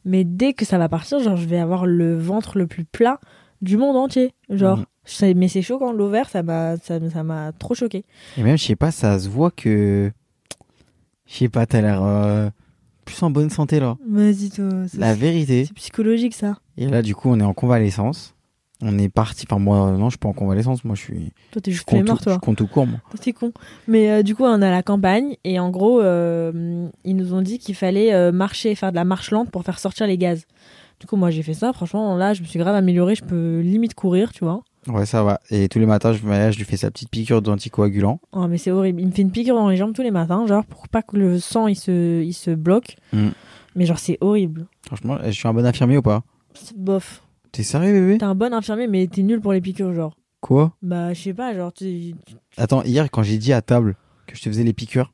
Mais 0.04 0.24
dès 0.24 0.52
que 0.52 0.64
ça 0.64 0.78
va 0.78 0.88
partir, 0.88 1.20
genre, 1.20 1.36
je 1.36 1.46
vais 1.46 1.58
avoir 1.58 1.86
le 1.86 2.16
ventre 2.18 2.58
le 2.58 2.66
plus 2.66 2.84
plat 2.84 3.20
du 3.62 3.76
monde 3.76 3.96
entier. 3.96 4.32
Genre, 4.50 4.78
Mhm. 4.78 5.34
mais 5.36 5.48
c'est 5.48 5.62
choquant. 5.62 5.92
L'ovaire, 5.92 6.28
ça 6.30 6.42
m'a, 6.42 6.76
ça, 6.78 6.98
ça 7.10 7.22
m'a 7.22 7.52
trop 7.52 7.74
choqué. 7.74 8.04
Et 8.36 8.42
même, 8.42 8.56
je 8.58 8.64
sais 8.64 8.76
pas, 8.76 8.90
ça 8.90 9.18
se 9.18 9.28
voit 9.28 9.50
que. 9.50 10.10
Je 11.26 11.34
sais 11.34 11.48
pas, 11.48 11.66
t'as 11.66 11.80
l'air 11.82 12.02
euh, 12.02 12.48
plus 13.04 13.22
en 13.22 13.30
bonne 13.30 13.50
santé 13.50 13.80
là. 13.80 13.96
Vas-y, 14.08 14.50
toi. 14.50 14.68
La 14.96 15.14
vérité. 15.14 15.66
C'est 15.66 15.74
psychologique, 15.74 16.34
ça. 16.34 16.58
Et 16.76 16.86
là, 16.86 17.02
du 17.02 17.14
coup, 17.14 17.28
on 17.28 17.38
est 17.38 17.44
en 17.44 17.52
convalescence. 17.54 18.34
On 18.80 18.96
est 18.96 19.08
parti. 19.08 19.44
Enfin, 19.48 19.58
moi, 19.58 19.90
non, 19.90 20.04
je 20.06 20.10
suis 20.10 20.18
pas 20.18 20.28
en 20.28 20.32
convalescence. 20.32 20.84
Moi, 20.84 20.94
je 20.94 21.00
suis. 21.00 21.32
Toi, 21.50 21.60
t'es 21.60 21.72
juste 21.72 21.90
mort, 22.06 22.20
toi. 22.20 22.34
je 22.34 22.38
compte 22.38 22.56
tout 22.58 22.68
court, 22.68 22.86
moi. 22.86 23.00
Toi, 23.10 23.18
T'es 23.20 23.32
con. 23.32 23.52
Mais 23.88 24.10
euh, 24.10 24.22
du 24.22 24.36
coup, 24.36 24.44
on 24.44 24.62
est 24.62 24.66
à 24.66 24.70
la 24.70 24.82
campagne 24.84 25.36
et 25.42 25.58
en 25.58 25.70
gros, 25.70 26.00
euh, 26.00 26.88
ils 27.04 27.16
nous 27.16 27.34
ont 27.34 27.42
dit 27.42 27.58
qu'il 27.58 27.74
fallait 27.74 28.14
euh, 28.14 28.30
marcher, 28.30 28.74
faire 28.76 28.90
de 28.92 28.96
la 28.96 29.04
marche 29.04 29.32
lente 29.32 29.50
pour 29.50 29.64
faire 29.64 29.80
sortir 29.80 30.06
les 30.06 30.16
gaz. 30.16 30.46
Du 31.00 31.06
coup, 31.06 31.16
moi, 31.16 31.30
j'ai 31.30 31.42
fait 31.42 31.54
ça. 31.54 31.72
Franchement, 31.72 32.16
là, 32.16 32.34
je 32.34 32.42
me 32.42 32.46
suis 32.46 32.58
grave 32.58 32.74
améliorée. 32.74 33.16
Je 33.16 33.24
peux 33.24 33.60
limite 33.60 33.94
courir, 33.94 34.32
tu 34.32 34.44
vois. 34.44 34.62
Ouais, 34.86 35.06
ça 35.06 35.22
va. 35.24 35.40
Et 35.50 35.68
tous 35.68 35.80
les 35.80 35.86
matins, 35.86 36.12
je, 36.12 36.24
ouais, 36.24 36.52
je 36.52 36.58
lui 36.58 36.64
fais 36.64 36.76
sa 36.76 36.90
petite 36.90 37.10
piqûre 37.10 37.42
d'anticoagulant. 37.42 38.20
Oh, 38.32 38.46
mais 38.46 38.58
c'est 38.58 38.70
horrible. 38.70 39.00
Il 39.00 39.08
me 39.08 39.12
fait 39.12 39.22
une 39.22 39.32
piqûre 39.32 39.56
dans 39.56 39.68
les 39.68 39.76
jambes 39.76 39.92
tous 39.92 40.02
les 40.02 40.10
matins, 40.10 40.46
genre 40.46 40.64
pour 40.64 40.88
pas 40.88 41.02
que 41.02 41.16
le 41.16 41.38
sang 41.38 41.66
il 41.66 41.76
se, 41.76 42.22
il 42.22 42.32
se 42.32 42.52
bloque. 42.52 42.96
Mm. 43.12 43.28
Mais 43.74 43.86
genre, 43.86 43.98
c'est 43.98 44.18
horrible. 44.20 44.66
Franchement, 44.86 45.18
je 45.24 45.30
suis 45.30 45.46
un 45.46 45.54
bon 45.54 45.66
infirmier 45.66 45.98
ou 45.98 46.02
pas? 46.02 46.22
C'est 46.54 46.76
bof. 46.76 47.22
T'es 47.52 47.62
sérieux, 47.62 47.92
bébé? 47.92 48.18
T'es 48.18 48.24
un 48.24 48.34
bon 48.34 48.52
infirmier, 48.52 48.86
mais 48.86 49.06
t'es 49.06 49.22
nul 49.22 49.40
pour 49.40 49.52
les 49.52 49.60
piqûres, 49.60 49.92
genre. 49.92 50.14
Quoi? 50.40 50.76
Bah, 50.82 51.12
je 51.14 51.20
sais 51.22 51.34
pas, 51.34 51.54
genre, 51.54 51.72
tu. 51.72 52.14
Attends, 52.56 52.82
hier, 52.82 53.10
quand 53.10 53.22
j'ai 53.22 53.38
dit 53.38 53.52
à 53.52 53.62
table 53.62 53.96
que 54.26 54.36
je 54.36 54.42
te 54.42 54.48
faisais 54.48 54.64
les 54.64 54.72
piqûres, 54.72 55.12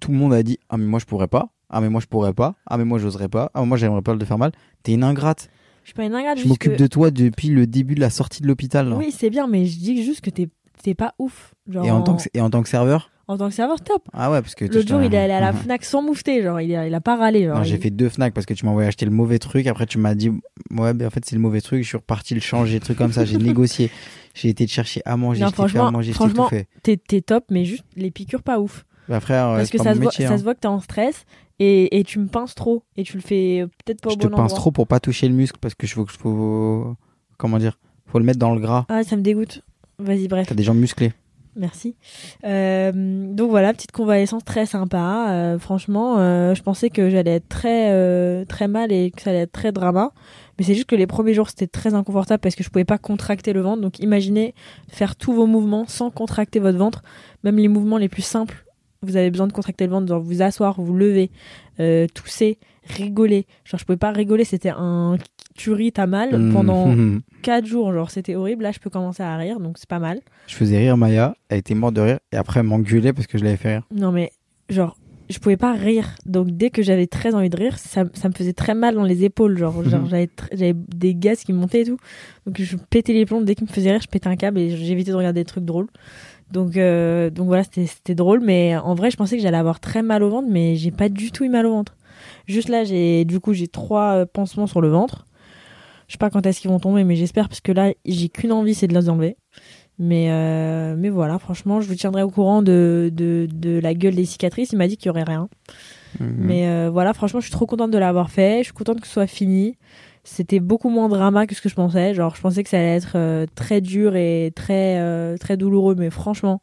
tout 0.00 0.12
le 0.12 0.18
monde 0.18 0.32
a 0.34 0.42
dit 0.42 0.58
Ah, 0.68 0.76
mais 0.76 0.84
moi, 0.86 1.00
je 1.00 1.06
pourrais 1.06 1.28
pas. 1.28 1.48
Ah, 1.68 1.80
mais 1.80 1.88
moi, 1.88 2.00
je 2.00 2.06
pourrais 2.06 2.32
pas. 2.34 2.54
Ah, 2.66 2.78
mais 2.78 2.84
moi, 2.84 2.98
j'oserais 2.98 3.28
pas. 3.28 3.50
Ah, 3.54 3.64
moi, 3.64 3.76
j'aimerais 3.76 4.02
pas 4.02 4.16
te 4.16 4.24
faire 4.24 4.38
mal. 4.38 4.52
T'es 4.82 4.92
une 4.92 5.02
ingrate. 5.04 5.48
Je 5.82 5.88
suis 5.88 5.94
pas 5.94 6.04
une 6.04 6.14
ingrate, 6.14 6.38
Je 6.38 6.46
m'occupe 6.48 6.72
que- 6.72 6.78
de 6.78 6.86
toi 6.86 7.10
depuis 7.10 7.48
le 7.48 7.66
début 7.66 7.94
de 7.94 8.00
la 8.00 8.10
sortie 8.10 8.42
de 8.42 8.46
l'hôpital. 8.46 8.92
Oui, 8.92 9.12
c'est 9.16 9.30
bien, 9.30 9.46
mais 9.46 9.64
je 9.66 9.78
dis 9.78 10.04
juste 10.04 10.20
que 10.20 10.30
t'es 10.30 10.48
t'es 10.82 10.94
pas 10.94 11.14
ouf. 11.18 11.54
Genre, 11.68 11.84
Et 11.84 11.90
en, 11.90 12.02
tant 12.02 12.16
que, 12.16 12.22
et 12.34 12.40
en 12.40 12.50
tant 12.50 12.62
que 12.62 12.68
serveur? 12.68 13.10
En 13.28 13.36
tant 13.36 13.48
que 13.48 13.54
serveur, 13.54 13.80
top. 13.80 14.02
Ah 14.12 14.30
ouais, 14.30 14.40
parce 14.40 14.54
que. 14.54 14.64
L'autre 14.64 14.86
jour, 14.88 15.02
il 15.02 15.12
est 15.14 15.18
allé 15.18 15.32
à 15.32 15.40
la. 15.40 15.52
Fnac 15.52 15.84
sans 15.84 16.02
moufter, 16.02 16.42
genre, 16.42 16.60
il 16.60 16.74
a, 16.76 16.86
il 16.86 16.94
a 16.94 17.00
pas 17.00 17.16
râlé. 17.16 17.52
J'ai 17.64 17.78
fait 17.78 17.90
deux 17.90 18.08
Fnac 18.08 18.32
parce 18.34 18.46
que 18.46 18.54
tu 18.54 18.64
m'as 18.64 18.70
envoyé 18.70 18.88
acheter 18.88 19.04
le 19.04 19.10
mauvais 19.12 19.38
truc. 19.38 19.66
Après, 19.66 19.86
tu 19.86 19.98
m'as 19.98 20.14
dit, 20.14 20.30
ouais, 20.70 20.94
ben 20.94 21.06
en 21.06 21.10
fait, 21.10 21.24
c'est 21.24 21.34
le 21.36 21.42
mauvais 21.42 21.60
truc. 21.60 21.82
Je 21.82 21.88
suis 21.88 21.96
reparti 21.96 22.34
le 22.34 22.40
changer, 22.40 22.78
truc 22.80 22.96
comme 22.98 23.12
ça. 23.12 23.24
J'ai 23.24 23.36
négocié. 23.38 23.90
J'ai 24.34 24.50
été 24.50 24.66
te 24.66 24.70
chercher 24.70 25.00
à 25.06 25.16
manger, 25.16 25.40
Non, 25.42 25.46
je 25.48 25.54
fait 25.54 25.62
à 25.62 25.68
franchement- 25.68 25.90
manger, 25.92 26.10
je 26.12 26.14
franchement, 26.16 26.44
tout 26.44 26.50
fait. 26.50 26.68
T'es 26.82 26.96
t'es 26.98 27.22
top, 27.22 27.44
mais 27.50 27.64
juste 27.64 27.84
les 27.96 28.10
piqûres 28.10 28.42
pas 28.42 28.60
ouf. 28.60 28.84
Bah, 29.08 29.20
frère, 29.20 29.46
Parce 29.56 29.70
que 29.70 29.78
ça 29.78 29.94
se, 29.94 29.98
voit, 29.98 30.06
métier. 30.10 30.26
ça 30.26 30.34
hein. 30.34 30.38
se 30.38 30.42
voit 30.42 30.54
que 30.54 30.60
t'es 30.60 30.66
en 30.68 30.80
stress 30.80 31.24
et, 31.58 31.98
et 31.98 32.04
tu 32.04 32.18
me 32.18 32.26
pinces 32.26 32.54
trop. 32.54 32.82
Et 32.96 33.02
tu 33.04 33.16
le 33.16 33.22
fais 33.22 33.60
euh, 33.62 33.66
peut-être 33.84 34.00
pas 34.02 34.10
Je 34.10 34.14
au 34.14 34.18
te 34.18 34.26
bon 34.26 34.36
pince 34.36 34.52
endroit. 34.52 34.58
trop 34.58 34.70
pour 34.72 34.86
pas 34.86 35.00
toucher 35.00 35.26
le 35.28 35.34
muscle 35.34 35.58
parce 35.60 35.74
que 35.74 35.86
je 35.86 35.94
veux 35.96 36.04
que 36.04 36.12
je 36.12 36.18
faut. 36.18 36.94
Comment 37.38 37.58
dire 37.58 37.78
Faut 38.06 38.18
le 38.18 38.24
mettre 38.24 38.38
dans 38.38 38.54
le 38.54 38.60
gras. 38.60 38.84
Ah, 38.88 39.02
ça 39.04 39.16
me 39.16 39.22
dégoûte. 39.22 39.62
Vas-y, 39.98 40.28
bref. 40.28 40.46
T'as 40.48 40.54
des 40.54 40.64
jambes 40.64 40.76
musclées. 40.78 41.12
Merci. 41.56 41.96
Euh, 42.44 42.92
donc 43.32 43.48
voilà, 43.48 43.72
petite 43.72 43.92
convalescence 43.92 44.44
très 44.44 44.66
sympa. 44.66 45.28
Euh, 45.30 45.58
franchement, 45.58 46.18
euh, 46.18 46.54
je 46.54 46.62
pensais 46.62 46.90
que 46.90 47.08
j'allais 47.08 47.36
être 47.36 47.48
très 47.48 47.90
euh, 47.92 48.44
très 48.44 48.68
mal 48.68 48.92
et 48.92 49.10
que 49.10 49.22
ça 49.22 49.30
allait 49.30 49.40
être 49.40 49.52
très 49.52 49.72
drama. 49.72 50.12
Mais 50.58 50.64
c'est 50.64 50.74
juste 50.74 50.86
que 50.86 50.96
les 50.96 51.06
premiers 51.06 51.32
jours 51.32 51.48
c'était 51.48 51.66
très 51.66 51.94
inconfortable 51.94 52.40
parce 52.40 52.54
que 52.54 52.62
je 52.62 52.68
pouvais 52.68 52.84
pas 52.84 52.98
contracter 52.98 53.54
le 53.54 53.62
ventre. 53.62 53.80
Donc 53.80 53.98
imaginez 54.00 54.54
faire 54.88 55.16
tous 55.16 55.32
vos 55.32 55.46
mouvements 55.46 55.86
sans 55.86 56.10
contracter 56.10 56.60
votre 56.60 56.78
ventre, 56.78 57.02
même 57.42 57.56
les 57.56 57.68
mouvements 57.68 57.98
les 57.98 58.10
plus 58.10 58.22
simples. 58.22 58.66
Vous 59.02 59.16
avez 59.16 59.30
besoin 59.30 59.46
de 59.46 59.52
contracter 59.52 59.86
le 59.86 59.92
ventre, 59.92 60.06
genre 60.08 60.20
vous 60.20 60.42
asseoir, 60.42 60.80
vous 60.80 60.94
lever, 60.94 61.30
euh, 61.80 62.06
tousser, 62.12 62.58
rigoler. 62.84 63.46
Genre 63.64 63.78
je 63.78 63.84
pouvais 63.86 63.96
pas 63.96 64.10
rigoler, 64.10 64.44
c'était 64.44 64.72
un 64.76 65.16
tuerie, 65.56 65.92
t'as 65.92 66.06
mal 66.06 66.30
pendant 66.52 66.86
Mhm. 66.96 67.22
4 67.42 67.64
jours. 67.66 67.92
Genre 67.92 68.10
c'était 68.10 68.34
horrible. 68.34 68.62
Là 68.64 68.72
je 68.72 68.78
peux 68.78 68.90
commencer 68.90 69.22
à 69.22 69.36
rire, 69.36 69.58
donc 69.60 69.78
c'est 69.78 69.88
pas 69.88 69.98
mal. 69.98 70.20
Je 70.46 70.54
faisais 70.54 70.78
rire 70.78 70.96
Maya, 70.96 71.36
elle 71.48 71.58
était 71.58 71.74
morte 71.74 71.94
de 71.94 72.00
rire 72.00 72.18
et 72.32 72.36
après 72.36 72.60
elle 72.60 72.66
m'engueulait 72.66 73.12
parce 73.12 73.26
que 73.26 73.38
je 73.38 73.44
l'avais 73.44 73.56
fait 73.56 73.72
rire. 73.74 73.82
Non 73.94 74.12
mais 74.12 74.30
genre 74.68 74.96
je 75.28 75.38
pouvais 75.40 75.56
pas 75.56 75.72
rire. 75.72 76.14
Donc 76.24 76.48
dès 76.52 76.70
que 76.70 76.82
j'avais 76.82 77.08
très 77.08 77.34
envie 77.34 77.50
de 77.50 77.56
rire, 77.56 77.78
ça, 77.78 78.04
ça 78.14 78.28
me 78.28 78.34
faisait 78.34 78.52
très 78.52 78.74
mal 78.74 78.94
dans 78.94 79.02
les 79.02 79.24
épaules. 79.24 79.58
Genre, 79.58 79.82
genre 79.82 80.02
Mhm. 80.12 80.28
j'avais 80.52 80.72
des 80.74 81.14
gaz 81.16 81.42
qui 81.42 81.52
montaient 81.52 81.80
et 81.80 81.84
tout. 81.86 81.98
Donc 82.46 82.60
je 82.60 82.76
pétais 82.90 83.12
les 83.12 83.26
plombs. 83.26 83.40
Dès 83.40 83.54
qu'il 83.56 83.66
me 83.66 83.72
faisait 83.72 83.90
rire, 83.90 84.00
je 84.00 84.06
pétais 84.08 84.28
un 84.28 84.36
câble 84.36 84.58
et 84.60 84.70
j'évitais 84.76 85.10
de 85.10 85.16
regarder 85.16 85.40
des 85.40 85.44
trucs 85.44 85.64
drôles. 85.64 85.88
Donc, 86.52 86.76
euh, 86.76 87.28
donc 87.28 87.46
voilà, 87.48 87.64
c'était 87.64 87.86
c'était 87.86 88.14
drôle. 88.14 88.40
Mais 88.40 88.76
en 88.76 88.94
vrai, 88.94 89.10
je 89.10 89.16
pensais 89.16 89.36
que 89.36 89.42
j'allais 89.42 89.56
avoir 89.56 89.80
très 89.80 90.02
mal 90.02 90.22
au 90.22 90.30
ventre, 90.30 90.46
mais 90.48 90.76
j'ai 90.76 90.92
pas 90.92 91.08
du 91.08 91.32
tout 91.32 91.44
eu 91.44 91.48
mal 91.48 91.66
au 91.66 91.72
ventre. 91.72 91.96
Juste 92.46 92.68
là, 92.68 92.84
j'ai 92.84 93.24
du 93.24 93.40
coup 93.40 93.52
j'ai 93.52 93.66
trois 93.66 94.18
euh, 94.18 94.26
pansements 94.32 94.68
sur 94.68 94.80
le 94.80 94.88
ventre. 94.88 95.25
Je 96.08 96.12
sais 96.12 96.18
pas 96.18 96.30
quand 96.30 96.46
est-ce 96.46 96.60
qu'ils 96.60 96.70
vont 96.70 96.78
tomber, 96.78 97.04
mais 97.04 97.16
j'espère 97.16 97.48
parce 97.48 97.60
que 97.60 97.72
là, 97.72 97.92
j'ai 98.04 98.28
qu'une 98.28 98.52
envie, 98.52 98.74
c'est 98.74 98.86
de 98.86 98.94
les 98.94 99.08
enlever. 99.08 99.36
Mais, 99.98 100.30
euh, 100.30 100.94
mais 100.96 101.08
voilà, 101.08 101.38
franchement, 101.38 101.80
je 101.80 101.88
vous 101.88 101.94
tiendrai 101.94 102.22
au 102.22 102.30
courant 102.30 102.62
de, 102.62 103.10
de, 103.12 103.48
de 103.50 103.78
la 103.78 103.94
gueule 103.94 104.14
des 104.14 104.26
cicatrices. 104.26 104.72
Il 104.72 104.76
m'a 104.76 104.88
dit 104.88 104.96
qu'il 104.96 105.06
y 105.06 105.10
aurait 105.10 105.22
rien. 105.22 105.48
Mhm. 106.20 106.34
Mais 106.38 106.68
euh, 106.68 106.90
voilà, 106.90 107.14
franchement, 107.14 107.40
je 107.40 107.46
suis 107.46 107.52
trop 107.52 107.66
contente 107.66 107.90
de 107.90 107.98
l'avoir 107.98 108.30
fait. 108.30 108.58
Je 108.58 108.64
suis 108.64 108.72
contente 108.72 109.00
que 109.00 109.06
ce 109.06 109.12
soit 109.14 109.26
fini. 109.26 109.76
C'était 110.22 110.60
beaucoup 110.60 110.90
moins 110.90 111.08
drama 111.08 111.46
que 111.46 111.54
ce 111.54 111.62
que 111.62 111.68
je 111.68 111.74
pensais. 111.74 112.14
Genre, 112.14 112.34
je 112.34 112.40
pensais 112.40 112.62
que 112.62 112.68
ça 112.68 112.78
allait 112.78 112.96
être 112.96 113.12
euh, 113.14 113.46
très 113.54 113.80
dur 113.80 114.16
et 114.16 114.52
très, 114.54 115.36
très 115.38 115.56
douloureux, 115.56 115.94
mais 115.96 116.10
franchement, 116.10 116.60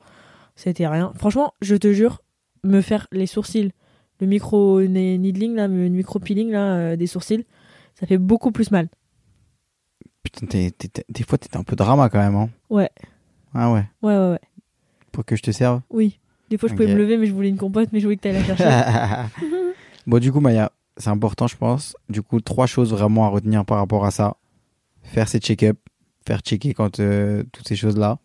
c'était 0.55 0.87
rien. 0.87 1.11
Franchement, 1.15 1.53
je 1.61 1.75
te 1.75 1.91
jure, 1.91 2.21
me 2.63 2.81
faire 2.81 3.07
les 3.11 3.25
sourcils, 3.25 3.71
le 4.19 4.27
micro 4.27 4.81
needling, 4.81 5.55
là, 5.55 5.67
le 5.67 5.89
micro 5.89 6.19
peeling 6.19 6.51
là, 6.51 6.95
des 6.95 7.07
sourcils, 7.07 7.45
ça 7.95 8.05
fait 8.05 8.17
beaucoup 8.17 8.51
plus 8.51 8.69
mal. 8.69 8.89
Putain, 10.23 10.47
des 10.47 11.23
fois 11.23 11.37
t'étais 11.37 11.57
un 11.57 11.63
peu 11.63 11.75
drama 11.75 12.09
quand 12.09 12.19
même. 12.19 12.35
Hein. 12.35 12.49
Ouais, 12.69 12.89
Ah 13.53 13.71
ouais. 13.71 13.83
ouais, 14.01 14.17
ouais, 14.17 14.29
ouais. 14.31 14.39
Pour 15.11 15.25
que 15.25 15.35
je 15.35 15.43
te 15.43 15.51
serve. 15.51 15.81
Oui. 15.89 16.19
Des 16.49 16.57
fois, 16.57 16.69
je 16.69 16.75
pouvais 16.75 16.87
me 16.87 16.97
lever, 16.97 17.17
mais 17.17 17.25
je 17.25 17.33
voulais 17.33 17.49
une 17.49 17.57
compote, 17.57 17.89
mais 17.91 17.99
je 17.99 18.05
voulais 18.05 18.17
que 18.17 18.21
t'ailles 18.21 18.33
la 18.33 18.43
chercher. 18.43 19.27
bon, 20.07 20.19
du 20.19 20.31
coup, 20.31 20.39
Maya, 20.39 20.71
c'est 20.97 21.09
important, 21.09 21.47
je 21.47 21.55
pense. 21.57 21.95
Du 22.09 22.21
coup, 22.21 22.41
trois 22.41 22.67
choses 22.67 22.91
vraiment 22.91 23.25
à 23.25 23.29
retenir 23.29 23.65
par 23.65 23.77
rapport 23.77 24.05
à 24.05 24.11
ça. 24.11 24.37
Faire 25.01 25.27
ses 25.27 25.39
check-up, 25.39 25.77
faire 26.27 26.41
checker 26.41 26.73
quand 26.73 26.99
euh, 26.99 27.43
toutes 27.51 27.67
ces 27.67 27.75
choses-là. 27.75 28.19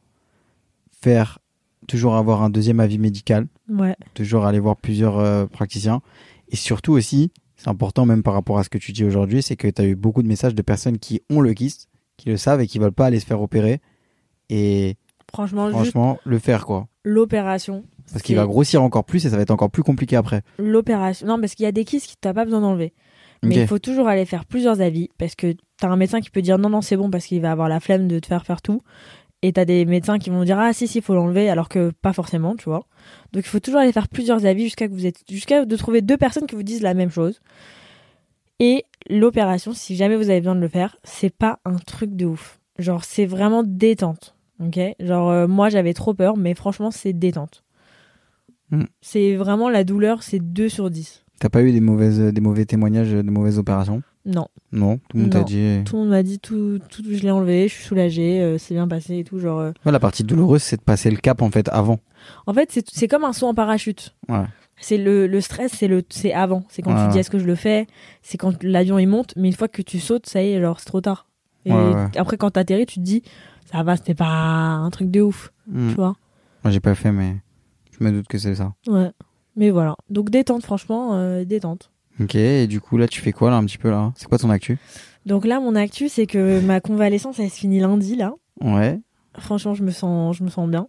Faire 1.01 1.39
toujours 1.87 2.17
avoir 2.17 2.43
un 2.43 2.51
deuxième 2.51 2.81
avis 2.81 2.99
médical, 2.99 3.47
ouais. 3.69 3.97
toujours 4.15 4.45
aller 4.45 4.59
voir 4.59 4.77
plusieurs 4.77 5.19
euh, 5.19 5.47
praticiens. 5.47 6.03
Et 6.49 6.57
surtout 6.57 6.93
aussi, 6.93 7.31
c'est 7.59 7.69
important 7.69 8.07
même 8.07 8.23
par 8.23 8.35
rapport 8.35 8.59
à 8.59 8.65
ce 8.65 8.71
que 8.71 8.79
tu 8.79 8.93
dis 8.93 9.05
aujourd'hui, 9.05 9.43
c'est 9.43 9.57
que 9.57 9.69
tu 9.69 9.83
as 9.83 9.85
eu 9.85 9.97
beaucoup 9.97 10.23
de 10.23 10.29
messages 10.29 10.55
de 10.55 10.63
personnes 10.63 10.99
qui 10.99 11.21
ont 11.29 11.41
le 11.41 11.53
kyste, 11.53 11.89
qui 12.17 12.29
le 12.31 12.37
savent 12.37 12.61
et 12.61 12.67
qui 12.67 12.79
veulent 12.79 12.93
pas 12.93 13.07
aller 13.07 13.21
se 13.21 13.27
faire 13.27 13.43
opérer. 13.43 13.81
Et 14.49 14.97
Franchement, 15.31 15.69
franchement, 15.69 16.19
le 16.25 16.39
faire 16.39 16.65
quoi. 16.65 16.89
l'opération. 17.05 17.85
Parce 18.11 18.23
qu'il 18.23 18.37
va 18.37 18.47
grossir 18.47 18.83
encore 18.83 19.05
plus 19.05 19.27
et 19.27 19.29
ça 19.29 19.37
va 19.37 19.43
être 19.43 19.51
encore 19.51 19.71
plus 19.71 19.83
compliqué 19.83 20.17
après. 20.17 20.43
L'opération. 20.59 21.27
Non, 21.27 21.39
parce 21.39 21.55
qu'il 21.55 21.65
y 21.65 21.67
a 21.67 21.73
des 21.73 21.85
kystes 21.85 22.07
que 22.13 22.17
t'as 22.19 22.33
pas 22.33 22.45
besoin 22.47 22.63
d'enlever. 22.63 22.95
Mais 23.43 23.57
il 23.57 23.67
faut 23.67 23.79
toujours 23.79 24.09
aller 24.09 24.25
faire 24.25 24.47
plusieurs 24.47 24.81
avis 24.81 25.11
parce 25.19 25.35
que 25.35 25.55
t'as 25.79 25.89
un 25.89 25.97
médecin 25.97 26.21
qui 26.21 26.31
peut 26.31 26.43
dire 26.43 26.59
non, 26.59 26.71
non, 26.71 26.81
c'est 26.81 26.97
bon 26.97 27.11
parce 27.11 27.27
qu'il 27.27 27.41
va 27.43 27.53
avoir 27.53 27.69
la 27.69 27.81
flemme 27.81 28.09
de 28.09 28.19
te 28.19 28.27
faire 28.27 28.47
faire 28.47 28.63
tout. 28.63 28.83
Et 29.43 29.53
t'as 29.53 29.65
des 29.65 29.85
médecins 29.85 30.19
qui 30.19 30.31
vont 30.31 30.43
dire 30.43 30.59
ah 30.59 30.73
si, 30.73 30.89
si, 30.89 30.99
il 30.99 31.05
faut 31.05 31.15
l'enlever 31.15 31.49
alors 31.49 31.69
que 31.69 31.91
pas 32.03 32.13
forcément, 32.13 32.57
tu 32.57 32.65
vois. 32.65 32.87
Donc 33.33 33.45
il 33.45 33.49
faut 33.49 33.61
toujours 33.61 33.81
aller 33.81 33.93
faire 33.93 34.09
plusieurs 34.09 34.45
avis 34.47 34.65
jusqu'à 34.65 34.89
que 34.89 34.93
vous 34.93 35.07
êtes, 35.07 35.23
jusqu'à 35.31 35.65
de 35.65 35.77
trouver 35.77 36.03
deux 36.03 36.17
personnes 36.17 36.47
qui 36.47 36.57
vous 36.57 36.65
disent 36.65 36.83
la 36.83 36.95
même 36.95 37.11
chose. 37.11 37.41
Et 38.59 38.85
l'opération, 39.09 39.73
si 39.73 39.95
jamais 39.95 40.17
vous 40.17 40.31
avez 40.31 40.41
besoin 40.41 40.57
de 40.57 40.61
le 40.61 40.69
faire, 40.69 40.97
c'est 41.05 41.31
pas 41.31 41.61
un 41.65 41.77
truc 41.77 42.17
de 42.17 42.27
ouf. 42.27 42.59
Genre, 42.79 43.05
c'est 43.05 43.27
vraiment 43.27 43.63
détente. 43.63 44.35
Ok? 44.61 44.79
Genre, 44.99 45.31
euh, 45.31 45.47
moi 45.47 45.69
j'avais 45.69 45.95
trop 45.95 46.15
peur, 46.15 46.37
mais 46.37 46.55
franchement, 46.55 46.91
c'est 46.91 47.13
détente. 47.13 47.65
Hmm. 48.71 48.85
C'est 49.01 49.37
vraiment 49.37 49.71
la 49.71 49.85
douleur, 49.85 50.23
c'est 50.23 50.41
2 50.41 50.69
sur 50.69 50.91
10. 50.91 51.25
T'as 51.39 51.49
pas 51.49 51.63
eu 51.63 51.71
des, 51.71 51.81
mauvaises, 51.81 52.19
des 52.19 52.41
mauvais 52.41 52.65
témoignages 52.65 53.13
de 53.13 53.31
mauvaises 53.31 53.59
opérations? 53.59 54.03
Non. 54.29 54.47
Non, 54.73 54.99
tout 55.09 55.17
le 55.17 55.23
monde 55.23 55.31
t'a 55.33 55.39
Non. 55.39 55.45
dit. 55.45 55.83
Tout 55.87 55.97
le 55.97 56.03
monde 56.03 56.11
m'a 56.11 56.23
dit 56.23 56.39
tout, 56.39 56.79
tout 56.91 57.03
je 57.11 57.23
l'ai 57.23 57.31
enlevé, 57.31 57.67
je 57.67 57.75
suis 57.75 57.85
soulagée, 57.85 58.41
euh, 58.43 58.59
c'est 58.59 58.75
bien 58.75 58.87
passé 58.87 59.19
et 59.19 59.25
tout. 59.25 59.39
Genre, 59.39 59.59
euh. 59.59 59.73
Ouais, 59.87 59.91
la 59.93 59.99
partie 59.99 60.23
douloureuse, 60.23 60.63
c'est 60.63 60.77
de 60.77 60.83
passer 60.83 61.11
le 61.11 61.17
cap 61.17 61.41
en 61.43 61.51
fait 61.51 61.69
avant. 61.71 61.99
En 62.47 62.53
fait, 62.55 62.71
c'est 62.71 62.87
c'est 62.93 63.09
comme 63.09 63.25
un 63.25 63.33
saut 63.33 63.47
en 63.47 63.55
parachute. 63.55 64.15
Ouais. 64.29 64.45
C'est 64.81 64.99
le, 64.99 65.27
le 65.27 65.41
stress, 65.41 65.73
c'est 65.73 65.89
le 65.89 66.03
c'est 66.11 66.33
avant. 66.33 66.63
C'est 66.69 66.83
quand 66.83 66.95
Ouais, 66.95 67.07
tu 67.07 67.13
dis 67.13 67.19
est-ce 67.19 67.31
que 67.31 67.39
je 67.39 67.47
le 67.47 67.55
fais, 67.55 67.87
c'est 68.23 68.37
quand 68.39 68.63
l'avion 68.63 68.99
il 68.99 69.07
monte, 69.09 69.33
mais 69.37 69.49
une 69.49 69.55
fois 69.55 69.67
que 69.69 69.83
tu 69.83 69.99
sautes, 69.99 70.27
ça 70.27 70.43
y 70.43 70.53
est, 70.53 70.61
genre 70.61 70.79
c'est 70.79 70.87
trop 70.87 71.01
tard. 71.01 71.27
Et 71.65 71.73
après 72.17 72.37
quand 72.37 72.51
t'atterris, 72.53 72.87
tu 72.87 72.97
te 73.01 73.05
dis 73.05 73.23
ça 73.71 73.83
va, 73.83 73.97
c'était 73.97 74.15
pas 74.15 74.27
un 74.27 74.91
truc 74.91 75.11
de 75.11 75.21
ouf, 75.23 75.53
Hmm. 75.67 75.89
tu 75.91 75.95
vois. 75.97 76.15
Moi, 76.65 76.71
j'ai 76.73 76.81
pas 76.81 76.95
fait, 76.95 77.13
mais 77.13 77.37
je 77.99 78.03
me 78.05 78.11
doute 78.11 78.27
que 78.27 78.39
c'est 78.39 78.55
ça. 78.55 78.73
Ouais. 78.87 79.11
Mais 79.57 79.71
voilà. 79.71 79.97
Donc 80.11 80.31
détente, 80.31 80.65
franchement, 80.65 81.11
euh, 81.15 81.45
détente. 81.45 81.91
Ok, 82.21 82.35
et 82.35 82.67
du 82.67 82.81
coup, 82.81 82.97
là, 82.97 83.07
tu 83.07 83.21
fais 83.21 83.33
quoi 83.33 83.51
là 83.51 83.57
un 83.57 83.65
petit 83.65 83.79
peu 83.79 83.91
là? 83.91 84.13
C'est 84.17 84.29
quoi 84.29 84.39
ton 84.39 84.51
actu? 84.51 84.79
Donc 85.27 85.45
là, 85.45 85.61
mon 85.61 85.75
actu, 85.75 86.09
c'est 86.09 86.27
que 86.27 86.61
ma 86.61 86.81
convalescence, 86.81 87.39
elle 87.39 87.51
se 87.51 87.59
finit 87.59 87.81
lundi 87.81 88.17
là. 88.17 88.33
Ouais. 88.61 88.99
Franchement, 89.39 89.75
je 89.75 89.85
me 89.85 89.91
sens, 89.91 90.37
je 90.37 90.43
me 90.45 90.49
sens 90.49 90.69
bien. 90.69 90.89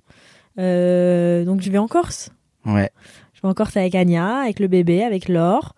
Euh, 0.57 1.45
donc 1.45 1.61
je 1.61 1.69
vais 1.69 1.77
en 1.77 1.87
Corse. 1.87 2.31
Ouais. 2.65 2.89
Je 3.33 3.41
vais 3.41 3.47
en 3.47 3.53
Corse 3.53 3.77
avec 3.77 3.95
Anya, 3.95 4.39
avec 4.39 4.59
le 4.59 4.67
bébé, 4.67 5.03
avec 5.03 5.27
Laure. 5.27 5.75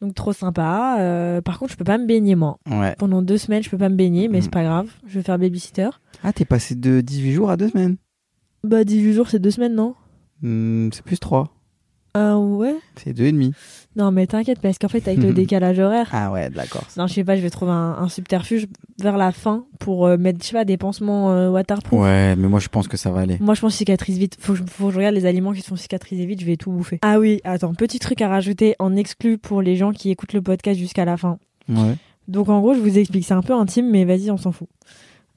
Donc 0.00 0.14
trop 0.14 0.32
sympa. 0.32 0.96
Euh, 1.00 1.40
par 1.40 1.58
contre, 1.58 1.72
je 1.72 1.76
peux 1.76 1.84
pas 1.84 1.98
me 1.98 2.06
baigner 2.06 2.34
moi. 2.34 2.58
Ouais. 2.70 2.94
Pendant 2.98 3.22
deux 3.22 3.38
semaines, 3.38 3.62
je 3.62 3.70
peux 3.70 3.78
pas 3.78 3.88
me 3.88 3.96
baigner, 3.96 4.28
mais 4.28 4.40
c'est 4.40 4.50
pas 4.50 4.62
grave. 4.64 4.88
Je 5.06 5.14
vais 5.18 5.22
faire 5.22 5.38
babysitter. 5.38 5.90
Ah, 6.22 6.32
t'es 6.32 6.44
passé 6.44 6.74
de 6.74 7.00
18 7.00 7.32
jours 7.32 7.50
à 7.50 7.56
2 7.56 7.68
semaines? 7.68 7.96
Bah 8.64 8.84
18 8.84 9.12
jours, 9.12 9.28
c'est 9.28 9.38
deux 9.38 9.50
semaines, 9.50 9.74
non? 9.74 9.94
Hmm, 10.42 10.88
C'est 10.92 11.02
plus 11.04 11.18
3. 11.18 11.52
Ah 12.14 12.38
ouais? 12.38 12.74
C'est 12.96 13.12
deux 13.12 13.24
et 13.26 13.32
demi. 13.32 13.52
Non, 13.96 14.10
mais 14.12 14.26
t'inquiète, 14.26 14.60
parce 14.60 14.78
qu'en 14.78 14.88
fait, 14.88 15.06
avec 15.08 15.20
le 15.22 15.32
décalage 15.34 15.78
horaire. 15.78 16.08
Ah 16.12 16.30
ouais, 16.30 16.50
d'accord. 16.50 16.84
Non, 16.96 17.06
je 17.06 17.14
sais 17.14 17.24
pas, 17.24 17.36
je 17.36 17.42
vais 17.42 17.50
trouver 17.50 17.72
un, 17.72 17.96
un 17.98 18.08
subterfuge 18.08 18.66
vers 19.00 19.16
la 19.16 19.32
fin 19.32 19.64
pour 19.78 20.06
euh, 20.06 20.16
mettre, 20.16 20.38
je 20.42 20.48
sais 20.48 20.52
pas, 20.54 20.64
des 20.64 20.76
pansements 20.76 21.30
euh, 21.32 21.50
waterproof. 21.50 22.00
Ouais, 22.00 22.34
mais 22.36 22.48
moi 22.48 22.60
je 22.60 22.68
pense 22.68 22.88
que 22.88 22.96
ça 22.96 23.10
va 23.10 23.20
aller. 23.20 23.36
Moi, 23.40 23.54
je 23.54 23.60
pense 23.60 23.72
que 23.72 23.78
cicatrise 23.78 24.18
vite. 24.18 24.36
Faut 24.40 24.52
que, 24.54 24.58
je, 24.60 24.64
faut 24.64 24.86
que 24.86 24.92
je 24.92 24.98
regarde 24.98 25.14
les 25.14 25.26
aliments 25.26 25.52
qui 25.52 25.62
sont 25.62 25.76
cicatrisés 25.76 26.26
vite, 26.26 26.40
je 26.40 26.46
vais 26.46 26.56
tout 26.56 26.70
bouffer. 26.70 26.98
Ah 27.02 27.18
oui, 27.18 27.40
attends, 27.44 27.74
petit 27.74 27.98
truc 27.98 28.20
à 28.22 28.28
rajouter 28.28 28.74
en 28.78 28.96
exclu 28.96 29.38
pour 29.38 29.62
les 29.62 29.76
gens 29.76 29.92
qui 29.92 30.10
écoutent 30.10 30.32
le 30.32 30.42
podcast 30.42 30.78
jusqu'à 30.78 31.04
la 31.04 31.16
fin. 31.16 31.38
Ouais. 31.68 31.96
Donc, 32.28 32.48
en 32.48 32.60
gros, 32.60 32.74
je 32.74 32.80
vous 32.80 32.98
explique, 32.98 33.24
c'est 33.24 33.34
un 33.34 33.42
peu 33.42 33.54
intime, 33.54 33.90
mais 33.90 34.04
vas-y, 34.04 34.30
on 34.30 34.36
s'en 34.36 34.52
fout. 34.52 34.68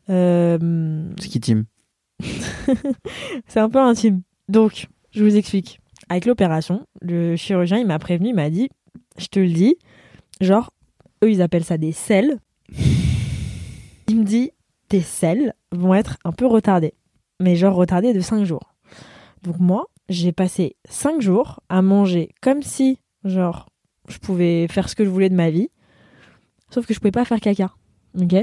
Euh, 0.10 1.04
C'est 1.20 1.30
qui 1.30 1.40
team? 1.40 1.66
C'est 3.48 3.60
un 3.60 3.70
peu 3.70 3.80
intime. 3.80 4.22
Donc, 4.50 4.88
je 5.12 5.24
vous 5.24 5.36
explique. 5.36 5.81
Avec 6.12 6.26
l'opération, 6.26 6.86
le 7.00 7.38
chirurgien, 7.38 7.78
il 7.78 7.88
m'a 7.88 7.98
prévenu, 7.98 8.32
il 8.32 8.36
m'a 8.36 8.50
dit, 8.50 8.68
je 9.18 9.28
te 9.28 9.40
le 9.40 9.48
dis, 9.48 9.78
genre, 10.42 10.74
eux, 11.24 11.32
ils 11.32 11.42
appellent 11.42 11.64
ça 11.64 11.78
des 11.78 11.94
selles. 11.94 12.38
Il 14.10 14.20
me 14.20 14.26
dit, 14.26 14.52
tes 14.90 15.00
selles 15.00 15.54
vont 15.72 15.94
être 15.94 16.18
un 16.26 16.34
peu 16.34 16.48
retardées. 16.48 16.96
Mais 17.40 17.56
genre 17.56 17.76
retardées 17.76 18.12
de 18.12 18.20
5 18.20 18.44
jours. 18.44 18.76
Donc 19.44 19.58
moi, 19.60 19.86
j'ai 20.10 20.34
passé 20.34 20.76
5 20.90 21.22
jours 21.22 21.62
à 21.70 21.82
manger 21.82 22.28
comme 22.42 22.62
si, 22.62 23.00
genre, 23.24 23.70
je 24.10 24.18
pouvais 24.18 24.68
faire 24.68 24.90
ce 24.90 24.96
que 24.96 25.06
je 25.06 25.10
voulais 25.10 25.30
de 25.30 25.36
ma 25.36 25.50
vie. 25.50 25.70
Sauf 26.72 26.86
que 26.86 26.94
je 26.94 27.00
pouvais 27.00 27.12
pas 27.12 27.24
faire 27.24 27.40
caca. 27.40 27.74
Ok? 28.20 28.36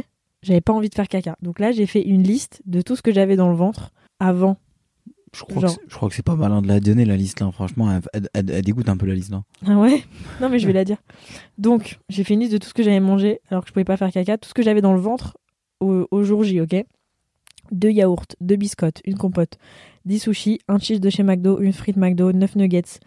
J'avais 0.43 0.63
pas 0.63 0.73
envie 0.73 0.89
de 0.89 0.95
faire 0.95 1.09
caca. 1.09 1.37
Donc 1.43 1.59
là, 1.59 1.71
j'ai 1.73 1.85
fait 1.85 2.01
une 2.01 2.23
liste 2.23 2.63
de 2.65 2.81
tout 2.81 2.97
ce 2.97 3.03
que 3.03 3.13
j'avais 3.13 3.37
dans 3.37 3.51
le 3.51 3.57
ventre 3.57 3.91
avant. 4.21 4.57
Je 5.35 5.43
crois, 5.43 5.63
Genre. 5.63 5.75
que, 5.77 5.81
c'est- 5.83 5.87
je 5.91 5.95
crois 5.97 6.09
que 6.09 6.15
c'est 6.15 6.25
pas 6.25 6.37
malin 6.37 6.63
de 6.63 6.69
la 6.69 6.81
donner 6.81 7.05
la 7.05 7.17
liste 7.17 7.41
là. 7.41 7.51
Franchement, 7.53 7.91
elle, 7.93 8.01
elle- 8.13 8.29
elle- 8.35 8.51
elle 8.51 8.63
dégoûte 8.65 8.89
un 8.89 8.97
peu 8.97 9.07
la 9.07 9.15
liste 9.15 9.31
là. 9.31 9.43
Ah 9.67 9.77
ouais? 9.79 10.03
Non 10.41 10.49
mais 10.49 10.59
je 10.59 10.67
vais 10.67 10.73
la 10.73 10.85
dire. 10.85 10.99
Donc, 11.59 11.99
j'ai 12.09 12.25
fait 12.25 12.35
une 12.35 12.41
liste 12.41 12.53
de 12.53 12.59
tout 12.59 12.69
ce 12.69 12.75
que 12.75 12.83
j'avais 12.83 13.01
mangé 13.01 13.41
alors 13.51 13.63
que 13.63 13.69
je 13.69 13.73
pouvais 13.73 13.85
pas 13.85 13.97
faire 13.97 14.11
caca, 14.13 14.39
tout 14.39 14.49
ce 14.49 14.55
que 14.55 14.63
j'avais 14.63 14.81
dans 14.81 14.93
le 14.95 15.01
ventre 15.01 15.37
au, 15.81 16.07
au 16.11 16.23
jour 16.25 16.45
J, 16.45 16.61
ok? 16.61 16.85
Deux 17.71 17.91
yaourts, 17.91 18.25
deux 18.41 18.57
biscottes, 18.57 19.03
une 19.05 19.17
compote, 19.19 19.59
10 20.07 20.21
sushis, 20.21 20.59
un 20.69 20.79
cheese 20.79 21.01
de 21.01 21.11
chez 21.11 21.23
McDo, 21.23 21.61
une 21.61 21.75
frite 21.75 21.97
McDo, 21.99 22.33
9 22.33 22.57
nuggets, 22.57 22.99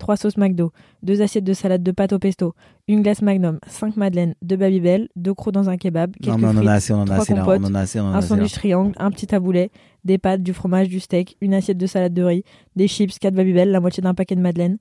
3 0.00 0.16
sauces 0.16 0.36
McDo, 0.36 0.72
deux 1.04 1.22
assiettes 1.22 1.44
de 1.44 1.52
salade 1.52 1.84
de 1.84 1.92
pâte 1.92 2.12
au 2.12 2.18
pesto, 2.18 2.54
une 2.88 3.02
glace 3.02 3.22
Magnum, 3.22 3.60
5 3.68 3.96
madeleines, 3.96 4.34
deux 4.42 4.56
Babybel, 4.56 5.08
deux 5.14 5.32
crocs 5.34 5.54
dans 5.54 5.70
un 5.70 5.76
kebab, 5.76 6.12
quelques 6.20 6.36
Non, 6.40 6.52
frites, 6.52 6.68
assez, 6.68 6.92
on 6.92 7.04
là. 7.04 7.18
compotes, 7.24 7.60
On 7.64 7.74
assez, 7.74 8.00
on 8.00 8.06
un 8.08 8.20
sandwich 8.20 8.52
triangle, 8.52 8.92
un 8.98 9.10
petit 9.12 9.28
taboulet, 9.28 9.70
des 10.04 10.18
pâtes, 10.18 10.42
du 10.42 10.52
fromage, 10.52 10.88
du 10.88 10.98
steak, 10.98 11.36
une 11.40 11.54
assiette 11.54 11.78
de 11.78 11.86
salade 11.86 12.12
de 12.14 12.22
riz, 12.24 12.42
des 12.74 12.88
chips, 12.88 13.18
4 13.20 13.32
Babybel, 13.34 13.70
la 13.70 13.78
moitié 13.78 14.02
d'un 14.02 14.14
paquet 14.14 14.34
de 14.34 14.40
madeleine, 14.40 14.78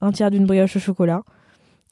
un 0.00 0.10
tiers 0.10 0.30
d'une 0.32 0.46
brioche 0.46 0.74
au 0.76 0.80
chocolat, 0.80 1.22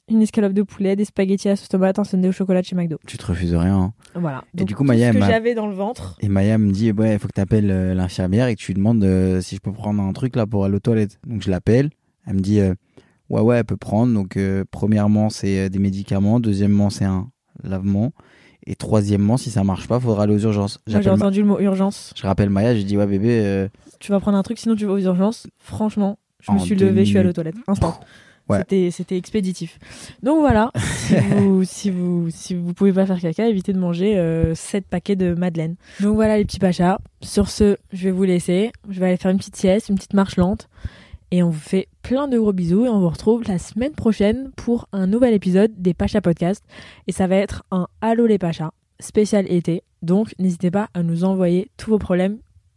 une 0.09 0.21
escalope 0.21 0.53
de 0.53 0.63
poulet, 0.63 0.97
des 0.97 1.05
spaghettis 1.05 1.49
à 1.49 1.57
sauce 1.57 1.69
tomate, 1.69 1.99
un 1.99 2.05
sundae 2.05 2.29
au 2.29 2.33
chocolat 2.33 2.61
de 2.61 2.67
chez 2.67 2.75
McDo. 2.75 2.99
Tu 3.07 3.17
te 3.17 3.25
refuses 3.27 3.55
rien. 3.55 3.77
hein. 3.79 3.93
Voilà. 4.15 4.43
Et 4.55 4.59
Donc, 4.59 4.69
du 4.69 4.75
coup, 4.75 4.83
Maya, 4.85 5.05
ce 5.07 5.09
elle 5.11 5.15
que 5.15 5.21
m'a- 5.21 5.31
j'avais 5.31 5.55
dans 5.55 5.69
le 5.69 5.75
ventre. 5.75 6.17
Et 6.21 6.29
Maya 6.29 6.59
me 6.59 6.73
dit 6.73 6.91
ouais, 6.91 7.13
il 7.15 7.19
faut 7.19 7.29
que 7.29 7.33
tu 7.35 7.41
appelles 7.41 7.69
l'infirmière 7.95 8.49
et 8.49 8.57
que 8.57 8.61
tu 8.61 8.73
lui 8.73 8.79
demandes 8.79 9.05
euh, 9.05 9.41
si 9.41 9.55
je 9.57 9.61
peux 9.61 9.73
prendre 9.73 10.03
un 10.03 10.13
truc 10.13 10.35
là 10.37 10.47
pour 10.47 10.65
aller 10.65 10.75
aux 10.75 10.81
toilettes. 10.81 11.19
Donc 11.27 11.43
je 11.43 11.51
l'appelle. 11.51 11.91
Elle 12.27 12.35
me 12.35 12.41
dit 12.41 12.61
euh, 12.61 12.75
ouais 13.31 13.41
ouais, 13.41 13.59
elle 13.59 13.65
peut 13.65 13.77
prendre. 13.77 14.13
Donc 14.15 14.37
euh, 14.37 14.65
premièrement 14.71 15.31
c'est 15.31 15.59
euh, 15.61 15.69
des 15.69 15.79
médicaments, 15.79 16.41
deuxièmement 16.41 16.91
c'est 16.91 17.05
un 17.05 17.29
lavement 17.65 18.13
et 18.67 18.77
troisièmement 18.77 19.37
si 19.37 19.51
ça 19.51 19.65
marche 19.65 19.89
pas, 19.89 19.99
faudra 19.99 20.25
aller 20.25 20.35
aux 20.35 20.39
urgences. 20.39 20.79
J'ai 20.87 21.11
entendu 21.11 21.41
le 21.41 21.47
mot 21.49 21.59
urgence. 21.59 22.13
Je 22.17 22.23
rappelle 22.23 22.51
Maya, 22.51 22.77
je 22.77 22.83
dis 22.83 22.97
ouais 22.97 23.07
bébé. 23.07 23.41
euh, 23.43 23.69
Tu 24.01 24.13
vas 24.13 24.21
prendre 24.21 24.39
un 24.39 24.43
truc, 24.43 24.59
sinon 24.59 24.77
tu 24.77 24.87
vas 24.87 24.93
aux 24.93 25.01
urgences. 25.01 25.47
Franchement, 25.59 26.19
je 26.41 26.53
me 26.53 26.59
suis 26.59 26.77
levée, 26.77 27.05
je 27.05 27.11
suis 27.11 27.19
allée 27.19 27.31
aux 27.31 27.33
toilettes. 27.35 27.57
Instant. 27.67 27.99
Ouais. 28.49 28.65
C'était, 28.91 29.17
expéditif. 29.17 29.79
Donc 30.23 30.41
voilà, 30.41 30.73
si 30.77 31.15
vous, 31.39 31.65
si 31.65 31.91
vous, 31.91 32.27
si 32.29 32.55
vous 32.55 32.75
pouvez 32.75 32.93
pas 32.93 33.07
faire 33.07 33.21
caca, 33.21 33.49
évitez 33.49 33.73
de 33.73 33.79
manger 33.79 34.53
7 34.55 34.87
paquets 34.89 35.17
de 35.17 35.33
madeleine. 35.35 35.77
Donc 36.01 36.17
voilà 36.17 36.37
les 36.37 36.45
petits 36.45 36.59
pachas. 36.59 36.99
Sur 37.23 37.49
ce, 37.49 37.77
je 37.93 38.05
vais 38.05 38.11
vous 38.11 38.25
laisser. 38.25 38.73
Je 38.91 39.01
vais 39.01 39.07
aller 39.07 39.17
faire 39.17 39.31
une 39.31 39.39
petite 39.39 39.57
sieste, 39.57 39.89
une 39.89 39.95
petite 39.95 40.13
marche 40.15 40.37
lente. 40.37 40.69
Et 41.35 41.43
on 41.43 41.49
vous 41.49 41.59
fait 41.59 41.89
plein 42.03 42.29
de 42.29 42.39
gros 42.39 42.53
bisous 42.53 42.85
et 42.85 42.89
on 42.91 43.01
vous 43.01 43.09
retrouve 43.09 43.43
la 43.49 43.59
semaine 43.59 43.93
prochaine 43.93 44.51
pour 44.55 44.87
un 44.93 45.07
nouvel 45.07 45.33
épisode 45.33 45.73
des 45.79 45.95
Pachas 45.95 46.21
Podcast. 46.21 46.63
Et 47.07 47.13
ça 47.13 47.27
va 47.27 47.37
être 47.37 47.65
un 47.71 47.89
Allô 48.03 48.27
les 48.27 48.37
Pachas 48.39 48.71
spécial 49.01 49.51
été. 49.51 49.83
Donc 50.03 50.35
n'hésitez 50.39 50.71
pas 50.71 50.89
à 50.93 51.03
nous 51.03 51.25
envoyer 51.25 51.71
tous 51.79 51.89
vos 51.91 51.99
problèmes 51.99 52.37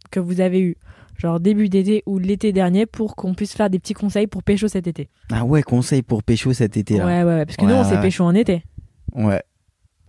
que 0.10 0.22
vous 0.22 0.39
avez 0.39 0.62
eu 0.62 0.78
genre 1.18 1.41
début 1.41 1.68
d'été 1.68 2.02
ou 2.06 2.18
l'été 2.18 2.54
dernier 2.54 2.86
pour 2.86 3.18
qu'on 3.18 3.34
puisse 3.34 3.54
faire 3.54 3.70
des 3.70 3.78
petits 3.78 3.94
conseils 3.94 4.28
pour 4.28 4.41
pécho 4.41 4.70
cet 4.70 4.88
été. 4.88 5.10
Ah 5.32 5.44
ouais, 5.44 5.62
conseil 5.62 6.02
pour 6.02 6.24
pécho 6.24 6.54
cet 6.54 6.78
été 6.78 6.98
là. 6.98 7.06
Ouais, 7.06 7.24
ouais, 7.24 7.36
ouais, 7.39 7.46
parce 7.46 7.58
que 7.58 7.65
Ouais, 7.65 7.72
nous 7.74 7.78
on 7.78 7.84
s'est 7.84 7.96
ouais. 7.96 8.02
pécho 8.02 8.24
en 8.24 8.34
été. 8.36 8.63
Ouais. 9.13 9.41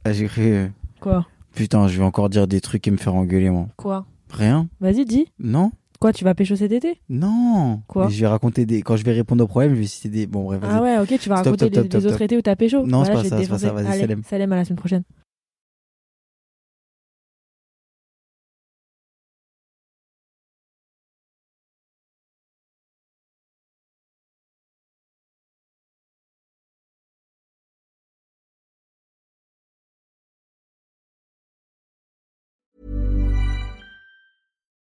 Ah, 0.04 0.12
j'ai 0.12 0.26
cru. 0.26 0.70
Quoi? 1.00 1.26
Putain, 1.52 1.88
je 1.88 1.98
vais 1.98 2.04
encore 2.04 2.28
dire 2.28 2.46
des 2.46 2.61
trucs 2.61 2.87
et 2.87 2.92
me 2.92 2.96
faire 2.96 3.14
engueuler 3.16 3.50
moi. 3.50 3.66
Quoi? 3.76 4.06
Rien? 4.30 4.68
Vas-y, 4.80 5.04
dis. 5.04 5.26
Non? 5.40 5.72
Quoi, 5.98 6.12
tu 6.12 6.24
vas 6.24 6.35
pécho 6.35 6.56
cet 6.56 6.72
été? 6.72 7.00
Non. 7.09 7.82
Quoi? 7.87 8.06
Mais 8.06 8.12
Je 8.12 8.20
vais 8.20 8.26
raconter 8.26 8.66
des. 8.66 8.82
Quand 8.82 8.96
je 8.96 9.04
vais 9.04 9.12
répondre 9.12 9.44
aux 9.44 9.46
problèmes, 9.46 9.74
je 9.74 9.80
vais 9.80 9.87
citer 9.87 10.09
des. 10.09 10.26
Bon 10.26 10.44
bref. 10.44 10.61
Ah 10.62 10.82
ouais, 10.82 10.98
ok, 10.98 11.09
tu 11.18 11.28
vas 11.28 11.37
Stop, 11.37 11.46
raconter 11.46 11.66
stop, 11.66 11.68
stop, 11.68 11.82
les, 11.85 11.88
stop, 11.88 12.00
les 12.02 12.06
autres 12.06 12.22
étés 12.22 12.37
où 12.37 12.42
t'as 12.42 12.56
pécho 12.56 12.87
Non, 12.87 13.04
c'est 13.04 13.12
pas 13.12 13.24
ça, 13.24 13.37
pas 13.37 13.59
ça, 13.59 13.72
vas-y, 13.72 13.98
Salem. 14.00 14.22
Salem 14.24 14.52
à 14.52 14.56
la 14.56 14.64
semaine 14.64 14.78
prochaine. 14.78 15.02